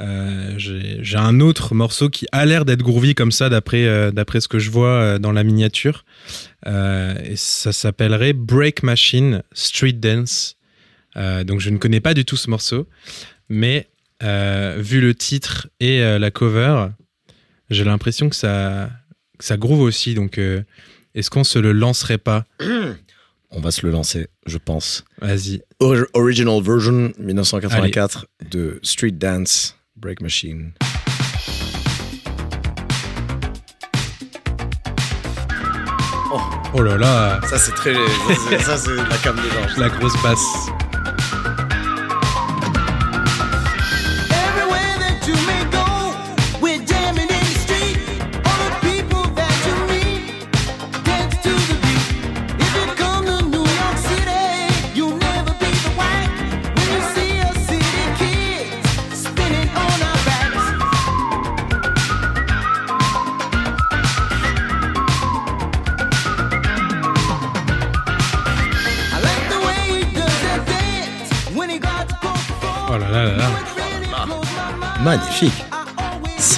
euh, 0.00 0.54
j'ai 0.56 1.16
un 1.16 1.40
autre 1.40 1.74
morceau 1.74 2.08
qui 2.08 2.26
a 2.30 2.46
l'air 2.46 2.64
d'être 2.64 2.82
groovy 2.82 3.14
comme 3.14 3.32
ça, 3.32 3.48
d'après 3.48 3.84
euh, 3.84 4.12
d'après 4.12 4.40
ce 4.40 4.46
que 4.46 4.58
je 4.58 4.70
vois 4.70 5.18
dans 5.18 5.32
la 5.32 5.42
miniature. 5.42 6.04
Et 6.66 7.36
ça 7.36 7.72
s'appellerait 7.72 8.32
Break 8.34 8.82
Machine 8.82 9.42
Street 9.52 9.92
Dance. 9.92 10.56
Donc 11.16 11.60
je 11.60 11.70
ne 11.70 11.78
connais 11.78 12.00
pas 12.00 12.14
du 12.14 12.24
tout 12.24 12.36
ce 12.36 12.50
morceau, 12.50 12.86
mais 13.48 13.88
vu 14.20 15.00
le 15.00 15.14
titre 15.16 15.68
et 15.80 16.00
la 16.18 16.30
cover, 16.30 16.88
j'ai 17.70 17.84
l'impression 17.84 18.28
que 18.28 18.36
ça, 18.36 18.90
ça 19.40 19.56
groove 19.56 19.80
aussi. 19.80 20.14
Donc 20.14 20.38
euh, 20.38 20.62
est-ce 21.14 21.30
qu'on 21.30 21.44
se 21.44 21.58
le 21.58 21.72
lancerait 21.72 22.18
pas 22.18 22.44
On 23.50 23.60
va 23.60 23.70
se 23.70 23.86
le 23.86 23.90
lancer, 23.92 24.26
je 24.46 24.58
pense. 24.58 25.04
Vas-y. 25.22 25.62
Or- 25.80 26.04
original 26.12 26.60
version 26.62 27.12
1984 27.18 28.26
de 28.50 28.78
Street 28.82 29.12
Dance 29.12 29.74
Break 29.96 30.20
Machine. 30.20 30.72
Oh 36.74 36.82
là 36.82 36.96
là, 36.98 37.40
Ça 37.48 37.58
c'est 37.58 37.72
très, 37.72 37.94
ça, 38.60 38.76
c'est- 38.76 38.94
la 38.94 39.16
cam 39.22 39.34
de 39.36 39.42
Georges. 39.50 39.76
la 39.78 39.88
grosse 39.88 40.22
basse. 40.22 40.68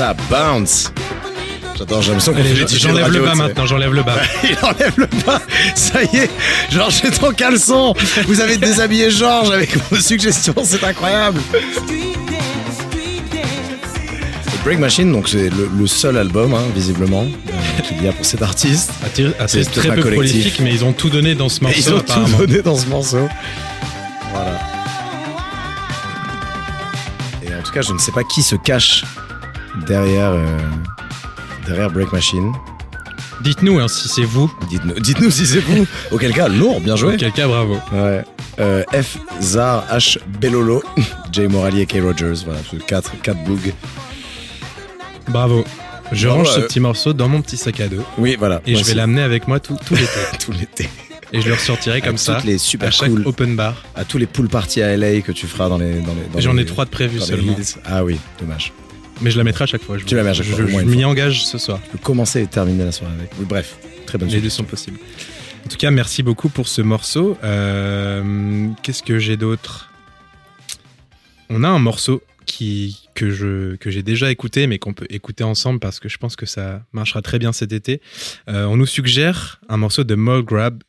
Ça 0.00 0.14
bounce. 0.30 0.90
J'adore, 1.76 2.00
j'ai 2.00 2.08
l'impression 2.12 2.32
qu'on 2.32 2.42
fait 2.42 2.78
j'enlève 2.78 3.10
le 3.12 3.20
bas 3.20 3.34
maintenant, 3.34 3.66
j'enlève 3.66 3.92
le 3.92 4.02
bas. 4.02 4.16
Il 4.44 4.56
enlève 4.62 4.94
le 4.96 5.06
bas. 5.26 5.42
Ça 5.74 6.02
y 6.02 6.16
est, 6.16 6.30
Georges 6.70 7.02
est 7.04 7.22
en 7.22 7.32
caleçon. 7.32 7.94
Vous 8.26 8.40
avez 8.40 8.56
déshabillé 8.56 9.10
Georges 9.10 9.50
avec 9.50 9.76
vos 9.90 9.96
suggestions, 9.96 10.54
c'est 10.64 10.82
incroyable. 10.82 11.38
Le 14.46 14.64
Break 14.64 14.78
Machine, 14.78 15.12
donc 15.12 15.28
c'est 15.28 15.50
le, 15.50 15.68
le 15.78 15.86
seul 15.86 16.16
album, 16.16 16.54
hein, 16.54 16.62
visiblement, 16.74 17.24
euh, 17.26 17.82
qu'il 17.86 18.02
y 18.02 18.08
a 18.08 18.12
pour 18.12 18.24
cet 18.24 18.40
artiste. 18.40 18.92
Attire- 19.04 19.34
ah, 19.38 19.48
C'est 19.48 19.70
très 19.70 19.94
peu 19.94 20.00
collectif. 20.02 20.14
prolifique, 20.14 20.60
mais 20.60 20.72
ils 20.72 20.82
ont 20.86 20.94
tout 20.94 21.10
donné 21.10 21.34
dans 21.34 21.50
ce 21.50 21.60
Et 21.60 21.64
morceau 21.64 21.78
ils 21.78 21.92
ont 21.92 21.98
apparemment. 21.98 22.38
tout 22.38 22.46
donné 22.46 22.62
dans 22.62 22.76
ce 22.76 22.86
morceau. 22.86 23.28
Voilà. 24.32 24.58
Et 27.42 27.54
en 27.54 27.62
tout 27.62 27.72
cas, 27.72 27.82
je 27.82 27.92
ne 27.92 27.98
sais 27.98 28.12
pas 28.12 28.24
qui 28.24 28.42
se 28.42 28.56
cache 28.56 29.04
derrière, 29.86 30.30
euh, 30.32 30.58
derrière 31.66 31.90
Break 31.90 32.12
Machine. 32.12 32.52
Dites-nous 33.42 33.78
hein, 33.78 33.88
si 33.88 34.08
c'est 34.08 34.24
vous. 34.24 34.52
Dites-nous 34.68 34.94
dites-nous 35.00 35.30
si 35.30 35.46
c'est 35.46 35.60
vous. 35.60 35.86
Auquel 36.10 36.32
cas, 36.34 36.48
lourd, 36.48 36.80
bien 36.80 36.96
joué. 36.96 37.14
Auquel 37.14 37.32
cas, 37.32 37.46
bravo. 37.48 37.78
Ouais. 37.92 38.22
Euh, 38.58 38.82
F. 38.92 39.16
Zar 39.40 39.86
H. 39.90 40.18
Bellolo, 40.40 40.82
Jay 41.32 41.48
Morali 41.48 41.80
et 41.80 41.86
K. 41.86 41.98
Rogers. 42.02 42.44
Voilà, 42.44 42.60
4 42.86 43.12
quatre 43.22 43.42
bougs. 43.44 43.72
Bravo. 45.28 45.64
Je 46.12 46.26
Bravo 46.26 46.40
range 46.42 46.50
à 46.50 46.54
ce 46.54 46.60
eux. 46.60 46.66
petit 46.66 46.80
morceau 46.80 47.12
dans 47.12 47.28
mon 47.28 47.40
petit 47.40 47.56
sac 47.56 47.80
à 47.80 47.88
dos 47.88 48.02
Oui, 48.18 48.36
voilà. 48.38 48.60
et 48.66 48.74
je 48.74 48.84
vais 48.84 48.94
l'amener 48.94 49.22
avec 49.22 49.46
moi 49.46 49.60
tout, 49.60 49.78
tout 49.86 49.94
l'été. 49.94 50.08
tout 50.44 50.52
l'été. 50.52 50.88
Et 51.32 51.40
je 51.40 51.46
le 51.46 51.54
ressortirai 51.54 52.00
comme 52.00 52.16
À 52.16 52.18
ça 52.18 52.40
les 52.44 52.56
à 52.56 52.58
super 52.58 52.92
chaque 52.92 53.08
cool, 53.10 53.22
open 53.24 53.54
bar. 53.54 53.84
à 53.94 54.04
tous 54.04 54.18
les 54.18 54.26
pool 54.26 54.48
parties 54.48 54.82
à 54.82 54.96
LA 54.96 55.20
que 55.20 55.30
tu 55.30 55.46
feras 55.46 55.68
dans 55.68 55.78
les. 55.78 56.00
Dans 56.00 56.12
les 56.14 56.28
dans 56.34 56.40
J'en 56.40 56.56
ai 56.58 56.64
trois 56.64 56.84
de 56.84 56.90
prévus 56.90 57.20
seulement. 57.20 57.54
Ah 57.86 58.02
oui, 58.04 58.18
dommage. 58.40 58.72
Mais 59.20 59.30
je 59.30 59.38
la 59.38 59.44
mettrai 59.44 59.64
à 59.64 59.66
chaque 59.66 59.82
fois. 59.82 59.98
Je 59.98 60.04
Tu 60.04 60.14
la 60.14 60.22
mets 60.22 60.30
à 60.30 60.34
chaque 60.34 60.46
je- 60.46 60.52
fois, 60.52 60.64
au 60.64 60.66
Je, 60.66 60.72
moins 60.72 60.80
je 60.82 60.86
une 60.86 60.94
m'y 60.94 61.04
engage 61.04 61.44
ce 61.44 61.58
soir. 61.58 61.80
Je 61.86 61.90
peux 61.92 61.98
commencer 61.98 62.42
et 62.42 62.46
terminer 62.46 62.84
la 62.84 62.92
soirée 62.92 63.14
avec. 63.18 63.30
Oui, 63.38 63.44
bref, 63.48 63.76
très 64.06 64.16
bonne 64.18 64.28
Les 64.28 64.40
deux 64.40 64.48
sont 64.50 64.64
possibles. 64.64 64.98
En 65.66 65.68
tout 65.68 65.76
cas, 65.76 65.90
merci 65.90 66.22
beaucoup 66.22 66.48
pour 66.48 66.68
ce 66.68 66.80
morceau. 66.82 67.36
Euh, 67.44 68.68
Qu'est-ce 68.82 69.02
que 69.02 69.18
j'ai 69.18 69.36
d'autre? 69.36 69.90
On 71.50 71.64
a 71.64 71.68
un 71.68 71.78
morceau 71.78 72.22
qui, 72.46 73.08
que 73.14 73.30
je 73.30 73.76
que 73.76 73.90
j'ai 73.90 74.02
déjà 74.02 74.30
écouté, 74.30 74.66
mais 74.66 74.78
qu'on 74.78 74.92
peut 74.94 75.06
écouter 75.10 75.44
ensemble 75.44 75.78
parce 75.80 76.00
que 76.00 76.08
je 76.08 76.16
pense 76.16 76.34
que 76.36 76.46
ça 76.46 76.82
marchera 76.92 77.22
très 77.22 77.38
bien 77.38 77.52
cet 77.52 77.72
été. 77.72 78.00
Euh, 78.48 78.64
on 78.66 78.76
nous 78.76 78.86
suggère 78.86 79.60
un 79.68 79.76
morceau 79.76 80.02
de 80.04 80.14
Moll 80.14 80.42
Grab, 80.44 80.82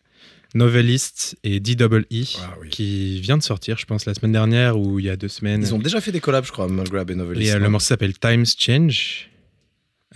Novelist 0.53 1.37
et 1.43 1.59
DEE, 1.59 2.37
Ah 2.41 2.55
oui. 2.61 2.69
qui 2.69 3.19
vient 3.21 3.37
de 3.37 3.43
sortir, 3.43 3.77
je 3.77 3.85
pense, 3.85 4.05
la 4.05 4.13
semaine 4.13 4.31
dernière 4.33 4.77
ou 4.77 4.99
il 4.99 5.05
y 5.05 5.09
a 5.09 5.15
deux 5.15 5.27
semaines. 5.29 5.61
Ils 5.61 5.73
ont 5.73 5.79
déjà 5.79 6.01
fait 6.01 6.11
des 6.11 6.19
collabs, 6.19 6.45
je 6.45 6.51
crois, 6.51 6.67
Mulgrab 6.67 7.09
et 7.11 7.15
Novelist. 7.15 7.49
Et 7.49 7.55
euh, 7.55 7.59
le 7.59 7.69
morceau 7.69 7.87
s'appelle 7.87 8.17
Times 8.17 8.45
Change. 8.57 9.29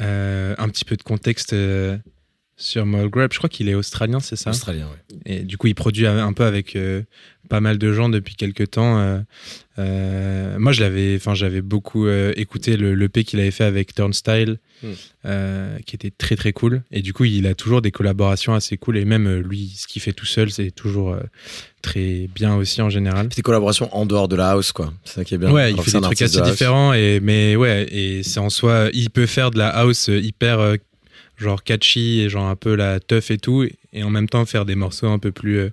Euh, 0.01 0.55
un 0.57 0.67
petit 0.69 0.83
peu 0.85 0.97
de 0.97 1.03
contexte. 1.03 1.53
euh, 1.53 1.97
sur 2.57 2.85
Mulgrab. 2.85 3.31
Je 3.33 3.37
crois 3.37 3.49
qu'il 3.49 3.67
est 3.69 3.75
australien, 3.75 4.19
c'est 4.19 4.35
ça 4.35 4.51
Australien, 4.51 4.87
ouais. 4.87 5.15
Et 5.25 5.39
du 5.43 5.57
coup, 5.57 5.67
il 5.67 5.75
produit 5.75 6.07
un 6.07 6.31
peu 6.33 6.45
avec 6.45 6.75
euh, 6.75 7.01
pas 7.49 7.59
mal 7.59 7.77
de 7.77 7.91
gens 7.91 8.07
depuis 8.09 8.35
quelques 8.35 8.71
temps. 8.71 8.97
euh, 8.99 9.19
euh, 9.77 10.57
moi, 10.57 10.71
je 10.71 10.81
l'avais, 10.81 11.15
enfin, 11.17 11.33
j'avais 11.33 11.61
beaucoup 11.61 12.07
écouté 12.07 12.77
le 12.77 12.95
l'EP 12.95 13.23
qu'il 13.25 13.39
avait 13.39 13.51
fait 13.51 13.65
avec 13.65 13.93
Turnstile, 13.93 14.59
Hmm. 14.83 15.79
qui 15.85 15.95
était 15.95 16.11
très 16.11 16.35
très 16.35 16.51
cool. 16.51 16.83
Et 16.91 17.01
du 17.01 17.13
coup, 17.13 17.23
il 17.23 17.47
a 17.47 17.55
toujours 17.55 17.81
des 17.81 17.91
collaborations 17.91 18.53
assez 18.53 18.77
cool. 18.77 18.97
Et 18.97 19.05
même 19.05 19.33
lui, 19.39 19.73
ce 19.75 19.87
qu'il 19.87 20.01
fait 20.01 20.11
tout 20.11 20.25
seul, 20.25 20.51
c'est 20.51 20.69
toujours 20.69 21.17
très 21.81 22.29
bien 22.35 22.55
aussi 22.55 22.81
en 22.81 22.89
général. 22.89 23.29
Des 23.29 23.41
collaborations 23.41 23.89
en 23.95 24.05
dehors 24.05 24.27
de 24.27 24.35
la 24.35 24.51
house, 24.51 24.73
quoi. 24.73 24.93
C'est 25.05 25.15
ça 25.15 25.23
qui 25.23 25.33
est 25.35 25.37
bien. 25.37 25.49
Ouais, 25.51 25.71
il 25.71 25.73
Alors 25.73 25.85
fait 25.85 25.91
des 25.93 26.01
trucs 26.01 26.21
assez 26.21 26.39
de 26.41 26.45
différents. 26.45 26.93
Et 26.93 27.19
mais 27.21 27.55
ouais, 27.55 27.87
et 27.89 28.21
c'est 28.23 28.39
en 28.41 28.49
soi, 28.49 28.89
il 28.93 29.09
peut 29.09 29.25
faire 29.25 29.49
de 29.49 29.57
la 29.57 29.69
house 29.69 30.09
hyper 30.09 30.75
genre 31.37 31.63
catchy 31.63 32.21
et 32.21 32.29
genre 32.29 32.47
un 32.47 32.55
peu 32.55 32.75
la 32.75 32.99
tough 32.99 33.29
et 33.29 33.37
tout, 33.37 33.67
et 33.93 34.03
en 34.03 34.09
même 34.09 34.29
temps 34.29 34.45
faire 34.45 34.65
des 34.65 34.75
morceaux 34.75 35.07
un 35.07 35.19
peu 35.19 35.31
plus 35.31 35.57
euh, 35.57 35.69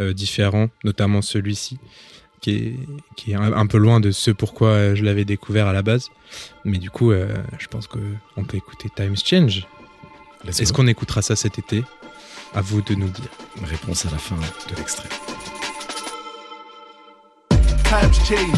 euh, 0.00 0.12
différents, 0.12 0.68
notamment 0.84 1.22
celui-ci, 1.22 1.78
qui 2.40 2.50
est, 2.50 2.74
qui 3.16 3.32
est 3.32 3.34
un, 3.34 3.52
un 3.52 3.66
peu 3.66 3.78
loin 3.78 4.00
de 4.00 4.10
ce 4.10 4.30
pourquoi 4.30 4.68
euh, 4.68 4.94
je 4.94 5.04
l'avais 5.04 5.24
découvert 5.24 5.66
à 5.66 5.72
la 5.72 5.82
base. 5.82 6.08
Mais 6.64 6.78
du 6.78 6.90
coup, 6.90 7.12
euh, 7.12 7.34
je 7.58 7.66
pense 7.66 7.86
qu'on 7.86 8.44
peut 8.44 8.56
écouter 8.56 8.88
Times 8.94 9.16
Change. 9.16 9.66
Est-ce 10.46 10.72
qu'on 10.72 10.86
écoutera 10.86 11.22
ça 11.22 11.36
cet 11.36 11.58
été? 11.58 11.82
À 12.54 12.60
vous 12.60 12.80
de 12.80 12.94
nous 12.94 13.08
dire. 13.08 13.28
Réponse 13.64 14.06
à 14.06 14.10
la 14.10 14.18
fin 14.18 14.36
de 14.36 14.76
l'extrait. 14.76 15.08
times 17.88 18.12
change. 18.26 18.52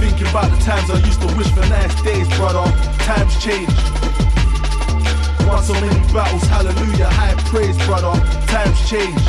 Thinking 0.00 0.26
about 0.26 0.50
the 0.50 0.60
times 0.64 0.90
I 0.90 0.98
used 1.06 1.20
to 1.20 1.28
wish 1.36 1.48
for 1.50 1.60
nice 1.68 2.02
days, 2.02 2.28
brother. 2.36 2.64
Times 3.06 3.32
change. 3.38 4.03
Won 5.46 5.62
so 5.62 5.74
many 5.74 6.00
battles, 6.12 6.42
hallelujah, 6.44 7.08
high 7.10 7.34
praise, 7.50 7.76
brother. 7.86 8.12
Times 8.46 8.88
change. 8.88 9.22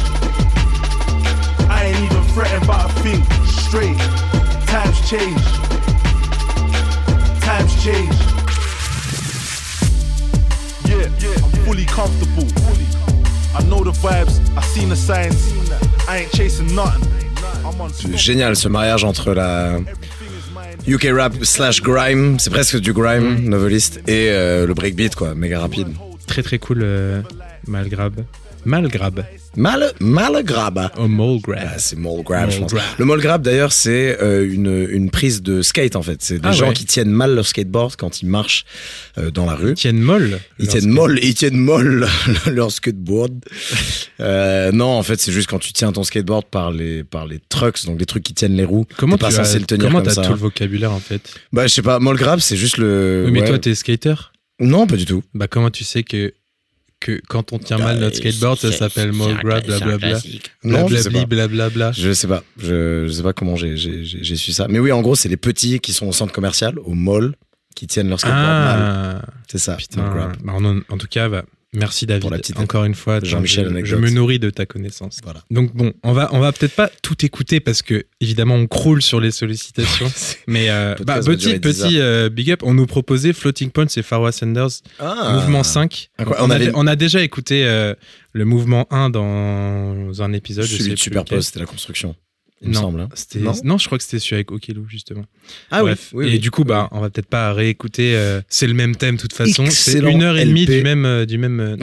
I 1.69 1.85
ain't 1.85 1.99
even 1.99 2.23
threatened 2.33 2.67
by 2.67 2.83
a 2.83 2.89
thing, 3.03 3.23
straight. 3.45 3.97
Times 4.67 4.97
change. 5.09 5.41
Times 7.41 7.83
change. 7.83 8.15
Yeah, 10.85 11.09
yeah, 11.19 11.43
I'm 11.43 11.51
fully 11.65 11.85
comfortable. 11.85 12.47
I 13.55 13.63
know 13.63 13.83
the 13.83 13.91
vibes, 13.91 14.39
I 14.57 14.61
seen 14.61 14.89
the 14.89 14.95
signs. 14.95 15.53
I 16.07 16.19
ain't 16.19 16.31
chasing 16.31 16.73
nothing. 16.75 17.15
I'm 17.65 17.81
on 17.81 17.89
génial 18.15 18.55
ce 18.55 18.67
mariage 18.67 19.03
entre 19.03 19.33
la 19.33 19.79
UK 20.87 21.07
rap 21.13 21.33
slash 21.43 21.81
grime, 21.81 22.37
c'est 22.39 22.49
presque 22.51 22.77
du 22.79 22.93
grime 22.93 23.39
Mm. 23.45 23.49
noveliste, 23.49 24.01
et 24.07 24.29
euh, 24.29 24.65
le 24.67 24.73
breakbeat, 24.73 25.15
quoi, 25.15 25.33
méga 25.35 25.59
rapide. 25.59 25.87
Très 26.27 26.43
très 26.43 26.59
cool, 26.59 26.79
euh, 26.83 27.21
Malgrab. 27.67 28.23
Malgrab. 28.65 29.23
Mal, 29.55 29.93
mal 30.01 30.43
grab. 30.43 30.91
Oh, 30.97 31.07
Mulgrab. 31.07 31.59
Ah, 31.75 31.79
c'est 31.79 31.95
mole 31.97 32.23
grab, 32.23 32.49
je 32.51 32.59
pense. 32.59 32.73
Le 32.97 33.05
mole 33.05 33.21
grab, 33.21 33.41
d'ailleurs, 33.41 33.71
c'est 33.71 34.21
euh, 34.21 34.45
une, 34.51 34.87
une 34.89 35.09
prise 35.09 35.41
de 35.41 35.61
skate, 35.61 35.95
en 35.95 36.01
fait. 36.01 36.21
C'est 36.21 36.39
des 36.39 36.47
Ah 36.49 36.51
gens 36.51 36.67
ouais. 36.69 36.73
qui 36.73 36.85
tiennent 36.85 37.11
mal 37.11 37.35
leur 37.35 37.45
skateboard 37.47 37.95
quand 37.95 38.21
ils 38.21 38.25
marchent 38.27 38.65
euh, 39.17 39.31
dans 39.31 39.45
la 39.45 39.55
rue. 39.55 39.71
Ils 39.71 39.75
tiennent 39.75 40.01
molle. 40.01 40.39
Ils 40.59 40.67
tiennent 40.67 40.89
molle, 40.89 41.19
ils 41.23 41.33
tiennent 41.35 41.55
molle 41.57 42.07
leur 42.51 42.71
skateboard. 42.71 43.45
Euh, 44.19 44.71
non, 44.71 44.87
en 44.87 45.03
fait, 45.03 45.19
c'est 45.21 45.31
juste 45.31 45.47
quand 45.49 45.59
tu 45.59 45.71
tiens 45.73 45.91
ton 45.91 46.03
skateboard 46.03 46.45
par 46.45 46.71
les 46.71 47.03
par 47.03 47.25
les 47.25 47.39
trucks, 47.49 47.85
donc 47.85 47.99
les 47.99 48.05
trucs 48.05 48.23
qui 48.23 48.33
tiennent 48.33 48.55
les 48.55 48.65
roues. 48.65 48.85
Comment 48.97 49.15
t'es 49.17 49.21
pas 49.21 49.29
tu 49.29 49.35
censé 49.35 49.55
as, 49.55 49.59
le 49.59 49.65
tenir 49.65 49.85
comment 49.85 49.99
comme 49.99 50.07
t'as 50.07 50.15
ça. 50.15 50.21
tout 50.23 50.31
le 50.33 50.39
vocabulaire 50.39 50.91
en 50.91 50.99
fait? 50.99 51.33
Bah, 51.53 51.67
je 51.67 51.73
sais 51.73 51.81
pas. 51.81 51.99
Molle 51.99 52.17
grab, 52.17 52.39
c'est 52.39 52.57
juste 52.57 52.77
le. 52.77 53.23
Oui, 53.25 53.31
Mais 53.31 53.41
ouais. 53.41 53.47
toi, 53.47 53.59
t'es 53.59 53.75
skater? 53.75 54.15
Non, 54.59 54.87
pas 54.87 54.95
du 54.95 55.05
tout. 55.05 55.23
Bah 55.33 55.47
comment 55.47 55.69
tu 55.69 55.83
sais 55.83 56.03
que 56.03 56.33
que 56.99 57.21
quand 57.27 57.53
on 57.53 57.59
tient 57.59 57.77
mal 57.77 57.99
notre 57.99 58.15
skateboard, 58.15 58.57
ça 58.57 58.71
s'appelle 58.71 59.11
mole 59.11 59.35
grab, 59.43 59.65
blablabla, 59.65 60.19
Non, 60.63 60.87
je 60.87 60.95
sais 60.95 61.09
blablabli, 61.09 61.19
pas. 61.21 61.25
blablabla. 61.25 61.91
Je 61.91 62.13
sais 62.13 62.27
pas. 62.27 62.43
Je, 62.57 63.05
je 63.07 63.11
sais 63.11 63.23
pas 63.23 63.33
comment 63.33 63.55
j'ai 63.55 63.75
su 63.77 64.51
ça. 64.51 64.67
Mais 64.69 64.79
oui, 64.79 64.91
en 64.91 65.01
gros, 65.01 65.15
c'est 65.15 65.29
les 65.29 65.37
petits 65.37 65.79
qui 65.79 65.93
sont 65.93 66.07
au 66.07 66.13
centre 66.13 66.33
commercial, 66.33 66.79
au 66.79 66.93
mall, 66.93 67.35
qui 67.75 67.85
tiennent 67.87 68.09
leur 68.09 68.19
skateboard 68.19 68.43
mal. 68.45 68.79
Ah, 68.79 69.21
C'est 69.47 69.57
ça. 69.59 69.75
putain. 69.75 70.01
Molle 70.01 70.13
grab. 70.13 70.37
Bah, 70.43 70.53
en, 70.53 70.65
en 70.65 70.97
tout 70.97 71.07
cas, 71.07 71.29
bah, 71.29 71.43
merci 71.75 72.05
David. 72.05 72.21
Pour 72.21 72.31
la 72.31 72.37
petite- 72.37 72.57
Encore 72.59 72.83
une 72.85 72.95
fois, 72.95 73.19
Jean-Michel 73.23 73.81
je, 73.85 73.95
me 73.95 74.09
nourris 74.09 74.39
de 74.39 74.49
ta 74.49 74.65
connaissance. 74.65 75.19
Voilà. 75.23 75.41
Donc 75.51 75.75
bon, 75.75 75.93
on 76.03 76.13
va 76.13 76.29
on 76.33 76.39
va 76.39 76.51
peut-être 76.51 76.75
pas 76.75 76.89
tout 77.01 77.25
écouter 77.25 77.59
parce 77.59 77.81
que 77.81 78.05
évidemment 78.21 78.55
on 78.55 78.67
croule 78.67 79.01
sur 79.01 79.19
les 79.19 79.31
sollicitations. 79.31 80.11
Mais 80.47 80.69
euh, 80.69 80.95
bah, 81.05 81.19
petit 81.19 81.37
durer 81.37 81.59
10 81.59 81.59
petit 81.59 81.99
euh, 81.99 82.29
big 82.29 82.51
up, 82.51 82.61
on 82.63 82.73
nous 82.73 82.85
proposait 82.85 83.33
Floating 83.33 83.69
Points 83.71 83.85
et 83.95 84.01
Farwa 84.01 84.31
Sanders 84.31 84.69
Ah. 84.99 85.33
Mouvement 85.35 85.63
5. 85.63 86.09
Incroyable. 86.17 86.45
On, 86.47 86.51
a, 86.51 86.55
avait- 86.55 86.71
on 86.75 86.87
a 86.87 86.95
déjà 86.95 87.21
écouté 87.21 87.65
euh, 87.65 87.93
le 88.33 88.45
mouvement 88.45 88.87
1 88.91 89.09
dans 89.09 90.21
un 90.21 90.33
épisode. 90.33 90.65
Celui 90.65 90.95
de 90.95 91.15
lequel. 91.19 91.43
c'était 91.43 91.59
la 91.59 91.65
construction. 91.65 92.15
Il 92.65 92.69
me 92.69 92.73
Non, 92.73 92.81
semble. 92.81 92.99
hein. 93.01 93.09
Non 93.35 93.53
non, 93.63 93.77
je 93.77 93.85
crois 93.85 93.97
que 93.99 94.03
c'était 94.03 94.17
celui 94.19 94.35
avec 94.35 94.51
Okelo 94.51 94.85
justement. 94.89 95.23
Ah 95.69 95.81
Bref. 95.81 96.09
oui. 96.13 96.25
oui, 96.25 96.31
et 96.31 96.33
oui. 96.33 96.39
du 96.39 96.49
coup, 96.51 96.63
bah, 96.63 96.89
on 96.91 96.99
va 96.99 97.09
peut-être 97.11 97.27
pas 97.29 97.53
réécouter. 97.53 98.15
euh, 98.15 98.41
c'est 98.49 98.65
le 98.67 98.73
même 98.73 98.95
thème 98.95 99.15
de 99.17 99.21
toute 99.21 99.33
façon. 99.33 99.65
C'est 99.69 99.99
une 99.99 100.23
heure 100.23 100.37
et 100.37 100.45
demie 100.45 100.65
du 100.65 100.81
même, 100.81 101.05
euh, 101.05 101.25
du 101.25 101.37
même. 101.37 101.59
euh, 101.59 101.77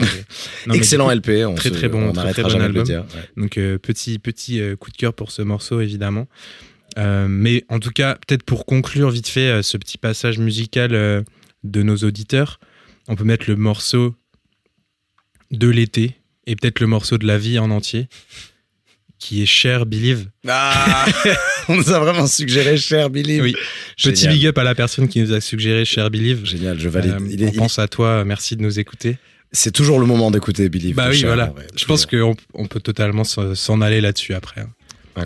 non, 0.67 0.73
Excellent 0.73 1.05
coup, 1.05 1.11
LP. 1.15 1.45
On 1.47 1.55
très, 1.55 1.69
se- 1.69 1.73
très 1.73 1.87
bon, 1.89 2.09
On 2.09 2.11
très, 2.11 2.33
très 2.33 2.43
bon 2.43 2.61
album. 2.61 2.83
dire. 2.83 3.05
ouais. 3.15 3.29
Donc 3.41 3.53
petit 3.81 4.19
petit 4.19 4.61
coup 4.79 4.91
de 4.91 4.97
cœur 4.97 5.13
pour 5.13 5.31
ce 5.31 5.41
morceau 5.41 5.79
évidemment. 5.79 6.27
Mais 6.97 7.63
en 7.69 7.79
tout 7.79 7.91
cas, 7.91 8.15
peut-être 8.27 8.43
pour 8.43 8.65
conclure 8.65 9.09
vite 9.09 9.27
fait 9.29 9.63
ce 9.63 9.77
petit 9.77 9.97
passage 9.97 10.37
musical 10.37 10.91
de 11.63 11.81
nos 11.83 11.95
auditeurs, 11.97 12.59
on 13.07 13.15
peut 13.15 13.23
mettre 13.23 13.45
le 13.49 13.55
morceau 13.55 14.15
de 15.51 15.67
l'été 15.69 16.15
et 16.45 16.55
peut-être 16.55 16.79
le 16.79 16.87
morceau 16.87 17.17
de 17.17 17.25
la 17.25 17.37
vie 17.37 17.57
en 17.59 17.69
entier, 17.71 18.07
qui 19.23 19.41
est 19.41 19.45
Cher 19.45 19.85
Believe. 19.85 20.25
Ah 20.47 21.05
On 21.69 21.75
nous 21.77 21.91
a 21.91 21.99
vraiment 21.99 22.27
suggéré 22.27 22.75
cher 22.77 23.09
Billy. 23.09 23.39
Oui. 23.41 23.55
Petit 24.03 24.27
big 24.27 24.45
up 24.47 24.57
à 24.57 24.63
la 24.63 24.75
personne 24.75 25.07
qui 25.07 25.21
nous 25.21 25.31
a 25.31 25.39
suggéré 25.39 25.85
Cher 25.85 26.09
Believe. 26.11 26.45
Génial, 26.45 26.77
je 26.77 26.89
valide. 26.89 27.13
Euh, 27.21 27.27
Il 27.31 27.41
est- 27.41 27.47
on 27.47 27.51
il- 27.51 27.57
pense 27.57 27.79
à 27.79 27.87
toi, 27.87 28.25
merci 28.25 28.57
de 28.57 28.61
nous 28.61 28.79
écouter. 28.79 29.17
C'est 29.53 29.71
toujours 29.71 29.99
le 29.99 30.05
moment 30.05 30.29
d'écouter 30.29 30.67
Billy. 30.67 30.93
bah 30.93 31.07
oui, 31.09 31.15
Cher, 31.17 31.27
voilà. 31.29 31.45
vrai, 31.55 31.65
Je 31.75 31.85
pense 31.85 32.05
qu'on 32.05 32.35
on 32.53 32.65
peut 32.67 32.81
totalement 32.81 33.23
s'en 33.23 33.81
aller 33.81 34.01
là-dessus 34.01 34.33
après. 34.33 34.61
hein. 34.61 34.69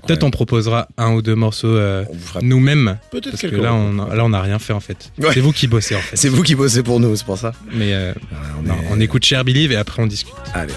Peut-être 0.05 0.23
on 0.23 0.31
proposera 0.31 0.89
un 0.97 1.13
ou 1.13 1.21
deux 1.21 1.33
morceaux 1.35 1.67
euh, 1.75 2.03
nous-mêmes. 2.41 2.99
peut-être 3.09 3.31
Parce 3.31 3.41
que 3.41 3.55
là, 3.55 3.73
on, 3.73 3.93
là, 4.13 4.25
on 4.25 4.29
n'a 4.29 4.41
rien 4.41 4.59
fait 4.59 4.73
en 4.73 4.81
fait. 4.81 5.11
Ouais. 5.17 5.29
C'est 5.33 5.39
vous 5.39 5.53
qui 5.53 5.65
bossez 5.67 5.95
en 5.95 6.01
fait. 6.01 6.17
C'est 6.17 6.27
vous 6.29 6.43
qui 6.43 6.55
bossez 6.55 6.83
pour 6.83 6.99
nous, 6.99 7.15
c'est 7.15 7.25
pour 7.25 7.37
ça. 7.37 7.53
Mais 7.73 7.93
euh, 7.93 8.11
Ouais, 8.11 8.37
on, 8.59 8.63
non, 8.63 8.73
est- 8.75 8.87
on 8.91 8.99
écoute 8.99 9.23
Cher 9.23 9.43
Believe 9.45 9.71
et 9.71 9.77
après 9.77 10.03
on 10.03 10.07
discute. 10.07 10.33
Allez. 10.53 10.73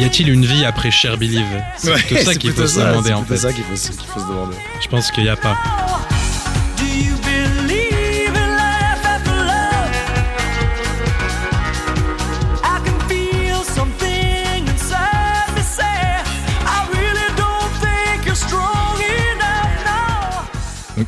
Y 0.00 0.04
a-t-il 0.04 0.28
une 0.30 0.46
vie 0.46 0.64
après 0.64 0.90
Cher 0.90 1.16
Believe 1.18 1.44
C'est 1.76 1.92
Ouais, 1.92 1.98
plutôt 2.00 2.16
ça 2.24 2.32
c'est 2.32 2.38
qu'il 2.38 2.50
faut 2.50 2.56
plutôt 2.56 2.68
se 2.68 2.80
ça, 2.80 2.88
demander 2.90 3.08
c'est 3.08 3.14
en 3.14 3.24
fait. 3.24 3.36
ça 3.36 3.48
faut, 3.64 3.76
se- 3.76 3.88
qu'il 3.92 4.06
faut 4.08 4.20
se 4.20 4.26
demander. 4.26 4.56
Je 4.82 4.88
pense 4.88 5.10
qu'il 5.10 5.24
n'y 5.24 5.28
a 5.30 5.36
pas. 5.36 5.56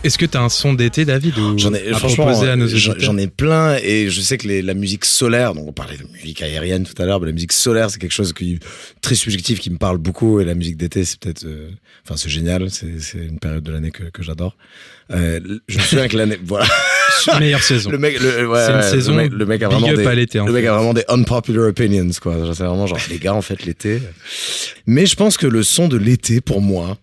Est-ce 0.05 0.19
que 0.19 0.27
tu 0.27 0.37
as 0.37 0.43
un 0.43 0.49
son 0.49 0.73
d'été, 0.75 1.05
David 1.05 1.39
ou 1.39 1.57
J'en 1.59 1.73
ai, 1.75 1.89
à 1.93 1.97
franchement, 1.97 2.27
proposer 2.27 2.51
à 2.51 2.57
nos 2.57 2.67
j'en 2.67 3.17
ai 3.17 3.29
plein 3.29 3.77
et 3.77 4.11
je 4.11 4.21
sais 4.21 4.37
que 4.37 4.49
les- 4.49 4.61
la 4.61 4.75
musique 4.75 5.05
solaire, 5.05 5.55
donc 5.55 5.69
on 5.69 5.73
parlait 5.73 5.97
de 5.97 6.03
musique 6.13 6.43
aérienne 6.43 6.85
tout 6.85 7.01
à 7.01 7.07
l'heure, 7.07 7.21
mais 7.21 7.27
la 7.27 7.33
musique 7.33 7.53
solaire 7.53 7.89
c'est 7.89 8.01
quelque 8.01 8.11
chose 8.13 8.33
qui 8.33 8.59
très 9.01 9.15
subjectif 9.15 9.61
qui 9.61 9.71
me 9.71 9.79
parle 9.79 9.99
beaucoup 9.99 10.41
et 10.41 10.45
la 10.45 10.55
musique 10.55 10.77
d'été 10.77 11.05
c'est 11.05 11.21
peut-être, 11.21 11.45
euh, 11.45 11.71
enfin 12.05 12.17
c'est 12.17 12.29
génial, 12.31 12.69
c'est 12.71 12.99
c'est 13.01 13.19
une 13.19 13.39
période 13.39 13.63
de 13.63 13.71
l'année 13.71 13.93
que, 13.93 14.03
que 14.05 14.23
j'adore. 14.25 14.57
Euh, 15.13 15.39
je 15.69 15.79
me 15.79 15.83
souviens 15.83 16.09
que 16.09 16.17
l'année, 16.17 16.39
voilà, 16.45 16.67
Meilleure 17.39 17.63
saison. 17.63 17.91
le 17.91 17.99
mec, 17.99 18.19
le, 18.21 18.49
ouais, 18.49 18.59
C'est 18.65 18.71
une 18.73 18.77
ouais, 18.79 18.83
saison 18.83 19.13
le 19.13 19.17
mec, 19.23 19.33
le 19.33 19.47
mec 19.47 19.63
a 19.63 19.69
vraiment 19.69 19.87
des, 19.93 20.15
l'été. 20.17 20.39
le 20.39 20.53
mec 20.53 20.65
a 20.65 20.75
vraiment 20.75 20.95
des 20.95 21.05
unpopular 21.09 21.69
opinions, 21.69 22.09
quoi. 22.21 22.35
C'est 22.55 22.65
vraiment 22.65 22.87
genre, 22.89 22.99
les 23.11 23.19
gars, 23.19 23.35
en 23.35 23.43
fait, 23.43 23.65
l'été. 23.67 24.01
Mais 24.87 25.07
je 25.07 25.15
pense 25.15 25.37
que 25.37 25.47
le 25.47 25.63
son 25.63 25.87
de 25.89 25.97
l'été, 25.97 26.41
pour 26.41 26.61
moi, 26.63 26.97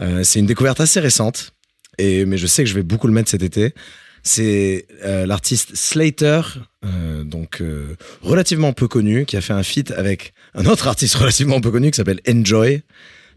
euh, 0.00 0.22
c'est 0.24 0.40
une 0.40 0.46
découverte 0.46 0.80
assez 0.80 0.98
récente. 1.00 1.52
Et, 1.98 2.24
mais 2.24 2.38
je 2.38 2.46
sais 2.46 2.64
que 2.64 2.70
je 2.70 2.74
vais 2.74 2.82
beaucoup 2.82 3.06
le 3.06 3.12
mettre 3.12 3.30
cet 3.30 3.42
été. 3.42 3.74
C'est 4.22 4.86
euh, 5.04 5.26
l'artiste 5.26 5.74
Slater, 5.74 6.42
euh, 6.84 7.24
donc 7.24 7.60
euh, 7.60 7.96
relativement 8.22 8.72
peu 8.72 8.86
connu, 8.86 9.26
qui 9.26 9.36
a 9.36 9.40
fait 9.40 9.52
un 9.52 9.64
feat 9.64 9.90
avec 9.90 10.32
un 10.54 10.66
autre 10.66 10.86
artiste 10.86 11.14
relativement 11.16 11.60
peu 11.60 11.70
connu 11.70 11.90
qui 11.90 11.96
s'appelle 11.96 12.20
Enjoy. 12.28 12.82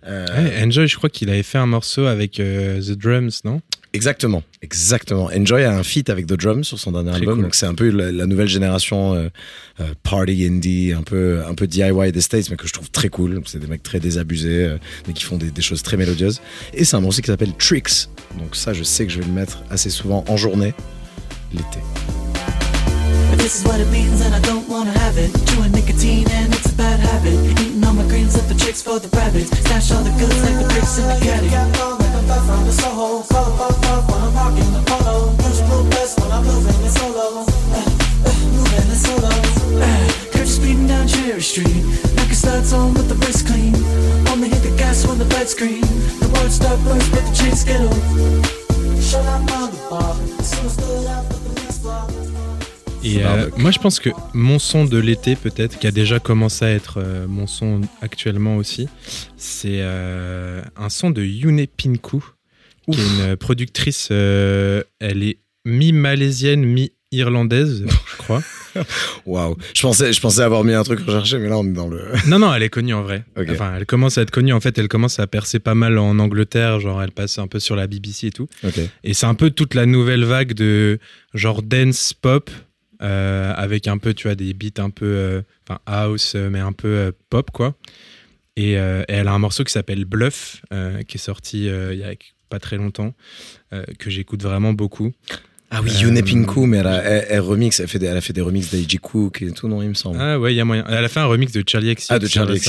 Enjoy, 0.08 0.88
je 0.88 0.96
crois 0.98 1.10
qu'il 1.10 1.32
avait 1.32 1.42
fait 1.42 1.58
un 1.58 1.66
morceau 1.66 2.06
avec 2.06 2.34
The 2.34 2.92
Drums, 2.92 3.44
non? 3.44 3.62
Exactement, 3.96 4.44
exactement. 4.62 5.30
Enjoy 5.34 5.64
a 5.64 5.72
un 5.74 5.84
feat 5.84 6.10
avec 6.10 6.28
The 6.28 6.34
Drum 6.34 6.64
sur 6.66 6.78
son 6.78 6.92
dernier 6.92 7.12
Très 7.12 7.20
album, 7.20 7.36
cool. 7.36 7.44
donc 7.46 7.56
c'est 7.56 7.66
un 7.66 7.74
peu 7.76 7.90
la, 7.90 8.12
la 8.12 8.26
nouvelle 8.26 8.50
génération 8.50 9.14
euh, 9.16 9.30
euh, 9.80 9.94
party 10.04 10.46
indie, 10.46 10.92
un 10.92 11.02
peu 11.02 11.42
un 11.48 11.56
peu 11.56 11.66
DIY 11.66 12.12
des 12.12 12.22
States, 12.22 12.50
mais 12.50 12.58
que 12.58 12.68
je 12.68 12.74
trouve 12.74 12.92
très 12.92 13.08
cool. 13.10 13.42
C'est 13.46 13.60
des 13.60 13.68
mecs 13.68 13.84
très 13.84 14.00
désabusés, 14.02 14.66
euh, 14.66 14.78
mais 15.08 15.14
qui 15.14 15.24
font 15.24 15.38
des, 15.38 15.50
des 15.50 15.62
choses 15.62 15.82
très 15.82 15.96
mélodieuses. 15.98 16.42
Et 16.74 16.84
c'est 16.84 16.98
un 16.98 17.02
morceau 17.02 17.22
qui 17.22 17.28
s'appelle 17.28 17.54
Tricks, 17.58 18.10
donc 18.38 18.56
ça 18.56 18.74
je 18.74 18.84
sais 18.84 19.06
que 19.06 19.12
je 19.14 19.20
vais 19.20 19.26
le 19.26 19.32
mettre 19.32 19.64
assez 19.72 19.90
souvent 19.90 20.26
en 20.28 20.36
journée 20.38 20.74
l'été. 21.54 21.80
But 23.32 23.40
this 23.40 23.62
is 23.62 23.66
what 23.66 23.80
it 23.80 23.88
means, 23.92 24.22
and 24.22 24.34
I 24.36 24.40
don't 24.42 24.68
wanna 24.70 24.92
have 24.92 25.18
it. 25.18 25.32
Chewing 25.48 25.72
nicotine, 25.72 26.28
and 26.32 26.54
it's 26.54 26.68
a 26.72 26.76
bad 26.76 27.00
habit. 27.00 27.34
Eating 27.52 27.84
all 27.84 27.94
my 27.94 28.04
greens, 28.08 28.36
left 28.36 28.50
the 28.50 28.56
tricks 28.56 28.82
for 28.82 29.00
the 29.00 29.10
rabbits. 29.16 29.50
Stash 29.62 29.92
all 29.92 30.04
the 30.04 30.12
goods 30.20 30.42
like 30.44 30.60
the 30.60 30.74
bricks 30.74 30.98
in 31.00 31.08
the 31.08 31.20
caddy. 31.26 32.05
from 32.48 32.66
the 32.66 32.72
Soho. 32.72 33.24
I'm 34.38 34.56
the 34.74 34.84
polo. 34.86 35.36
Best 35.90 36.20
when 36.20 36.32
I'm 36.32 36.44
moving 36.46 36.90
solo. 36.90 37.46
Eh, 37.74 37.86
eh, 38.26 38.38
moving 38.56 38.90
solo. 38.96 39.30
Eh, 39.82 40.46
speeding 40.46 40.88
down 40.88 41.08
Cherry 41.08 41.42
Street. 41.42 41.86
On 42.74 42.94
with 42.96 43.08
the 43.10 43.16
clean. 43.46 43.76
Only 44.32 44.50
hit 44.50 44.64
the 44.64 44.76
gas 44.76 45.06
when 45.06 45.20
the 45.20 45.26
green. 45.56 45.82
The 46.20 46.28
words 46.34 46.56
start 46.56 46.80
first, 46.80 47.12
but 47.12 47.24
the 47.24 47.34
cheeks 47.36 47.64
get 47.64 47.80
old. 47.80 48.55
Et 53.06 53.24
euh, 53.24 53.50
moi, 53.58 53.70
je 53.70 53.78
pense 53.78 54.00
que 54.00 54.10
mon 54.34 54.58
son 54.58 54.84
de 54.84 54.98
l'été, 54.98 55.36
peut-être, 55.36 55.78
qui 55.78 55.86
a 55.86 55.92
déjà 55.92 56.20
commencé 56.20 56.66
à 56.66 56.72
être 56.72 56.98
euh, 56.98 57.28
mon 57.28 57.46
son 57.46 57.82
actuellement 58.02 58.58
aussi, 58.58 58.88
c'est 59.38 59.82
euh, 59.82 60.64
un 60.76 60.90
son 60.90 61.12
de 61.12 61.24
Yune 61.24 61.68
Pinku, 61.68 62.22
qui 62.90 63.00
est 63.00 63.04
une 63.04 63.36
productrice. 63.36 64.10
elle 64.10 64.84
est 65.02 65.38
mi-malaisienne, 65.66 66.66
mi-irlandaise, 66.66 67.86
je 67.88 68.18
crois. 68.18 68.42
Waouh, 69.26 69.56
je 69.74 69.82
pensais 69.84 70.12
je 70.12 70.20
pensais 70.20 70.42
avoir 70.42 70.64
mis 70.64 70.74
un 70.74 70.84
truc 70.84 71.00
recherché, 71.00 71.38
mais 71.38 71.48
là 71.48 71.58
on 71.58 71.66
est 71.66 71.74
dans 71.74 71.88
le. 71.88 72.02
non, 72.28 72.40
non, 72.40 72.54
elle 72.54 72.64
est 72.64 72.70
connue 72.70 72.94
en 72.96 73.04
vrai. 73.04 73.24
Enfin, 73.38 73.74
elle 73.78 73.86
commence 73.86 74.18
à 74.18 74.24
être 74.24 74.32
connue. 74.32 74.52
En 74.52 74.60
fait, 74.60 74.78
elle 74.80 74.88
commence 74.88 75.20
à 75.20 75.28
percer 75.28 75.60
pas 75.60 75.76
mal 75.76 75.98
en 76.00 76.18
Angleterre. 76.18 76.80
Genre, 76.80 77.02
elle 77.02 77.12
passe 77.12 77.38
un 77.38 77.48
peu 77.48 77.60
sur 77.60 77.76
la 77.76 77.86
BBC 77.86 78.28
et 78.28 78.32
tout. 78.32 78.48
Et 79.04 79.14
c'est 79.14 79.28
un 79.28 79.36
peu 79.36 79.52
toute 79.52 79.76
la 79.76 79.86
nouvelle 79.86 80.26
vague 80.26 80.54
de 80.54 81.00
genre 81.34 81.62
dance 81.62 82.14
pop 82.14 82.50
euh, 83.02 83.54
avec 83.56 83.88
un 83.88 83.98
peu, 83.98 84.14
tu 84.14 84.28
vois, 84.28 84.36
des 84.36 84.54
beats 84.54 84.82
un 84.82 84.90
peu, 84.90 85.06
euh, 85.06 85.42
house, 85.86 86.34
euh, 86.36 86.50
mais 86.50 86.60
un 86.60 86.74
peu 86.74 87.14
pop 87.30 87.52
quoi. 87.52 87.76
Et, 88.58 88.72
et 88.72 89.04
elle 89.10 89.28
a 89.28 89.34
un 89.34 89.40
morceau 89.40 89.66
qui 89.66 89.74
s'appelle 89.74 90.06
Bluff, 90.06 90.62
qui 91.10 91.18
est 91.18 91.20
sorti 91.20 91.66
il 91.66 91.98
y 91.98 92.04
a 92.06 92.14
pas 92.48 92.60
très 92.60 92.78
longtemps, 92.78 93.14
que 94.00 94.10
j'écoute 94.10 94.42
vraiment 94.42 94.72
beaucoup. 94.72 95.12
Ah 95.72 95.82
oui, 95.84 95.92
Yune 96.00 96.24
Pinku, 96.24 96.68
mais 96.68 96.78
elle, 96.78 96.88
a, 96.88 97.04
elle, 97.04 97.26
elle 97.28 97.40
remix, 97.42 97.82
elle 97.82 97.90
fait 97.90 98.00
des, 98.00 98.06
elle 98.06 98.16
a 98.16 98.22
fait 98.22 98.32
des 98.32 98.40
remixes 98.40 98.72
d'Aiji 98.72 98.98
Cook 98.98 99.42
et 99.42 99.52
tout, 99.52 99.68
non, 99.68 99.82
il 99.82 99.90
me 99.90 99.94
semble. 99.94 100.18
Ah 100.22 100.40
ouais, 100.40 100.54
il 100.54 100.56
y 100.56 100.62
a 100.62 100.66
moyen. 100.66 100.86
Elle 100.88 101.04
a 101.04 101.10
fait 101.10 101.20
un 101.20 101.26
remix 101.26 101.52
de 101.52 101.64
Charlie 101.68 101.94
XCX. 101.94 102.14
Ah, 102.14 102.20
de 102.20 102.28
Charlie. 102.28 102.62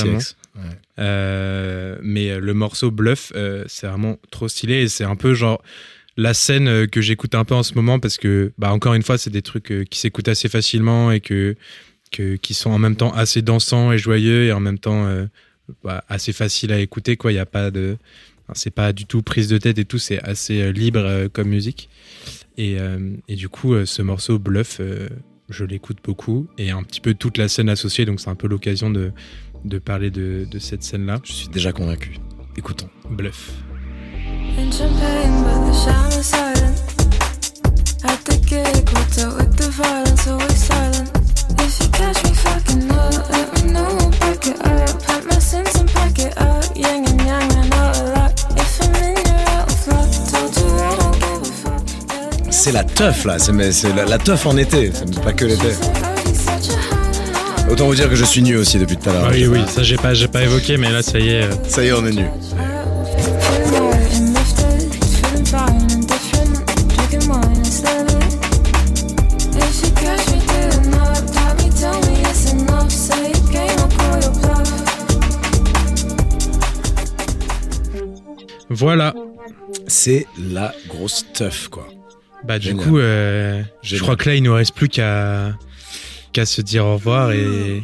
Euh, 0.99 1.97
mais 2.01 2.39
le 2.39 2.53
morceau 2.53 2.91
Bluff, 2.91 3.31
euh, 3.35 3.63
c'est 3.67 3.87
vraiment 3.87 4.17
trop 4.31 4.47
stylé 4.47 4.81
et 4.81 4.87
c'est 4.87 5.03
un 5.03 5.15
peu 5.15 5.33
genre 5.33 5.61
la 6.17 6.33
scène 6.33 6.67
euh, 6.67 6.87
que 6.87 6.99
j'écoute 6.99 7.35
un 7.35 7.45
peu 7.45 7.55
en 7.55 7.63
ce 7.63 7.73
moment 7.75 7.99
parce 7.99 8.17
que, 8.17 8.51
bah, 8.57 8.73
encore 8.73 8.95
une 8.95 9.03
fois, 9.03 9.17
c'est 9.17 9.29
des 9.29 9.41
trucs 9.43 9.71
euh, 9.71 9.83
qui 9.85 9.99
s'écoutent 9.99 10.27
assez 10.27 10.49
facilement 10.49 11.11
et 11.11 11.19
que, 11.19 11.55
que, 12.11 12.35
qui 12.35 12.53
sont 12.53 12.71
en 12.71 12.79
même 12.79 12.95
temps 12.95 13.13
assez 13.13 13.41
dansants 13.41 13.91
et 13.91 13.97
joyeux 13.97 14.45
et 14.45 14.51
en 14.51 14.59
même 14.59 14.79
temps 14.79 15.05
euh, 15.05 15.25
bah, 15.83 16.03
assez 16.09 16.33
faciles 16.33 16.71
à 16.71 16.79
écouter. 16.79 17.17
Quoi. 17.17 17.31
Il 17.31 17.35
y 17.35 17.39
a 17.39 17.45
pas 17.45 17.71
de. 17.71 17.97
c'est 18.53 18.73
pas 18.73 18.93
du 18.93 19.05
tout 19.05 19.21
prise 19.21 19.47
de 19.47 19.57
tête 19.57 19.77
et 19.77 19.85
tout, 19.85 19.97
c'est 19.97 20.21
assez 20.23 20.71
libre 20.71 20.99
euh, 21.03 21.27
comme 21.31 21.49
musique. 21.49 21.89
Et, 22.57 22.79
euh, 22.79 23.11
et 23.27 23.35
du 23.35 23.49
coup, 23.49 23.85
ce 23.85 24.01
morceau 24.01 24.39
Bluff, 24.39 24.81
je 25.49 25.63
l'écoute 25.63 25.99
beaucoup 26.03 26.47
et 26.57 26.71
un 26.71 26.81
petit 26.81 27.01
peu 27.01 27.13
toute 27.13 27.37
la 27.37 27.47
scène 27.47 27.69
associée, 27.69 28.05
donc 28.05 28.19
c'est 28.19 28.29
un 28.29 28.35
peu 28.35 28.47
l'occasion 28.47 28.89
de, 28.89 29.11
de 29.63 29.77
parler 29.77 30.09
de, 30.09 30.47
de 30.49 30.59
cette 30.59 30.81
scène-là. 30.81 31.19
Je 31.23 31.33
suis 31.33 31.49
déjà 31.49 31.71
convaincu. 31.71 32.17
Écoutons. 32.57 32.89
Bluff. 33.11 33.51
C'est 52.49 52.71
la 52.71 52.83
teuf 52.83 53.23
là, 53.25 53.39
c'est 53.39 53.51
mais 53.53 53.71
c'est 53.71 53.93
la, 53.95 54.05
la 54.05 54.17
teuf 54.17 54.45
en 54.45 54.57
été, 54.57 54.91
c'est 54.93 55.21
pas 55.21 55.33
que 55.33 55.45
l'été. 55.45 55.67
High 55.67 56.35
Autant 57.71 57.85
vous 57.85 57.95
dire 57.95 58.09
que 58.09 58.15
je 58.15 58.23
suis 58.25 58.41
nu 58.41 58.55
aussi 58.57 58.77
depuis 58.79 58.97
tout 58.97 59.09
à 59.09 59.13
l'heure. 59.13 59.25
Ah 59.27 59.31
oui, 59.33 59.45
oui, 59.47 59.59
ça 59.67 59.83
j'ai 59.83 59.97
pas, 59.97 60.13
j'ai 60.13 60.27
pas 60.27 60.41
évoqué, 60.43 60.77
mais 60.77 60.89
là 60.89 61.01
ça 61.01 61.19
y 61.19 61.29
est. 61.29 61.43
euh, 61.43 61.51
Ça 61.67 61.83
y 61.83 61.87
est, 61.87 61.91
on 61.93 62.05
est 62.05 62.11
nu. 62.13 62.25
Voilà. 78.87 79.13
C'est 79.87 80.25
la 80.39 80.73
grosse 80.87 81.25
teuf 81.33 81.67
quoi. 81.67 81.89
Bah 82.45 82.57
du 82.57 82.67
Génial. 82.69 82.85
coup, 82.85 82.97
euh, 82.99 83.61
je 83.83 83.97
crois 83.97 84.15
que 84.15 84.29
là 84.29 84.35
il 84.35 84.43
nous 84.43 84.53
reste 84.53 84.73
plus 84.73 84.87
qu'à 84.87 85.57
qu'à 86.31 86.45
se 86.45 86.61
dire 86.61 86.85
au 86.85 86.93
revoir 86.93 87.33
et, 87.33 87.83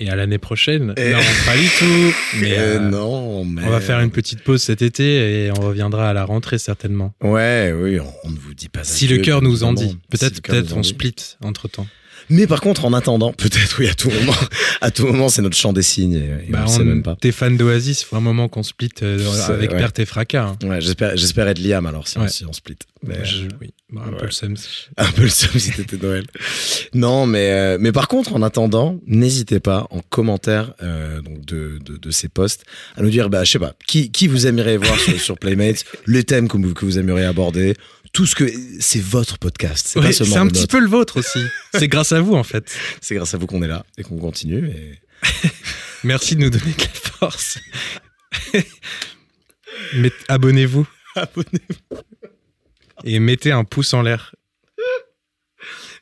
et 0.00 0.10
à 0.10 0.16
l'année 0.16 0.36
prochaine. 0.36 0.92
Et- 0.98 1.12
Non, 1.12 1.18
pas 1.46 1.56
du 1.56 1.68
tout. 1.78 2.14
Mais 2.40 2.54
Euh, 2.58 2.78
non, 2.78 3.44
mais 3.46 3.62
on 3.64 3.70
va 3.70 3.80
faire 3.80 4.00
une 4.00 4.10
petite 4.10 4.42
pause 4.42 4.62
cet 4.62 4.82
été 4.82 5.46
et 5.46 5.50
on 5.50 5.62
reviendra 5.62 6.10
à 6.10 6.12
la 6.12 6.24
rentrée 6.26 6.58
certainement. 6.58 7.14
Ouais, 7.22 7.72
oui, 7.74 7.98
on, 8.00 8.12
on 8.24 8.30
ne 8.30 8.36
vous 8.38 8.52
dit 8.52 8.68
pas. 8.68 8.84
Si 8.84 9.06
adieu, 9.06 9.16
le 9.16 9.22
cœur 9.22 9.40
nous 9.40 9.64
en 9.64 9.72
dit. 9.72 9.96
Peut-être, 10.10 10.34
Si 10.36 10.40
peut-être 10.42 10.76
on 10.76 10.82
split 10.82 11.14
entre 11.42 11.68
temps. 11.68 11.86
Mais 12.30 12.46
par 12.46 12.60
contre, 12.60 12.84
en 12.84 12.92
attendant, 12.92 13.32
peut-être 13.36 13.76
oui, 13.78 13.88
à 13.88 13.94
tout 13.94 14.10
moment, 14.10 14.32
à 14.80 14.90
tout 14.90 15.06
moment, 15.06 15.28
c'est 15.28 15.42
notre 15.42 15.56
chant 15.56 15.72
des 15.72 15.82
signes. 15.82 16.14
Et, 16.14 16.48
et 16.48 16.50
Bah, 16.52 16.62
on 16.64 16.68
sait 16.68 16.84
même 16.84 17.02
pas. 17.02 17.16
T'es 17.20 17.32
fan 17.32 17.56
d'Oasis, 17.56 18.02
faut 18.04 18.16
un 18.16 18.20
moment 18.20 18.48
qu'on 18.48 18.62
split 18.62 18.90
euh, 19.02 19.18
avec 19.48 19.70
ouais. 19.72 19.78
perte 19.78 19.98
et 19.98 20.06
fracas. 20.06 20.54
hein. 20.62 20.66
Ouais, 20.68 20.80
j'espère, 20.80 21.16
j'espère 21.16 21.48
être 21.48 21.58
Liam 21.58 21.86
alors 21.86 22.08
si, 22.08 22.18
on, 22.18 22.28
si 22.28 22.44
on 22.46 22.52
split. 22.52 22.76
Mais, 23.06 23.22
Je- 23.24 23.46
oui, 23.60 23.74
bah, 23.92 24.02
un 24.06 24.12
peu 24.12 24.24
le 24.24 24.30
seum. 24.30 24.54
un 24.96 25.10
peu 25.12 25.22
le 25.22 25.28
seum 25.28 25.58
si 25.60 25.72
t'étais 25.72 25.96
Noël. 25.98 26.24
Non, 26.94 27.26
mais 27.26 27.50
euh, 27.50 27.76
mais 27.80 27.92
par 27.92 28.08
contre, 28.08 28.34
en 28.34 28.42
attendant, 28.42 28.98
n'hésitez 29.06 29.60
pas 29.60 29.86
en 29.90 30.00
commentaire 30.00 30.72
euh, 30.82 31.20
donc 31.20 31.44
de, 31.44 31.78
de 31.84 31.96
de 31.96 32.10
ces 32.10 32.28
posts 32.28 32.64
à 32.96 33.02
nous 33.02 33.10
dire, 33.10 33.28
bah 33.30 33.44
je 33.44 33.50
sais 33.52 33.58
pas, 33.58 33.74
qui 33.86 34.10
qui 34.10 34.26
vous 34.28 34.46
aimeriez 34.46 34.76
voir 34.76 34.98
sur, 34.98 35.18
sur 35.20 35.38
Playmates, 35.38 35.84
les 36.06 36.22
thèmes 36.24 36.48
que 36.48 36.56
vous 36.56 36.72
que 36.72 36.84
vous 36.84 36.98
aimeriez 36.98 37.24
aborder, 37.24 37.74
tout 38.14 38.26
ce 38.26 38.34
que 38.34 38.50
c'est 38.80 39.02
votre 39.02 39.38
podcast. 39.38 39.86
C'est 39.86 39.98
Ouais, 39.98 40.38
un 40.38 40.46
petit 40.46 40.66
peu 40.66 40.78
le 40.78 40.86
vôtre 40.86 41.18
aussi. 41.18 41.40
c'est 41.74 41.88
grâce 41.88 42.12
à 42.12 42.20
vous 42.20 42.34
en 42.34 42.44
fait. 42.44 42.74
C'est 43.02 43.16
grâce 43.16 43.34
à 43.34 43.38
vous 43.38 43.46
qu'on 43.46 43.62
est 43.62 43.68
là 43.68 43.84
et 43.98 44.02
qu'on 44.04 44.16
continue. 44.16 44.70
Et... 44.70 45.00
Merci 46.04 46.36
de 46.36 46.42
nous 46.42 46.50
donner 46.50 46.72
de 46.72 46.80
la 46.80 46.88
force. 46.88 47.58
Mais 49.96 50.12
abonnez-vous 50.28 50.86
Abonnez-vous. 51.16 51.98
et 53.04 53.18
mettez 53.18 53.50
un 53.50 53.64
pouce 53.64 53.92
en 53.92 54.02
l'air. 54.02 54.34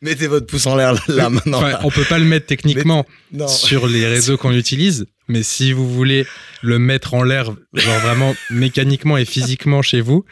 Mettez 0.02 0.26
votre 0.26 0.46
pouce 0.46 0.66
en 0.66 0.76
l'air 0.76 0.92
là, 0.94 1.00
là, 1.08 1.30
maintenant. 1.30 1.58
Enfin, 1.58 1.70
là. 1.70 1.80
on 1.84 1.90
peut 1.90 2.04
pas 2.04 2.18
le 2.18 2.24
mettre 2.24 2.46
techniquement 2.46 3.06
sur 3.46 3.86
les 3.86 4.06
réseaux 4.06 4.36
qu'on 4.36 4.52
utilise, 4.52 5.06
mais 5.28 5.42
si 5.44 5.72
vous 5.72 5.88
voulez 5.88 6.26
le 6.60 6.78
mettre 6.78 7.14
en 7.14 7.22
l'air, 7.22 7.54
genre 7.72 7.98
vraiment 8.00 8.34
mécaniquement 8.50 9.16
et 9.16 9.24
physiquement 9.24 9.80
chez 9.80 10.00
vous, 10.00 10.24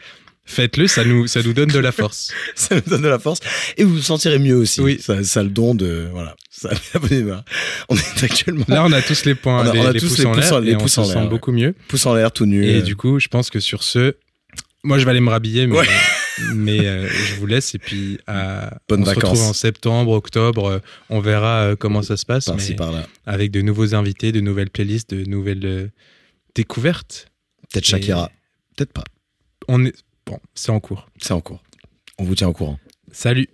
faites-le, 0.50 0.86
ça 0.86 1.04
nous, 1.04 1.26
ça 1.26 1.42
nous 1.42 1.52
donne 1.52 1.70
de 1.70 1.78
la 1.78 1.92
force. 1.92 2.32
ça 2.54 2.74
nous 2.74 2.80
donne 2.82 3.02
de 3.02 3.08
la 3.08 3.18
force 3.18 3.40
et 3.76 3.84
vous 3.84 3.94
vous 3.94 4.02
sentirez 4.02 4.38
mieux 4.38 4.56
aussi. 4.56 4.80
Oui. 4.80 4.98
Ça, 5.00 5.22
ça 5.24 5.40
a 5.40 5.42
le 5.42 5.48
don 5.50 5.74
de 5.74 6.08
voilà. 6.12 6.36
Ça. 6.50 6.70
On 7.88 7.96
est 7.96 8.22
actuellement 8.24 8.64
Là, 8.68 8.84
on 8.84 8.92
a 8.92 9.00
tous 9.00 9.24
les 9.24 9.34
points, 9.34 9.64
On 9.64 9.68
a- 9.68 9.72
les, 9.72 9.78
on 9.80 9.86
a 9.86 9.92
les 9.92 10.00
tous 10.00 10.08
pouces 10.08 10.18
les 10.18 10.26
en 10.26 10.32
pouces 10.32 10.50
l'air 10.50 10.64
et 10.64 10.74
on 10.76 10.78
pouces 10.78 10.92
se 10.94 11.00
en 11.00 11.04
sent 11.04 11.26
beaucoup 11.28 11.52
mieux. 11.52 11.74
pouce 11.88 12.04
en 12.06 12.14
l'air 12.14 12.32
tout 12.32 12.44
nu. 12.46 12.64
Et 12.66 12.76
euh, 12.76 12.82
du 12.82 12.96
coup, 12.96 13.18
je 13.18 13.28
pense 13.28 13.48
que 13.50 13.60
sur 13.60 13.82
ce, 13.82 14.14
moi, 14.82 14.98
je 14.98 15.04
vais 15.04 15.10
aller 15.12 15.20
me 15.20 15.30
rhabiller, 15.30 15.66
mais, 15.66 15.78
Ouais. 15.78 15.86
mais 16.54 16.80
euh, 16.86 17.08
je 17.08 17.34
vous 17.36 17.46
laisse. 17.46 17.74
Et 17.74 17.78
puis, 17.78 18.18
à, 18.26 18.78
Bonnes 18.88 19.02
on 19.02 19.06
se 19.06 19.10
retrouve 19.14 19.42
en 19.42 19.52
septembre, 19.52 20.12
octobre. 20.12 20.66
euh, 20.68 20.78
On 21.08 21.20
verra 21.20 21.62
euh, 21.62 21.76
comment 21.76 22.02
ça 22.02 22.16
se 22.16 22.26
passe, 22.26 22.46
par-ci 22.46 22.70
mais 22.70 22.76
par-là. 22.76 23.06
avec 23.26 23.50
de 23.52 23.62
nouveaux 23.62 23.94
invités, 23.94 24.32
de 24.32 24.40
nouvelles 24.40 24.70
playlists, 24.70 25.14
de 25.14 25.24
nouvelles 25.24 25.90
découvertes. 26.54 27.28
Peut-être 27.72 27.86
Et- 27.86 27.90
Shakira. 27.90 28.30
Peut-être 28.76 28.92
pas. 28.92 29.04
On 29.68 29.84
est 29.84 29.94
bon, 30.30 30.38
c'est 30.54 30.70
en 30.70 30.80
cours. 30.80 31.08
C'est 31.20 31.32
en 31.32 31.40
cours. 31.40 31.62
On 32.18 32.24
vous 32.24 32.34
tient 32.34 32.48
au 32.48 32.52
courant. 32.52 32.78
Salut. 33.12 33.48